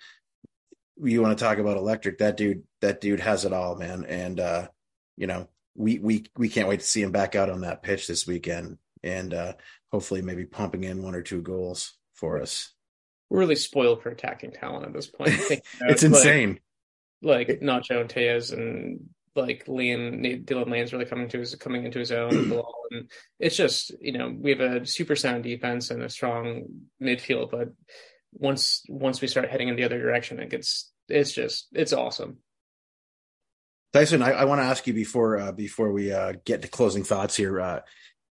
you 1.02 1.20
want 1.20 1.36
to 1.36 1.44
talk 1.44 1.58
about 1.58 1.76
electric. 1.76 2.18
That 2.18 2.36
dude, 2.36 2.62
that 2.80 3.00
dude 3.00 3.20
has 3.20 3.44
it 3.44 3.52
all, 3.52 3.76
man. 3.76 4.04
And 4.04 4.38
uh, 4.38 4.68
you 5.16 5.26
know, 5.26 5.48
we 5.74 5.98
we 5.98 6.26
we 6.36 6.48
can't 6.48 6.68
wait 6.68 6.80
to 6.80 6.86
see 6.86 7.02
him 7.02 7.12
back 7.12 7.34
out 7.34 7.50
on 7.50 7.62
that 7.62 7.82
pitch 7.82 8.06
this 8.06 8.26
weekend, 8.26 8.78
and 9.02 9.34
uh, 9.34 9.52
hopefully 9.90 10.22
maybe 10.22 10.44
pumping 10.44 10.84
in 10.84 11.02
one 11.02 11.14
or 11.14 11.22
two 11.22 11.42
goals 11.42 11.94
for 12.14 12.40
us. 12.40 12.72
We're 13.30 13.40
really 13.40 13.56
spoiled 13.56 14.02
for 14.02 14.10
attacking 14.10 14.52
talent 14.52 14.86
at 14.86 14.92
this 14.92 15.06
point. 15.06 15.30
it's 15.80 16.02
insane. 16.02 16.60
Like, 17.22 17.48
like 17.48 17.60
Nacho 17.60 18.00
and 18.00 18.10
Tejas 18.10 18.52
and 18.52 19.08
like 19.34 19.66
Liam, 19.66 20.44
Dylan 20.44 20.70
Lane's 20.70 20.92
really 20.92 21.06
coming 21.06 21.28
to 21.28 21.38
his 21.38 21.54
coming 21.56 21.84
into 21.84 21.98
his 21.98 22.12
own, 22.12 22.52
and 22.90 23.10
it's 23.40 23.56
just 23.56 23.92
you 24.00 24.12
know 24.12 24.32
we 24.36 24.50
have 24.50 24.60
a 24.60 24.86
super 24.86 25.16
sound 25.16 25.42
defense 25.42 25.90
and 25.90 26.02
a 26.02 26.08
strong 26.08 26.64
midfield, 27.02 27.50
but 27.50 27.68
once 28.32 28.82
once 28.88 29.20
we 29.20 29.28
start 29.28 29.50
heading 29.50 29.68
in 29.68 29.76
the 29.76 29.84
other 29.84 30.00
direction, 30.00 30.38
it 30.38 30.50
gets 30.50 30.92
it's 31.08 31.32
just 31.32 31.68
it's 31.72 31.92
awesome. 31.92 32.38
Tyson, 33.94 34.22
I, 34.22 34.32
I 34.32 34.44
want 34.44 34.60
to 34.60 34.64
ask 34.64 34.88
you 34.88 34.92
before 34.92 35.38
uh, 35.38 35.52
before 35.52 35.92
we 35.92 36.12
uh, 36.12 36.32
get 36.44 36.62
to 36.62 36.68
closing 36.68 37.04
thoughts 37.04 37.36
here. 37.36 37.60
Uh, 37.60 37.80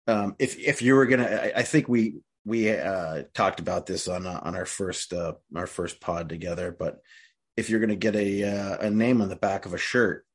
um, 0.09 0.35
if 0.41 0.59
if 0.59 0.83
you 0.83 0.97
were 0.97 1.07
gonna, 1.07 1.25
I, 1.25 1.61
I, 1.61 1.63
think 1.63 1.89
we 1.89 2.17
we 2.45 2.69
uh, 2.69 3.23
talked 3.33 3.61
about 3.61 3.87
this 3.87 4.09
on 4.09 4.27
uh, 4.27 4.41
on 4.43 4.57
our 4.57 4.67
first 4.67 5.13
uh, 5.13 5.35
our 5.55 5.69
first 5.69 6.01
pod 6.01 6.29
together. 6.29 6.75
But 6.77 7.01
if 7.57 7.71
you're 7.71 7.79
going 7.79 7.91
to 7.91 7.97
get 7.97 8.17
a 8.17 8.43
uh, 8.43 8.77
a 8.87 8.91
name 8.91 9.23
on 9.23 9.29
the 9.29 9.37
back 9.37 9.65
of 9.65 9.73
a 9.73 9.79
shirt, 9.79 10.27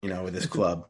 you 0.00 0.08
know, 0.08 0.24
with 0.24 0.32
this 0.32 0.46
club, 0.46 0.86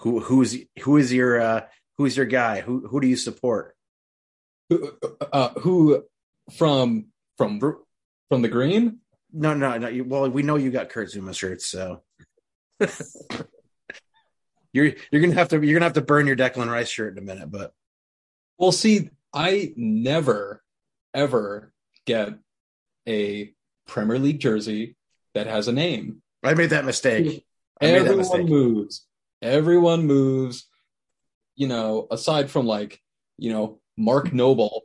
who 0.00 0.20
who's 0.20 0.54
who 0.80 0.98
is 0.98 1.10
your 1.10 1.40
uh, 1.40 1.60
who's 1.96 2.18
your 2.18 2.26
guy? 2.26 2.60
Who 2.60 2.86
who 2.86 3.00
do 3.00 3.06
you 3.06 3.16
support? 3.16 3.74
Who, 4.68 4.92
uh, 5.32 5.50
who 5.60 6.04
from 6.52 7.06
from 7.38 7.60
from 8.28 8.42
the 8.42 8.48
green? 8.48 8.98
No, 9.32 9.54
no, 9.54 9.78
no. 9.78 10.04
Well, 10.04 10.28
we 10.28 10.42
know 10.42 10.56
you 10.56 10.70
got 10.70 10.90
Kurt 10.90 11.08
Zouma 11.08 11.34
shirts, 11.34 11.64
so 11.66 12.02
you're 14.72 14.92
you're 15.10 15.22
gonna 15.22 15.34
have 15.34 15.48
to 15.48 15.64
you're 15.64 15.74
gonna 15.74 15.86
have 15.86 15.94
to 15.94 16.02
burn 16.02 16.26
your 16.26 16.36
Declan 16.36 16.70
Rice 16.70 16.88
shirt 16.88 17.16
in 17.16 17.22
a 17.22 17.26
minute. 17.26 17.50
But 17.50 17.72
well, 18.58 18.72
see, 18.72 19.10
I 19.32 19.72
never 19.76 20.62
ever 21.14 21.72
get 22.04 22.30
a 23.08 23.52
Premier 23.86 24.18
League 24.18 24.40
jersey 24.40 24.96
that 25.34 25.46
has 25.46 25.68
a 25.68 25.72
name. 25.72 26.22
I 26.42 26.54
made 26.54 26.70
that 26.70 26.84
mistake. 26.84 27.44
I 27.80 27.86
Everyone 27.86 28.08
that 28.08 28.16
mistake. 28.16 28.48
moves. 28.48 29.06
Everyone 29.42 30.06
moves. 30.06 30.66
You 31.54 31.68
know, 31.68 32.06
aside 32.10 32.50
from 32.50 32.66
like, 32.66 33.00
you 33.38 33.50
know, 33.50 33.80
Mark 33.96 34.32
Noble, 34.32 34.82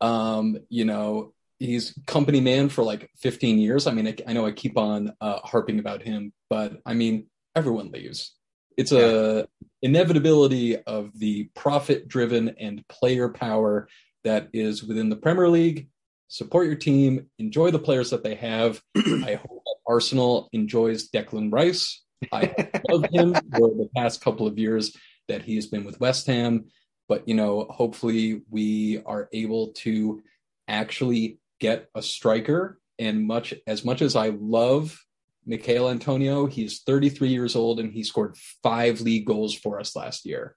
um, 0.00 0.58
you 0.70 0.86
know, 0.86 1.34
he's 1.58 1.98
company 2.06 2.40
man 2.40 2.68
for 2.68 2.82
like 2.82 3.10
15 3.16 3.58
years. 3.58 3.86
I 3.86 3.92
mean, 3.92 4.08
I, 4.08 4.16
I 4.26 4.32
know 4.32 4.46
I 4.46 4.52
keep 4.52 4.78
on 4.78 5.12
uh, 5.20 5.40
harping 5.40 5.78
about 5.78 6.02
him, 6.02 6.32
but 6.48 6.80
I 6.86 6.94
mean, 6.94 7.26
everyone 7.56 7.90
leaves. 7.90 8.34
It's 8.76 8.92
a 8.92 9.46
inevitability 9.82 10.76
of 10.76 11.16
the 11.18 11.44
profit 11.54 12.08
driven 12.08 12.50
and 12.60 12.86
player 12.88 13.28
power 13.28 13.88
that 14.24 14.48
is 14.52 14.82
within 14.82 15.10
the 15.10 15.16
Premier 15.16 15.48
League. 15.48 15.88
Support 16.28 16.66
your 16.66 16.74
team, 16.74 17.26
enjoy 17.38 17.70
the 17.70 17.78
players 17.78 18.10
that 18.10 18.24
they 18.24 18.34
have. 18.34 18.82
I 18.96 19.38
hope 19.40 19.62
Arsenal 19.86 20.48
enjoys 20.52 21.10
Declan 21.10 21.52
Rice. 21.52 22.02
I 22.32 22.70
love 22.88 23.04
him 23.12 23.34
for 23.34 23.68
the 23.68 23.88
past 23.94 24.20
couple 24.20 24.46
of 24.46 24.58
years 24.58 24.96
that 25.28 25.42
he 25.42 25.54
has 25.56 25.66
been 25.66 25.84
with 25.84 26.00
West 26.00 26.26
Ham. 26.26 26.64
But 27.08 27.28
you 27.28 27.34
know, 27.34 27.66
hopefully 27.70 28.42
we 28.50 29.02
are 29.04 29.28
able 29.32 29.68
to 29.72 30.22
actually 30.66 31.38
get 31.60 31.88
a 31.94 32.02
striker. 32.02 32.80
And 32.98 33.26
much 33.26 33.52
as 33.66 33.84
much 33.84 34.02
as 34.02 34.16
I 34.16 34.28
love 34.28 34.98
Michail 35.46 35.90
Antonio, 35.90 36.46
he's 36.46 36.80
33 36.80 37.28
years 37.28 37.56
old 37.56 37.80
and 37.80 37.92
he 37.92 38.02
scored 38.02 38.36
five 38.62 39.00
league 39.00 39.26
goals 39.26 39.54
for 39.54 39.78
us 39.78 39.94
last 39.94 40.24
year. 40.26 40.56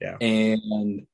Yeah. 0.00 0.16
And 0.20 1.06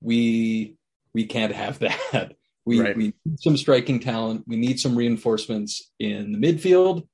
we 0.00 0.76
we 1.14 1.26
can't 1.26 1.52
have 1.52 1.78
that. 1.80 2.32
We 2.64 2.80
right. 2.80 2.96
we 2.96 3.14
need 3.24 3.40
some 3.40 3.56
striking 3.56 4.00
talent. 4.00 4.44
We 4.46 4.56
need 4.56 4.80
some 4.80 4.96
reinforcements 4.96 5.90
in 5.98 6.32
the 6.32 6.38
midfield, 6.38 7.06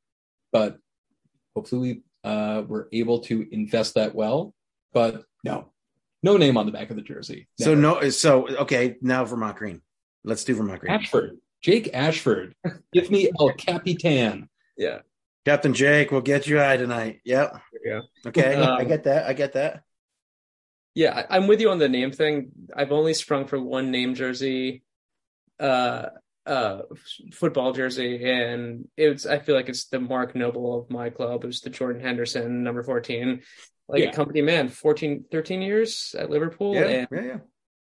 but 0.51 0.79
hopefully 1.55 1.81
we 1.81 2.03
uh, 2.31 2.63
we're 2.67 2.87
able 2.93 3.19
to 3.21 3.47
invest 3.51 3.95
that 3.95 4.15
well. 4.15 4.55
But 4.93 5.25
no, 5.45 5.69
no 6.23 6.37
name 6.37 6.57
on 6.57 6.67
the 6.67 6.73
back 6.73 6.91
of 6.91 6.97
the 6.97 7.03
jersey. 7.03 7.49
Never. 7.59 7.71
So 7.71 7.75
no, 7.75 8.11
so 8.11 8.49
okay. 8.61 8.97
Now 9.03 9.25
Vermont 9.25 9.57
Green. 9.57 9.83
Let's 10.25 10.45
do 10.45 10.55
Vermont 10.55 10.81
Green. 10.81 10.93
Ashford, 10.93 11.39
Jake 11.61 11.91
Ashford. 11.93 12.55
Give 12.93 13.11
me 13.11 13.31
El 13.39 13.53
Capitan. 13.55 14.49
Yeah. 14.77 15.01
Captain 15.45 15.75
Jake 15.75 16.13
we'll 16.13 16.21
get 16.21 16.47
you 16.47 16.59
high 16.59 16.77
tonight. 16.77 17.21
Yep. 17.25 17.61
Yeah. 17.85 18.01
Okay. 18.27 18.55
Um, 18.55 18.79
I 18.79 18.85
get 18.85 19.05
that. 19.05 19.27
I 19.27 19.33
get 19.33 19.55
that. 19.55 19.83
Yeah, 20.95 21.25
I'm 21.31 21.47
with 21.47 21.61
you 21.61 21.71
on 21.71 21.79
the 21.79 21.89
name 21.89 22.13
thing. 22.13 22.51
I've 22.77 22.93
only 22.93 23.15
sprung 23.15 23.47
for 23.47 23.59
one 23.59 23.91
name 23.91 24.15
jersey, 24.15 24.83
uh, 25.59 26.07
uh, 26.45 26.83
football 27.33 27.73
jersey, 27.73 28.23
and 28.31 28.89
it's. 28.97 29.25
I 29.25 29.39
feel 29.39 29.55
like 29.55 29.71
it's 29.71 29.87
the 29.87 30.01
Mark 30.01 30.35
Noble 30.35 30.79
of 30.79 30.91
my 30.91 31.09
club. 31.09 31.45
It 31.45 31.47
was 31.47 31.61
the 31.61 31.71
Jordan 31.71 32.03
Henderson, 32.03 32.63
number 32.63 32.83
14, 32.83 33.41
like 33.89 34.03
yeah. 34.03 34.11
a 34.11 34.13
company 34.13 34.43
man, 34.43 34.69
14, 34.69 35.25
13 35.33 35.63
years 35.63 36.15
at 36.19 36.29
Liverpool. 36.29 36.75
Yeah, 36.75 36.83
and, 36.83 37.09
yeah, 37.11 37.23
yeah. 37.23 37.39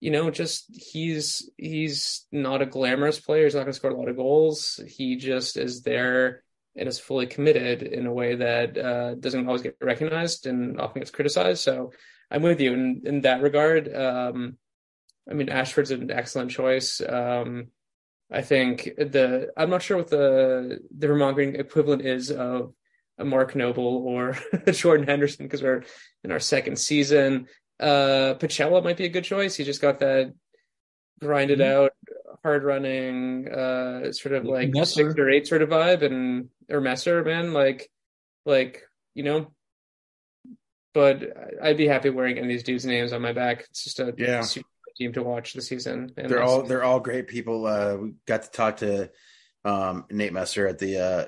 You 0.00 0.10
know, 0.10 0.30
just 0.30 0.64
he's 0.72 1.50
he's 1.58 2.26
not 2.32 2.62
a 2.62 2.66
glamorous 2.66 3.20
player. 3.20 3.44
He's 3.44 3.54
not 3.54 3.62
going 3.62 3.72
to 3.72 3.76
score 3.76 3.90
a 3.90 3.96
lot 3.96 4.08
of 4.08 4.16
goals. 4.16 4.80
He 4.86 5.16
just 5.16 5.58
is 5.58 5.82
there 5.82 6.43
and 6.76 6.88
is 6.88 6.98
fully 6.98 7.26
committed 7.26 7.82
in 7.82 8.06
a 8.06 8.12
way 8.12 8.34
that 8.34 8.76
uh, 8.76 9.14
doesn't 9.14 9.46
always 9.46 9.62
get 9.62 9.76
recognized 9.80 10.46
and 10.46 10.80
often 10.80 11.00
gets 11.00 11.10
criticized. 11.10 11.62
So 11.62 11.92
I'm 12.30 12.42
with 12.42 12.60
you 12.60 12.72
in, 12.72 13.02
in 13.04 13.20
that 13.22 13.42
regard. 13.42 13.94
Um, 13.94 14.58
I 15.30 15.34
mean, 15.34 15.48
Ashford's 15.48 15.90
an 15.90 16.10
excellent 16.10 16.50
choice. 16.50 17.00
Um, 17.00 17.68
I 18.30 18.42
think 18.42 18.84
the 18.96 19.52
I'm 19.56 19.70
not 19.70 19.82
sure 19.82 19.96
what 19.98 20.08
the 20.08 20.80
the 20.96 21.06
Vermont 21.06 21.36
Green 21.36 21.56
equivalent 21.56 22.02
is 22.02 22.30
of 22.30 22.72
a 23.18 23.24
Mark 23.24 23.54
Noble 23.54 23.98
or 24.06 24.36
Jordan 24.72 25.06
Henderson 25.06 25.46
because 25.46 25.62
we're 25.62 25.84
in 26.24 26.32
our 26.32 26.40
second 26.40 26.78
season. 26.78 27.46
Uh, 27.78 28.34
Pacella 28.38 28.82
might 28.82 28.96
be 28.96 29.04
a 29.04 29.10
good 29.10 29.24
choice. 29.24 29.54
He 29.54 29.64
just 29.64 29.80
got 29.80 30.00
that 30.00 30.32
grinded 31.20 31.60
mm-hmm. 31.60 31.84
out, 31.84 31.92
hard 32.44 32.62
running, 32.62 33.48
uh, 33.48 34.12
sort 34.12 34.34
of 34.34 34.44
like 34.44 34.70
Messer. 34.70 35.08
six 35.08 35.18
or 35.18 35.30
eight 35.30 35.46
sort 35.48 35.62
of 35.62 35.70
vibe, 35.70 36.02
and 36.02 36.50
or 36.70 36.80
Messer, 36.80 37.24
man, 37.24 37.52
like, 37.52 37.90
like 38.44 38.82
you 39.14 39.24
know. 39.24 39.52
But 40.92 41.24
I'd 41.60 41.76
be 41.76 41.88
happy 41.88 42.10
wearing 42.10 42.38
any 42.38 42.46
of 42.46 42.48
these 42.50 42.62
dudes' 42.62 42.84
names 42.84 43.12
on 43.12 43.22
my 43.22 43.32
back. 43.32 43.64
It's 43.70 43.82
just 43.82 43.98
a 43.98 44.14
yeah. 44.16 44.42
super 44.42 44.68
team 44.96 45.12
to 45.14 45.22
watch 45.22 45.52
the 45.52 45.60
season. 45.62 46.12
And 46.16 46.30
they're 46.30 46.42
all 46.42 46.62
they're 46.62 46.84
all 46.84 47.00
great 47.00 47.26
people. 47.26 47.66
Uh, 47.66 47.96
we 47.96 48.12
got 48.26 48.44
to 48.44 48.50
talk 48.50 48.76
to 48.76 49.10
um, 49.64 50.04
Nate 50.10 50.32
Messer 50.32 50.68
at 50.68 50.78
the 50.78 50.98
uh, 50.98 51.24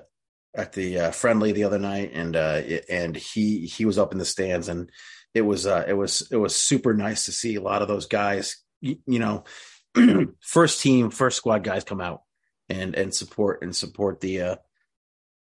at 0.55 0.73
the 0.73 0.99
uh, 0.99 1.11
friendly 1.11 1.53
the 1.53 1.65
other 1.65 1.79
night, 1.79 2.13
and 2.15 2.37
uh, 2.37 2.63
and 2.89 3.17
he 3.17 3.67
he 3.67 3.85
was 3.85 3.99
up 3.99 4.13
in 4.13 4.19
the 4.19 4.25
stands, 4.25 4.69
and 4.69 4.91
it 5.35 5.43
was 5.43 5.67
uh, 5.67 5.85
it 5.89 5.95
was 5.95 6.29
it 6.31 6.37
was 6.37 6.55
super 6.55 6.95
nice 6.95 7.25
to 7.25 7.33
see 7.33 7.57
a 7.57 7.63
lot 7.63 7.83
of 7.83 7.89
those 7.89 8.07
guys. 8.07 8.57
You, 8.81 8.99
you 9.07 9.19
know, 9.19 9.45
first 10.41 10.81
team, 10.81 11.11
first 11.11 11.37
squad 11.37 11.65
guys 11.65 11.85
come 11.85 12.01
out 12.01 12.23
and 12.69 12.95
and 12.95 13.15
support 13.15 13.63
and 13.63 13.75
support 13.75 14.21
the 14.21 14.41
uh, 14.41 14.57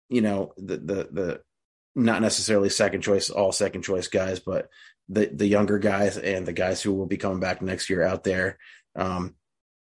you 0.08 0.20
know 0.20 0.52
the 0.56 0.76
the 0.76 1.08
the 1.10 1.40
not 1.94 2.22
necessarily 2.22 2.68
second 2.68 3.02
choice, 3.02 3.30
all 3.30 3.52
second 3.52 3.82
choice 3.82 4.08
guys, 4.08 4.40
but 4.40 4.68
the 5.08 5.26
the 5.26 5.46
younger 5.46 5.78
guys 5.78 6.16
and 6.16 6.46
the 6.46 6.52
guys 6.52 6.82
who 6.82 6.92
will 6.92 7.06
be 7.06 7.16
coming 7.16 7.40
back 7.40 7.62
next 7.62 7.90
year 7.90 8.02
out 8.02 8.24
there. 8.24 8.58
Um, 8.96 9.34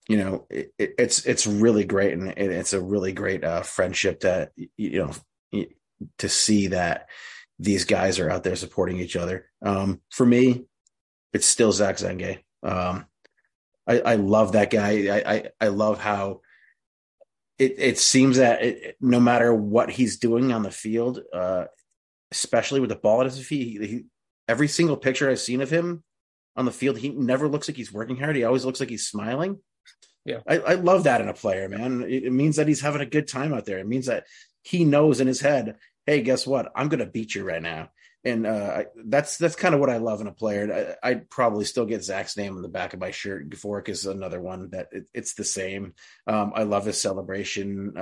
you 0.08 0.18
know, 0.18 0.46
it, 0.50 0.72
it's 0.78 1.24
it's 1.24 1.46
really 1.46 1.84
great, 1.84 2.12
and 2.12 2.28
it, 2.28 2.38
it's 2.38 2.72
a 2.72 2.80
really 2.80 3.12
great 3.12 3.44
uh, 3.44 3.62
friendship 3.62 4.20
that 4.20 4.52
you 4.76 4.98
know 5.00 5.12
to 6.18 6.28
see 6.28 6.68
that 6.68 7.08
these 7.58 7.84
guys 7.84 8.18
are 8.18 8.30
out 8.30 8.42
there 8.42 8.56
supporting 8.56 8.98
each 8.98 9.16
other. 9.16 9.46
Um, 9.62 10.00
for 10.10 10.26
me, 10.26 10.64
it's 11.32 11.46
still 11.46 11.72
Zach 11.72 11.96
Zenga. 11.96 12.38
Um, 12.62 13.06
I, 13.86 14.00
I 14.00 14.14
love 14.16 14.52
that 14.52 14.70
guy. 14.70 15.08
I, 15.08 15.34
I, 15.34 15.50
I 15.60 15.68
love 15.68 16.00
how 16.00 16.40
it, 17.58 17.74
it 17.78 17.98
seems 17.98 18.38
that 18.38 18.62
it, 18.62 18.96
no 19.00 19.20
matter 19.20 19.54
what 19.54 19.90
he's 19.90 20.18
doing 20.18 20.52
on 20.52 20.62
the 20.62 20.70
field, 20.70 21.20
uh, 21.32 21.66
especially 22.32 22.80
with 22.80 22.90
the 22.90 22.96
ball 22.96 23.20
at 23.20 23.26
his 23.26 23.44
feet, 23.44 23.80
he, 23.80 23.86
he, 23.86 24.04
every 24.48 24.68
single 24.68 24.96
picture 24.96 25.30
I've 25.30 25.40
seen 25.40 25.60
of 25.60 25.70
him 25.70 26.02
on 26.56 26.64
the 26.64 26.72
field, 26.72 26.98
he 26.98 27.10
never 27.10 27.48
looks 27.48 27.68
like 27.68 27.76
he's 27.76 27.92
working 27.92 28.16
hard. 28.16 28.36
He 28.36 28.44
always 28.44 28.64
looks 28.64 28.80
like 28.80 28.88
he's 28.88 29.06
smiling. 29.06 29.58
Yeah, 30.24 30.40
I, 30.46 30.58
I 30.58 30.74
love 30.74 31.04
that 31.04 31.20
in 31.20 31.28
a 31.28 31.34
player, 31.34 31.68
man. 31.68 32.02
It, 32.02 32.24
it 32.24 32.32
means 32.32 32.56
that 32.56 32.68
he's 32.68 32.80
having 32.80 33.02
a 33.02 33.06
good 33.06 33.28
time 33.28 33.52
out 33.52 33.66
there. 33.66 33.78
It 33.78 33.86
means 33.86 34.06
that 34.06 34.24
he 34.62 34.84
knows 34.84 35.20
in 35.20 35.26
his 35.26 35.40
head, 35.40 35.76
hey, 36.06 36.22
guess 36.22 36.46
what? 36.46 36.72
I'm 36.74 36.88
going 36.88 37.00
to 37.00 37.06
beat 37.06 37.34
you 37.34 37.44
right 37.44 37.60
now 37.60 37.90
and 38.24 38.46
uh, 38.46 38.84
that's 39.04 39.36
that's 39.36 39.54
kind 39.54 39.74
of 39.74 39.80
what 39.80 39.90
I 39.90 39.98
love 39.98 40.22
in 40.22 40.26
a 40.26 40.32
player. 40.32 40.96
I, 41.02 41.14
would 41.14 41.30
probably 41.30 41.66
still 41.66 41.84
get 41.84 42.02
Zach's 42.02 42.36
name 42.38 42.56
on 42.56 42.62
the 42.62 42.68
back 42.68 42.94
of 42.94 43.00
my 43.00 43.10
shirt. 43.10 43.50
Gavork 43.50 43.90
is 43.90 44.06
another 44.06 44.40
one 44.40 44.70
that 44.70 44.88
it, 44.92 45.04
it's 45.12 45.34
the 45.34 45.44
same. 45.44 45.92
Um, 46.26 46.52
I 46.54 46.62
love 46.62 46.86
his 46.86 46.98
celebration. 46.98 47.94
Uh, 47.98 48.00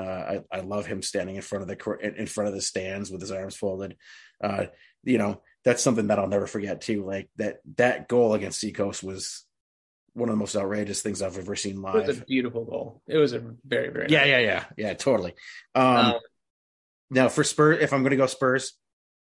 I, 0.52 0.58
I 0.58 0.60
love 0.60 0.86
him 0.86 1.02
standing 1.02 1.36
in 1.36 1.42
front 1.42 1.62
of 1.62 1.68
the 1.68 1.74
court 1.74 2.02
in 2.02 2.26
front 2.26 2.48
of 2.48 2.54
the 2.54 2.60
stands 2.60 3.10
with 3.10 3.20
his 3.20 3.32
arms 3.32 3.56
folded. 3.56 3.96
Uh, 4.42 4.66
you 5.02 5.18
know, 5.18 5.42
that's 5.64 5.82
something 5.82 6.06
that 6.06 6.20
I'll 6.20 6.28
never 6.28 6.46
forget 6.46 6.80
too. 6.80 7.04
Like 7.04 7.28
that 7.36 7.56
that 7.76 8.06
goal 8.06 8.34
against 8.34 8.60
Seacoast 8.60 9.02
was 9.02 9.44
one 10.14 10.28
of 10.28 10.34
the 10.34 10.38
most 10.38 10.54
outrageous 10.54 11.02
things 11.02 11.20
I've 11.20 11.38
ever 11.38 11.56
seen 11.56 11.82
live. 11.82 11.96
It 11.96 12.06
was 12.06 12.18
a 12.18 12.24
beautiful 12.24 12.64
goal. 12.64 13.02
It 13.08 13.16
was 13.16 13.32
a 13.32 13.40
very 13.66 13.88
very 13.90 14.06
yeah 14.08 14.20
nice. 14.20 14.28
yeah 14.28 14.38
yeah 14.38 14.64
yeah 14.76 14.94
totally. 14.94 15.34
Um, 15.74 15.96
um, 15.96 16.14
now 17.10 17.28
for 17.28 17.42
Spurs, 17.42 17.82
if 17.82 17.92
I'm 17.92 18.02
going 18.02 18.10
to 18.10 18.16
go 18.16 18.26
Spurs. 18.26 18.74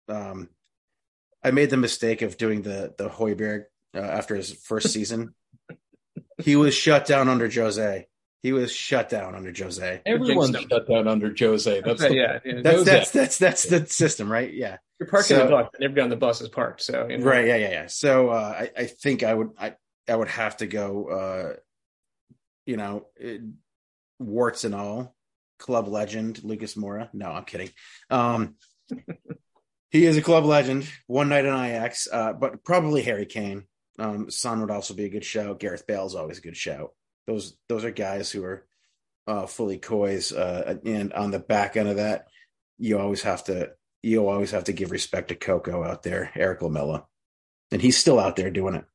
Um, 0.10 0.48
I 1.48 1.52
made 1.52 1.70
the 1.70 1.78
mistake 1.78 2.22
of 2.22 2.38
doing 2.38 2.62
the 2.62 2.94
the 2.98 3.10
Højbjerg 3.10 3.66
uh, 3.96 4.00
after 4.00 4.36
his 4.36 4.54
first 4.54 4.90
season. 4.90 5.34
he 6.44 6.56
was 6.56 6.76
shut 6.76 7.06
down 7.06 7.30
under 7.30 7.50
Jose. 7.50 8.08
He 8.44 8.54
was 8.54 8.72
shut 8.72 9.10
down 9.10 9.34
under 9.36 9.52
Jose. 9.58 10.02
Everyone's 10.06 10.56
shut 10.60 10.88
down 10.88 11.08
under 11.08 11.34
Jose. 11.38 11.82
That's 11.82 12.02
the, 12.02 12.16
yeah, 12.16 12.40
yeah. 12.46 12.62
That's, 12.62 12.84
that's, 12.84 13.12
that's 13.12 13.38
that's 13.38 13.64
the 13.64 13.86
system, 13.88 14.32
right? 14.32 14.54
Yeah. 14.54 14.78
You're 15.00 15.10
parking 15.10 15.38
so, 15.38 15.46
the 15.46 15.52
bus, 15.52 15.70
and 15.74 15.84
everybody 15.84 16.04
on 16.04 16.10
the 16.10 16.16
bus 16.16 16.42
is 16.42 16.50
parked. 16.50 16.82
So 16.82 17.08
you 17.10 17.18
know. 17.18 17.26
right, 17.26 17.46
yeah, 17.46 17.56
yeah, 17.58 17.72
yeah. 17.72 17.88
So 17.88 18.30
uh, 18.30 18.56
I 18.60 18.72
I 18.78 18.86
think 18.86 19.24
I 19.24 19.34
would 19.34 19.50
I 19.60 19.76
I 20.08 20.16
would 20.16 20.28
have 20.28 20.58
to 20.58 20.68
go 20.68 21.08
uh, 21.10 21.56
you 22.68 22.78
know, 22.78 23.08
it, 23.16 23.42
warts 24.20 24.64
and 24.64 24.76
all, 24.76 25.16
club 25.58 25.88
legend 25.88 26.44
Lucas 26.44 26.76
Moura. 26.76 27.10
No, 27.14 27.32
I'm 27.32 27.46
kidding. 27.46 27.70
Um, 28.12 28.56
he 29.90 30.06
is 30.06 30.18
a 30.18 30.22
club 30.22 30.46
legend. 30.46 30.88
One 31.08 31.30
night 31.30 31.46
in 31.46 31.54
IX, 31.54 32.08
uh, 32.12 32.34
but 32.34 32.64
probably 32.64 33.02
Harry 33.04 33.26
Kane. 33.26 33.64
Um, 34.00 34.30
Son 34.30 34.62
would 34.62 34.72
also 34.72 34.94
be 34.94 35.06
a 35.06 35.10
good 35.10 35.26
shout. 35.26 35.60
Gareth 35.60 35.88
Bale 35.88 36.06
is 36.06 36.16
always 36.16 36.38
a 36.38 36.42
good 36.42 36.58
shout. 36.58 36.94
Those 37.26 37.58
those 37.68 37.84
are 37.84 37.92
guys 37.92 38.32
who 38.32 38.44
are 38.44 38.66
uh, 39.26 39.48
fully 39.48 39.78
coys, 39.78 40.32
uh, 40.32 40.78
and 40.86 41.14
on 41.14 41.32
the 41.32 41.40
back 41.40 41.76
end 41.76 41.90
of 41.90 41.98
that, 41.98 42.28
you 42.78 43.00
always 43.00 43.24
have 43.24 43.44
to 43.46 43.72
you 44.04 44.28
always 44.28 44.52
have 44.52 44.66
to 44.66 44.74
give 44.74 44.92
respect 44.92 45.30
to 45.30 45.36
Coco 45.36 45.84
out 45.84 46.04
there, 46.04 46.32
Erik 46.36 46.62
Lamela, 46.62 47.06
and 47.72 47.82
he's 47.82 47.98
still 47.98 48.20
out 48.20 48.36
there 48.36 48.52
doing 48.52 48.76
it. 48.76 48.86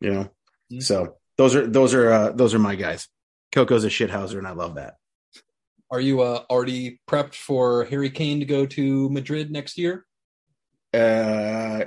You 0.00 0.12
know, 0.12 0.22
mm-hmm. 0.22 0.80
so 0.80 1.16
those 1.36 1.54
are 1.54 1.66
those 1.66 1.94
are 1.94 2.12
uh, 2.12 2.32
those 2.32 2.54
are 2.54 2.58
my 2.58 2.74
guys. 2.74 3.08
Coco's 3.52 3.84
a 3.84 3.88
shithouser, 3.88 4.38
and 4.38 4.46
I 4.46 4.52
love 4.52 4.76
that. 4.76 4.96
Are 5.94 6.00
you 6.00 6.22
uh, 6.22 6.42
already 6.50 6.98
prepped 7.08 7.36
for 7.36 7.84
Harry 7.84 8.10
Kane 8.10 8.40
to 8.40 8.46
go 8.46 8.66
to 8.66 9.08
Madrid 9.10 9.52
next 9.52 9.78
year? 9.78 10.04
Uh, 10.92 11.84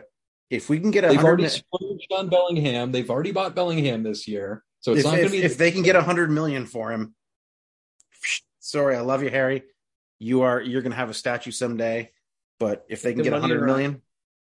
if 0.49 0.69
we 0.69 0.79
can 0.79 0.91
get 0.91 1.03
a 1.03 1.09
they've 1.09 1.21
already 1.21 1.49
splurged 1.49 2.07
on 2.15 2.29
Bellingham. 2.29 2.93
They've 2.93 3.09
already 3.09 3.33
bought 3.33 3.53
Bellingham 3.53 4.03
this 4.03 4.25
year, 4.25 4.63
so 4.79 4.93
it's 4.93 5.01
if, 5.01 5.05
not 5.07 5.15
going 5.17 5.25
to 5.25 5.31
be. 5.31 5.43
If 5.43 5.57
they 5.57 5.71
can 5.71 5.81
get 5.81 5.97
a 5.97 6.01
hundred 6.01 6.31
million 6.31 6.65
for 6.65 6.89
him, 6.89 7.15
sorry, 8.59 8.95
I 8.95 9.01
love 9.01 9.23
you, 9.23 9.29
Harry. 9.29 9.63
You 10.19 10.43
are 10.43 10.61
you're 10.61 10.81
going 10.81 10.93
to 10.93 10.97
have 10.97 11.09
a 11.09 11.13
statue 11.13 11.51
someday, 11.51 12.11
but 12.61 12.85
if 12.87 13.01
they 13.01 13.11
can 13.11 13.17
the 13.17 13.23
get 13.25 13.33
a 13.33 13.41
hundred 13.41 13.65
million, 13.65 14.01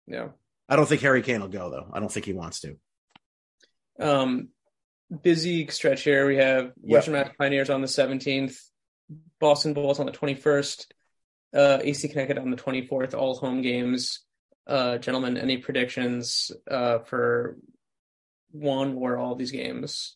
yeah, 0.06 0.32
I 0.68 0.76
don't 0.76 0.86
think 0.86 1.00
Harry 1.00 1.22
Kane 1.22 1.40
will 1.40 1.48
go 1.48 1.70
though. 1.70 1.88
I 1.94 2.02
don't 2.02 2.12
think 2.12 2.26
he 2.26 2.34
wants 2.34 2.60
to. 2.60 2.76
Um, 4.02 4.50
busy 5.22 5.68
stretch 5.68 6.02
here. 6.02 6.28
We 6.28 6.36
have 6.36 6.74
Western 6.76 7.14
Mass 7.14 7.30
Pioneers 7.40 7.70
on 7.70 7.80
the 7.80 7.88
17th, 7.88 8.58
Boston 9.40 9.74
Bolts 9.74 10.00
on 10.00 10.06
the 10.06 10.12
21st, 10.12 10.86
uh, 11.56 11.80
AC 11.82 12.08
Connecticut 12.08 12.38
on 12.38 12.52
the 12.52 12.58
24th, 12.58 13.14
all 13.14 13.36
home 13.36 13.62
games. 13.62 14.22
Uh, 14.68 14.98
gentlemen, 14.98 15.38
any 15.38 15.58
predictions 15.58 16.52
uh, 16.70 17.00
for 17.00 17.58
one 18.52 18.96
or 18.96 19.18
all 19.18 19.36
these 19.36 19.52
games? 19.52 20.16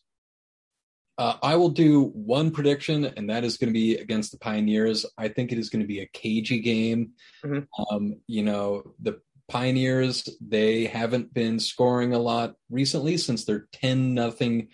Uh, 1.18 1.36
I 1.42 1.56
will 1.56 1.68
do 1.68 2.04
one 2.04 2.50
prediction, 2.50 3.04
and 3.04 3.28
that 3.28 3.44
is 3.44 3.58
going 3.58 3.68
to 3.68 3.78
be 3.78 3.96
against 3.96 4.32
the 4.32 4.38
Pioneers. 4.38 5.04
I 5.18 5.28
think 5.28 5.52
it 5.52 5.58
is 5.58 5.68
going 5.68 5.82
to 5.82 5.86
be 5.86 6.00
a 6.00 6.06
cagey 6.06 6.60
game. 6.60 7.12
Mm-hmm. 7.44 7.94
Um, 7.94 8.20
you 8.26 8.42
know, 8.42 8.94
the 9.00 9.20
Pioneers 9.46 10.28
they 10.40 10.84
haven't 10.84 11.34
been 11.34 11.58
scoring 11.58 12.14
a 12.14 12.18
lot 12.18 12.54
recently 12.70 13.16
since 13.16 13.44
their 13.44 13.66
ten 13.72 14.14
nothing 14.14 14.68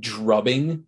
drubbing 0.00 0.84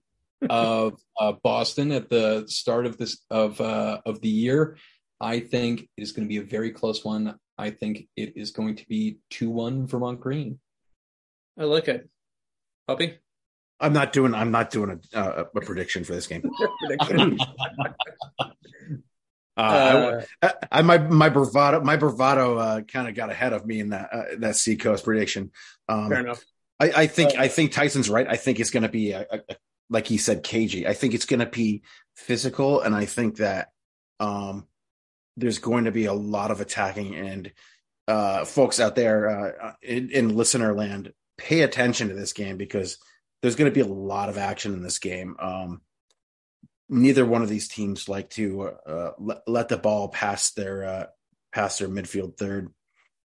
of 0.49 1.01
uh, 1.19 1.33
Boston 1.43 1.93
at 1.93 2.09
the 2.09 2.45
start 2.49 2.87
of 2.87 2.97
this 2.97 3.25
of 3.31 3.61
uh, 3.61 4.01
of 4.05 4.21
the 4.21 4.29
year. 4.29 4.77
I 5.21 5.41
think 5.41 5.83
it 5.83 6.03
is 6.03 6.13
going 6.13 6.27
to 6.27 6.29
be 6.29 6.39
a 6.39 6.43
very 6.43 6.71
close 6.71 7.05
one. 7.05 7.37
I 7.59 7.71
think 7.71 8.09
it 8.17 8.37
is 8.37 8.53
going 8.53 8.77
to 8.77 8.87
be 8.89 9.19
two 9.29 9.51
one 9.51 9.87
Vermont 9.87 10.21
Green. 10.21 10.59
I 11.59 11.65
like 11.65 11.89
it, 11.89 12.09
Puppy. 12.89 13.19
I'm 13.81 13.93
not 13.93 14.13
doing. 14.13 14.35
I'm 14.35 14.51
not 14.51 14.71
doing 14.71 15.01
a, 15.13 15.19
uh, 15.19 15.45
a 15.55 15.61
prediction 15.61 16.05
for 16.05 16.13
this 16.13 16.27
game. 16.27 16.51
Uh, 19.57 20.23
uh, 20.43 20.49
I, 20.71 20.79
I, 20.79 20.83
my 20.83 20.97
my 20.97 21.29
bravado 21.29 21.81
my 21.83 21.97
bravado 21.97 22.57
uh, 22.57 22.81
kind 22.83 23.09
of 23.09 23.15
got 23.15 23.31
ahead 23.31 23.53
of 23.53 23.67
me 23.67 23.81
in 23.81 23.91
that 23.91 24.09
uh, 24.11 24.25
that 24.39 24.57
Seacoast 24.57 25.05
prediction. 25.05 25.51
Um, 25.89 26.09
fair 26.09 26.21
enough. 26.21 26.43
I, 26.79 26.93
I 26.97 27.07
think 27.07 27.35
I 27.37 27.49
think 27.49 27.73
Tyson's 27.73 28.09
right. 28.09 28.27
I 28.27 28.37
think 28.37 28.59
it's 28.59 28.71
going 28.71 28.85
to 28.85 28.89
be 28.89 29.13
a, 29.13 29.27
a, 29.31 29.57
like 29.91 30.07
he 30.07 30.17
said, 30.17 30.43
cagey. 30.43 30.87
I 30.87 30.95
think 30.95 31.13
it's 31.13 31.27
going 31.27 31.41
to 31.41 31.47
be 31.47 31.83
physical, 32.15 32.81
and 32.81 32.95
I 32.95 33.05
think 33.05 33.37
that 33.37 33.69
um, 34.21 34.67
there's 35.37 35.59
going 35.59 35.85
to 35.85 35.93
be 35.93 36.07
a 36.07 36.13
lot 36.13 36.51
of 36.51 36.61
attacking. 36.61 37.17
And 37.17 37.53
uh, 38.09 38.45
folks 38.45 38.81
out 38.81 38.95
there 38.95 39.29
uh, 39.29 39.73
in, 39.83 40.11
in 40.11 40.37
listener 40.37 40.75
land, 40.75 41.13
pay 41.37 41.63
attention 41.63 42.09
to 42.09 42.15
this 42.15 42.33
game 42.33 42.57
because 42.57 42.99
there's 43.43 43.57
going 43.57 43.71
to 43.71 43.75
be 43.75 43.81
a 43.81 43.93
lot 43.93 44.29
of 44.29 44.39
action 44.39 44.73
in 44.73 44.83
this 44.83 44.99
game. 44.99 45.37
Um, 45.39 45.81
neither 46.89 47.25
one 47.25 47.43
of 47.43 47.49
these 47.49 47.69
teams 47.69 48.09
like 48.09 48.31
to 48.31 48.71
uh, 48.87 49.13
let, 49.19 49.39
let 49.47 49.69
the 49.69 49.77
ball 49.79 50.09
pass 50.09 50.53
their 50.53 50.85
uh, 50.85 51.07
pass 51.53 51.79
their 51.79 51.89
midfield 51.89 52.37
third. 52.37 52.73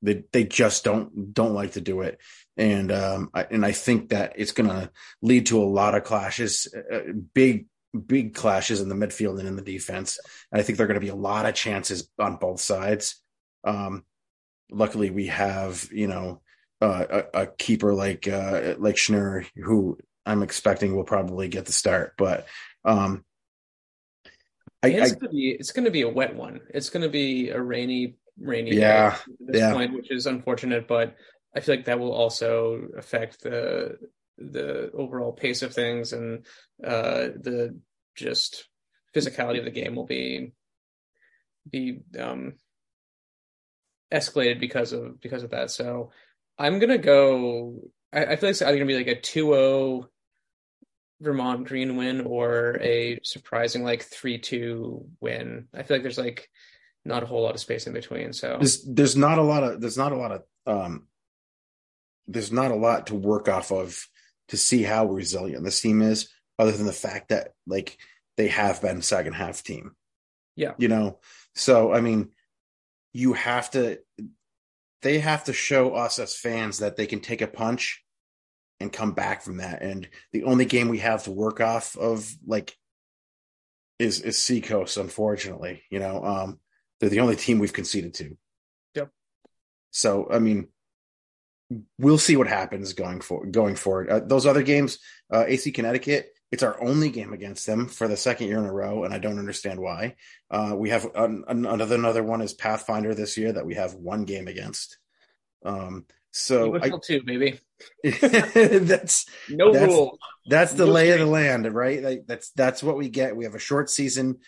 They 0.04 0.24
they 0.32 0.43
just 0.43 0.84
don't 0.84 1.34
don't 1.34 1.54
like 1.54 1.72
to 1.72 1.82
do 1.82 2.01
it, 2.01 2.20
and 2.58 2.91
um, 2.91 3.30
I, 3.34 3.47
and 3.49 3.66
I 3.66 3.72
think 3.72 4.10
that 4.10 4.34
it's 4.36 4.51
going 4.51 4.70
to 4.70 4.91
lead 5.22 5.47
to 5.47 5.64
a 5.64 5.66
lot 5.66 5.95
of 5.95 6.04
clashes, 6.04 6.68
uh, 6.91 7.14
big 7.34 7.68
big 8.06 8.34
clashes 8.36 8.82
in 8.82 8.89
the 8.89 8.95
midfield 8.95 9.39
and 9.39 9.47
in 9.47 9.56
the 9.56 9.62
defense. 9.62 10.20
And 10.51 10.60
I 10.60 10.64
think 10.64 10.78
there 10.78 10.86
are 10.86 10.88
going 10.88 10.99
to 10.99 11.06
be 11.06 11.10
a 11.10 11.16
lot 11.16 11.45
of 11.45 11.56
chances 11.56 12.10
on 12.20 12.36
both 12.36 12.60
sides. 12.60 13.22
Um, 13.64 14.04
luckily, 14.70 15.10
we 15.10 15.28
have 15.28 15.88
you 15.91 16.08
know 16.08 16.41
uh, 16.82 17.24
a, 17.34 17.41
a, 17.41 17.47
keeper 17.47 17.93
like 17.93 18.28
uh, 18.28 18.76
like 18.78 18.95
Schnurr 18.95 19.47
who 19.56 19.97
I'm 20.26 20.43
expecting 20.43 20.95
will 20.95 21.06
probably 21.06 21.47
get 21.47 21.66
the 21.66 21.72
start, 21.72 22.14
but 22.18 22.47
um, 22.86 23.24
I, 24.84 24.89
it's 24.89 25.14
I, 25.14 25.16
gonna 25.16 25.32
be 25.32 25.56
it's 25.58 25.72
gonna 25.72 25.91
be 25.91 26.01
a 26.01 26.10
wet 26.10 26.36
one. 26.36 26.60
It's 26.70 26.89
gonna 26.89 27.10
be 27.10 27.49
a 27.49 27.62
rainy, 27.62 28.16
rainy 28.40 28.76
yeah, 28.76 29.18
this 29.40 29.60
yeah. 29.60 29.74
point, 29.74 29.94
which 29.94 30.12
is 30.12 30.26
unfortunate, 30.26 30.88
but 30.88 31.16
I 31.56 31.60
feel 31.60 31.76
like 31.76 31.86
that 31.86 32.00
will 32.00 32.14
also 32.14 32.88
affect 32.98 33.42
the 33.42 33.98
the 34.38 34.92
overall 34.94 35.32
pace 35.32 35.62
of 35.62 35.74
things 35.74 36.12
and 36.12 36.46
uh 36.84 37.30
the 37.40 37.80
just 38.16 38.68
physicality 39.16 39.60
of 39.60 39.66
the 39.66 39.72
game 39.72 39.96
will 39.96 40.08
be 40.08 40.54
be 41.70 42.00
um 42.20 42.54
escalated 44.12 44.60
because 44.60 44.92
of 44.94 45.20
because 45.22 45.44
of 45.44 45.52
that. 45.52 45.72
So 45.72 46.12
I'm 46.58 46.80
gonna 46.80 46.98
go 46.98 47.80
I, 48.12 48.26
I 48.26 48.36
feel 48.36 48.50
like 48.50 48.52
it's 48.52 48.62
either 48.62 48.78
gonna 48.78 48.86
be 48.86 48.98
like 48.98 49.08
a 49.08 49.16
2-0 49.16 50.08
Vermont 51.22 51.68
Green 51.68 51.96
win 51.96 52.22
or 52.22 52.78
a 52.82 53.20
surprising 53.24 53.84
like 53.84 54.04
three 54.04 54.40
two 54.40 55.06
win. 55.20 55.68
I 55.74 55.84
feel 55.84 55.98
like 55.98 56.04
there's 56.04 56.18
like 56.18 56.50
not 57.06 57.24
a 57.24 57.26
whole 57.26 57.41
lot 57.41 57.56
of 57.56 57.62
space 57.62 57.88
in 57.88 57.93
between. 57.93 58.34
So 58.34 58.58
there's 58.60 58.84
there's 58.84 59.16
not 59.16 59.38
a 59.38 59.43
lot 59.43 59.64
of 59.64 59.82
there's 59.82 59.97
not 59.97 60.12
a 60.12 60.18
lot 60.18 60.32
of 60.32 60.43
um 60.66 61.08
there's 62.28 62.51
not 62.51 62.72
a 62.72 62.76
lot 62.76 63.08
to 63.08 63.16
work 63.16 63.49
off 63.49 63.72
of 63.72 64.08
to 64.49 64.58
see 64.58 64.84
how 64.84 65.06
resilient 65.06 65.64
this 65.64 65.82
team 65.82 66.01
is, 66.01 66.30
other 66.60 66.72
than 66.72 66.86
the 66.86 66.93
fact 66.93 67.30
that 67.30 67.49
like 67.68 67.97
they 68.38 68.47
have 68.47 68.82
been 68.82 69.01
second 69.01 69.34
half 69.34 69.64
team. 69.64 69.95
Yeah. 70.56 70.74
You 70.78 70.88
know, 70.88 71.20
so 71.56 71.93
I 71.93 72.01
mean, 72.01 72.30
you 73.14 73.34
have 73.34 73.72
to 73.72 73.99
they 75.01 75.20
have 75.20 75.43
to 75.45 75.54
show 75.54 75.93
us 75.95 76.20
as 76.20 76.36
fans 76.36 76.80
that 76.80 76.95
they 76.95 77.06
can 77.06 77.20
take 77.20 77.41
a 77.41 77.47
punch 77.47 78.04
and 78.80 78.91
come 78.91 79.12
back 79.12 79.41
from 79.41 79.58
that. 79.58 79.82
And 79.82 80.08
the 80.32 80.45
only 80.45 80.66
game 80.66 80.89
we 80.89 80.99
have 80.99 81.24
to 81.24 81.32
work 81.32 81.60
off 81.60 81.97
of 81.97 82.34
like 82.45 82.76
is 83.99 84.22
is 84.22 84.41
Seacoast, 84.41 84.97
unfortunately. 84.97 85.84
You 85.89 85.99
know, 85.99 86.24
um, 86.24 86.60
they're 87.04 87.10
the 87.10 87.20
only 87.20 87.36
team 87.36 87.60
we've 87.60 87.74
conceded 87.74 88.14
to. 88.14 88.38
Yep. 88.95 89.10
So 89.91 90.30
I 90.32 90.39
mean, 90.39 90.70
we'll 91.99 92.18
see 92.18 92.38
what 92.38 92.47
happens 92.47 92.93
going 92.93 93.20
for 93.20 93.45
going 93.45 93.76
forward. 93.76 94.10
Uh, 94.10 94.22
those 94.22 94.45
other 94.45 94.64
games, 94.64 94.99
uh, 95.30 95.43
AC 95.45 95.74
Connecticut. 95.74 96.30
It's 96.49 96.64
our 96.64 96.82
only 96.82 97.10
game 97.10 97.34
against 97.34 97.66
them 97.66 97.88
for 97.88 98.08
the 98.08 98.16
second 98.16 98.47
year 98.47 98.60
in 98.60 98.66
a 98.66 98.72
row, 98.72 99.04
and 99.04 99.14
I 99.14 99.18
don't 99.18 99.38
understand 99.38 99.82
why. 99.82 100.16
Uh, 100.49 100.76
we 100.78 100.91
have 100.91 101.06
an, 101.14 101.43
another 101.45 101.95
another 101.95 102.24
one 102.24 102.39
is 102.39 102.54
Pathfinder 102.54 103.14
this 103.14 103.38
year 103.38 103.51
that 103.51 103.66
we 103.66 103.74
have 103.76 103.95
one 103.95 104.24
game 104.24 104.47
against. 104.47 104.97
Um, 105.66 106.06
so 106.32 106.80
I, 106.82 106.89
two, 107.04 107.22
maybe. 107.26 107.60
that's 108.04 109.26
no 109.49 109.74
that's, 109.74 109.91
rule. 109.91 110.18
That's 110.45 110.72
the 110.72 110.86
no 110.86 110.91
lay 110.93 111.10
of 111.10 111.20
the 111.20 111.26
land, 111.26 111.74
right? 111.74 112.01
Like, 112.01 112.24
that's 112.28 112.51
that's 112.51 112.82
what 112.82 112.95
we 112.95 113.10
get. 113.10 113.36
We 113.36 113.43
have 113.43 113.56
a 113.56 113.60
short 113.60 113.89
season. 113.89 114.39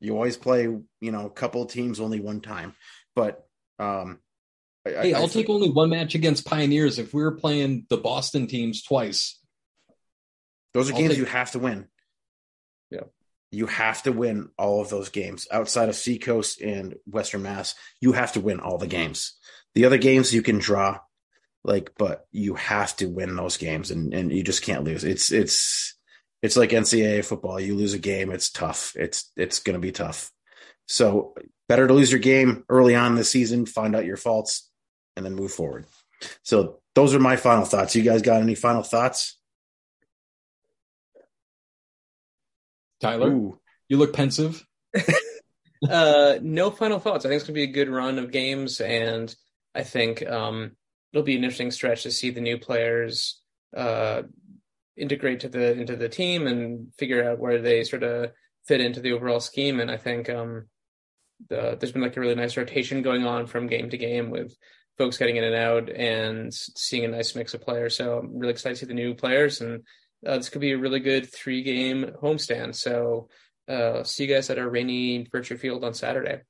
You 0.00 0.14
always 0.14 0.36
play, 0.36 0.62
you 0.62 1.12
know, 1.12 1.26
a 1.26 1.30
couple 1.30 1.64
teams 1.66 2.00
only 2.00 2.20
one 2.20 2.40
time. 2.40 2.74
But 3.14 3.46
um 3.78 4.18
I, 4.86 4.90
hey, 4.90 5.14
I, 5.14 5.20
will 5.20 5.28
take 5.28 5.50
only 5.50 5.68
one 5.68 5.90
match 5.90 6.14
against 6.14 6.46
Pioneers 6.46 6.98
if 6.98 7.12
we 7.12 7.22
were 7.22 7.36
playing 7.36 7.86
the 7.90 7.98
Boston 7.98 8.46
teams 8.46 8.82
twice. 8.82 9.38
Those 10.72 10.90
are 10.90 10.94
I'll 10.94 10.98
games 10.98 11.10
take... 11.10 11.18
you 11.18 11.24
have 11.26 11.50
to 11.52 11.58
win. 11.58 11.86
Yeah. 12.90 13.04
You 13.50 13.66
have 13.66 14.02
to 14.04 14.12
win 14.12 14.50
all 14.56 14.80
of 14.80 14.90
those 14.90 15.08
games 15.08 15.48
outside 15.50 15.88
of 15.88 15.96
Seacoast 15.96 16.60
and 16.60 16.94
Western 17.04 17.42
Mass. 17.42 17.74
You 18.00 18.12
have 18.12 18.32
to 18.32 18.40
win 18.40 18.60
all 18.60 18.78
the 18.78 18.86
games. 18.86 19.34
The 19.74 19.84
other 19.84 19.98
games 19.98 20.32
you 20.32 20.42
can 20.42 20.58
draw, 20.58 20.98
like, 21.64 21.92
but 21.98 22.26
you 22.30 22.54
have 22.54 22.96
to 22.96 23.06
win 23.06 23.36
those 23.36 23.56
games, 23.56 23.90
and 23.90 24.14
and 24.14 24.32
you 24.32 24.42
just 24.42 24.62
can't 24.62 24.84
lose. 24.84 25.04
It's 25.04 25.30
it's 25.32 25.96
it's 26.42 26.56
like 26.56 26.70
NCAA 26.70 27.24
football. 27.24 27.60
You 27.60 27.76
lose 27.76 27.94
a 27.94 27.98
game, 27.98 28.30
it's 28.30 28.50
tough. 28.50 28.94
It's 28.96 29.30
it's 29.36 29.60
going 29.60 29.74
to 29.74 29.80
be 29.80 29.92
tough. 29.92 30.30
So 30.86 31.34
better 31.68 31.86
to 31.86 31.94
lose 31.94 32.10
your 32.10 32.20
game 32.20 32.64
early 32.68 32.94
on 32.94 33.12
in 33.12 33.16
the 33.16 33.24
season, 33.24 33.66
find 33.66 33.94
out 33.94 34.04
your 34.04 34.16
faults, 34.16 34.68
and 35.16 35.24
then 35.24 35.34
move 35.34 35.52
forward. 35.52 35.86
So 36.42 36.80
those 36.94 37.14
are 37.14 37.20
my 37.20 37.36
final 37.36 37.64
thoughts. 37.64 37.94
You 37.94 38.02
guys 38.02 38.22
got 38.22 38.42
any 38.42 38.54
final 38.54 38.82
thoughts? 38.82 39.38
Tyler, 43.00 43.30
Ooh. 43.30 43.58
you 43.88 43.96
look 43.96 44.12
pensive. 44.12 44.66
uh, 45.88 46.34
no 46.42 46.70
final 46.70 46.98
thoughts. 46.98 47.24
I 47.24 47.28
think 47.28 47.40
it's 47.40 47.48
going 47.48 47.54
to 47.54 47.66
be 47.66 47.70
a 47.70 47.72
good 47.72 47.88
run 47.88 48.18
of 48.18 48.30
games, 48.30 48.80
and 48.80 49.34
I 49.74 49.82
think 49.82 50.28
um, 50.28 50.72
it'll 51.12 51.24
be 51.24 51.36
an 51.36 51.44
interesting 51.44 51.70
stretch 51.70 52.02
to 52.02 52.10
see 52.10 52.30
the 52.30 52.40
new 52.40 52.58
players 52.58 53.40
uh, 53.76 54.22
integrate 54.96 55.40
to 55.40 55.48
the 55.48 55.72
into 55.72 55.96
the 55.96 56.08
team 56.08 56.46
and 56.46 56.92
figure 56.98 57.28
out 57.28 57.38
where 57.38 57.60
they 57.60 57.84
sort 57.84 58.02
of 58.02 58.32
fit 58.66 58.80
into 58.80 59.00
the 59.00 59.12
overall 59.12 59.40
scheme. 59.40 59.80
And 59.80 59.90
I 59.90 59.96
think 59.96 60.28
um, 60.28 60.66
the, 61.48 61.76
there's 61.78 61.92
been 61.92 62.02
like 62.02 62.16
a 62.16 62.20
really 62.20 62.34
nice 62.34 62.56
rotation 62.56 63.02
going 63.02 63.26
on 63.26 63.46
from 63.46 63.66
game 63.66 63.90
to 63.90 63.96
game 63.96 64.30
with 64.30 64.54
folks 64.98 65.18
getting 65.18 65.36
in 65.36 65.44
and 65.44 65.54
out 65.54 65.88
and 65.90 66.52
seeing 66.52 67.04
a 67.04 67.08
nice 67.08 67.34
mix 67.34 67.54
of 67.54 67.62
players. 67.62 67.96
So 67.96 68.18
I'm 68.18 68.38
really 68.38 68.52
excited 68.52 68.74
to 68.74 68.80
see 68.80 68.86
the 68.86 68.94
new 68.94 69.14
players, 69.14 69.60
and 69.60 69.82
uh, 70.26 70.36
this 70.36 70.50
could 70.50 70.60
be 70.60 70.72
a 70.72 70.78
really 70.78 71.00
good 71.00 71.32
three 71.32 71.62
game 71.62 72.12
homestand. 72.22 72.74
So 72.74 73.28
uh, 73.68 74.04
see 74.04 74.24
you 74.24 74.34
guys 74.34 74.50
at 74.50 74.58
our 74.58 74.68
rainy 74.68 75.26
virtual 75.30 75.58
field 75.58 75.84
on 75.84 75.94
Saturday. 75.94 76.40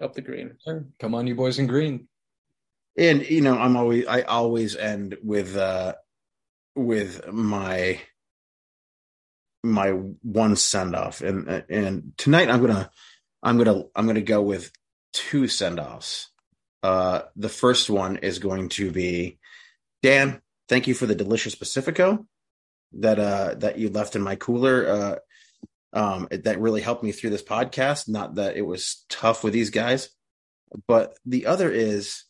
Up 0.00 0.12
the 0.12 0.20
green. 0.20 0.56
Come 1.00 1.14
on, 1.14 1.26
you 1.26 1.34
boys 1.34 1.58
in 1.58 1.66
green. 1.66 2.08
And 2.98 3.28
you 3.28 3.40
know, 3.40 3.58
I'm 3.58 3.76
always 3.76 4.06
I 4.06 4.22
always 4.22 4.76
end 4.76 5.16
with 5.22 5.56
uh 5.56 5.94
with 6.76 7.26
my 7.32 8.00
my 9.64 9.90
one 9.90 10.54
send 10.56 10.94
off, 10.94 11.22
and 11.22 11.48
and 11.68 12.12
tonight 12.16 12.48
I'm 12.48 12.60
gonna 12.60 12.90
I'm 13.42 13.58
gonna 13.58 13.84
I'm 13.94 14.06
gonna 14.06 14.20
go 14.20 14.42
with 14.42 14.70
two 15.12 15.48
send 15.48 15.80
offs. 15.80 16.30
Uh, 16.82 17.22
the 17.34 17.48
first 17.48 17.90
one 17.90 18.18
is 18.18 18.38
going 18.38 18.68
to 18.68 18.92
be 18.92 19.38
Dan. 20.02 20.40
Thank 20.68 20.86
you 20.86 20.94
for 20.94 21.06
the 21.06 21.14
delicious 21.14 21.54
Pacifico 21.54 22.26
that 22.92 23.18
uh 23.18 23.54
that 23.58 23.78
you 23.78 23.88
left 23.88 24.14
in 24.14 24.22
my 24.22 24.36
cooler. 24.36 24.86
Uh, 24.88 25.16
um, 25.92 26.28
that 26.30 26.60
really 26.60 26.82
helped 26.82 27.02
me 27.02 27.12
through 27.12 27.30
this 27.30 27.42
podcast. 27.42 28.08
Not 28.08 28.34
that 28.34 28.56
it 28.56 28.62
was 28.62 29.04
tough 29.08 29.42
with 29.42 29.54
these 29.54 29.70
guys, 29.70 30.10
but 30.86 31.18
the 31.24 31.46
other 31.46 31.70
is 31.70 32.24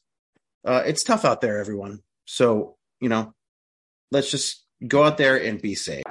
uh, 0.64 0.82
it's 0.86 1.02
tough 1.02 1.24
out 1.24 1.40
there, 1.40 1.58
everyone. 1.58 2.00
So 2.26 2.76
you 3.00 3.08
know, 3.08 3.34
let's 4.10 4.30
just 4.30 4.64
go 4.86 5.04
out 5.04 5.18
there 5.18 5.36
and 5.36 5.60
be 5.60 5.74
safe. 5.74 6.04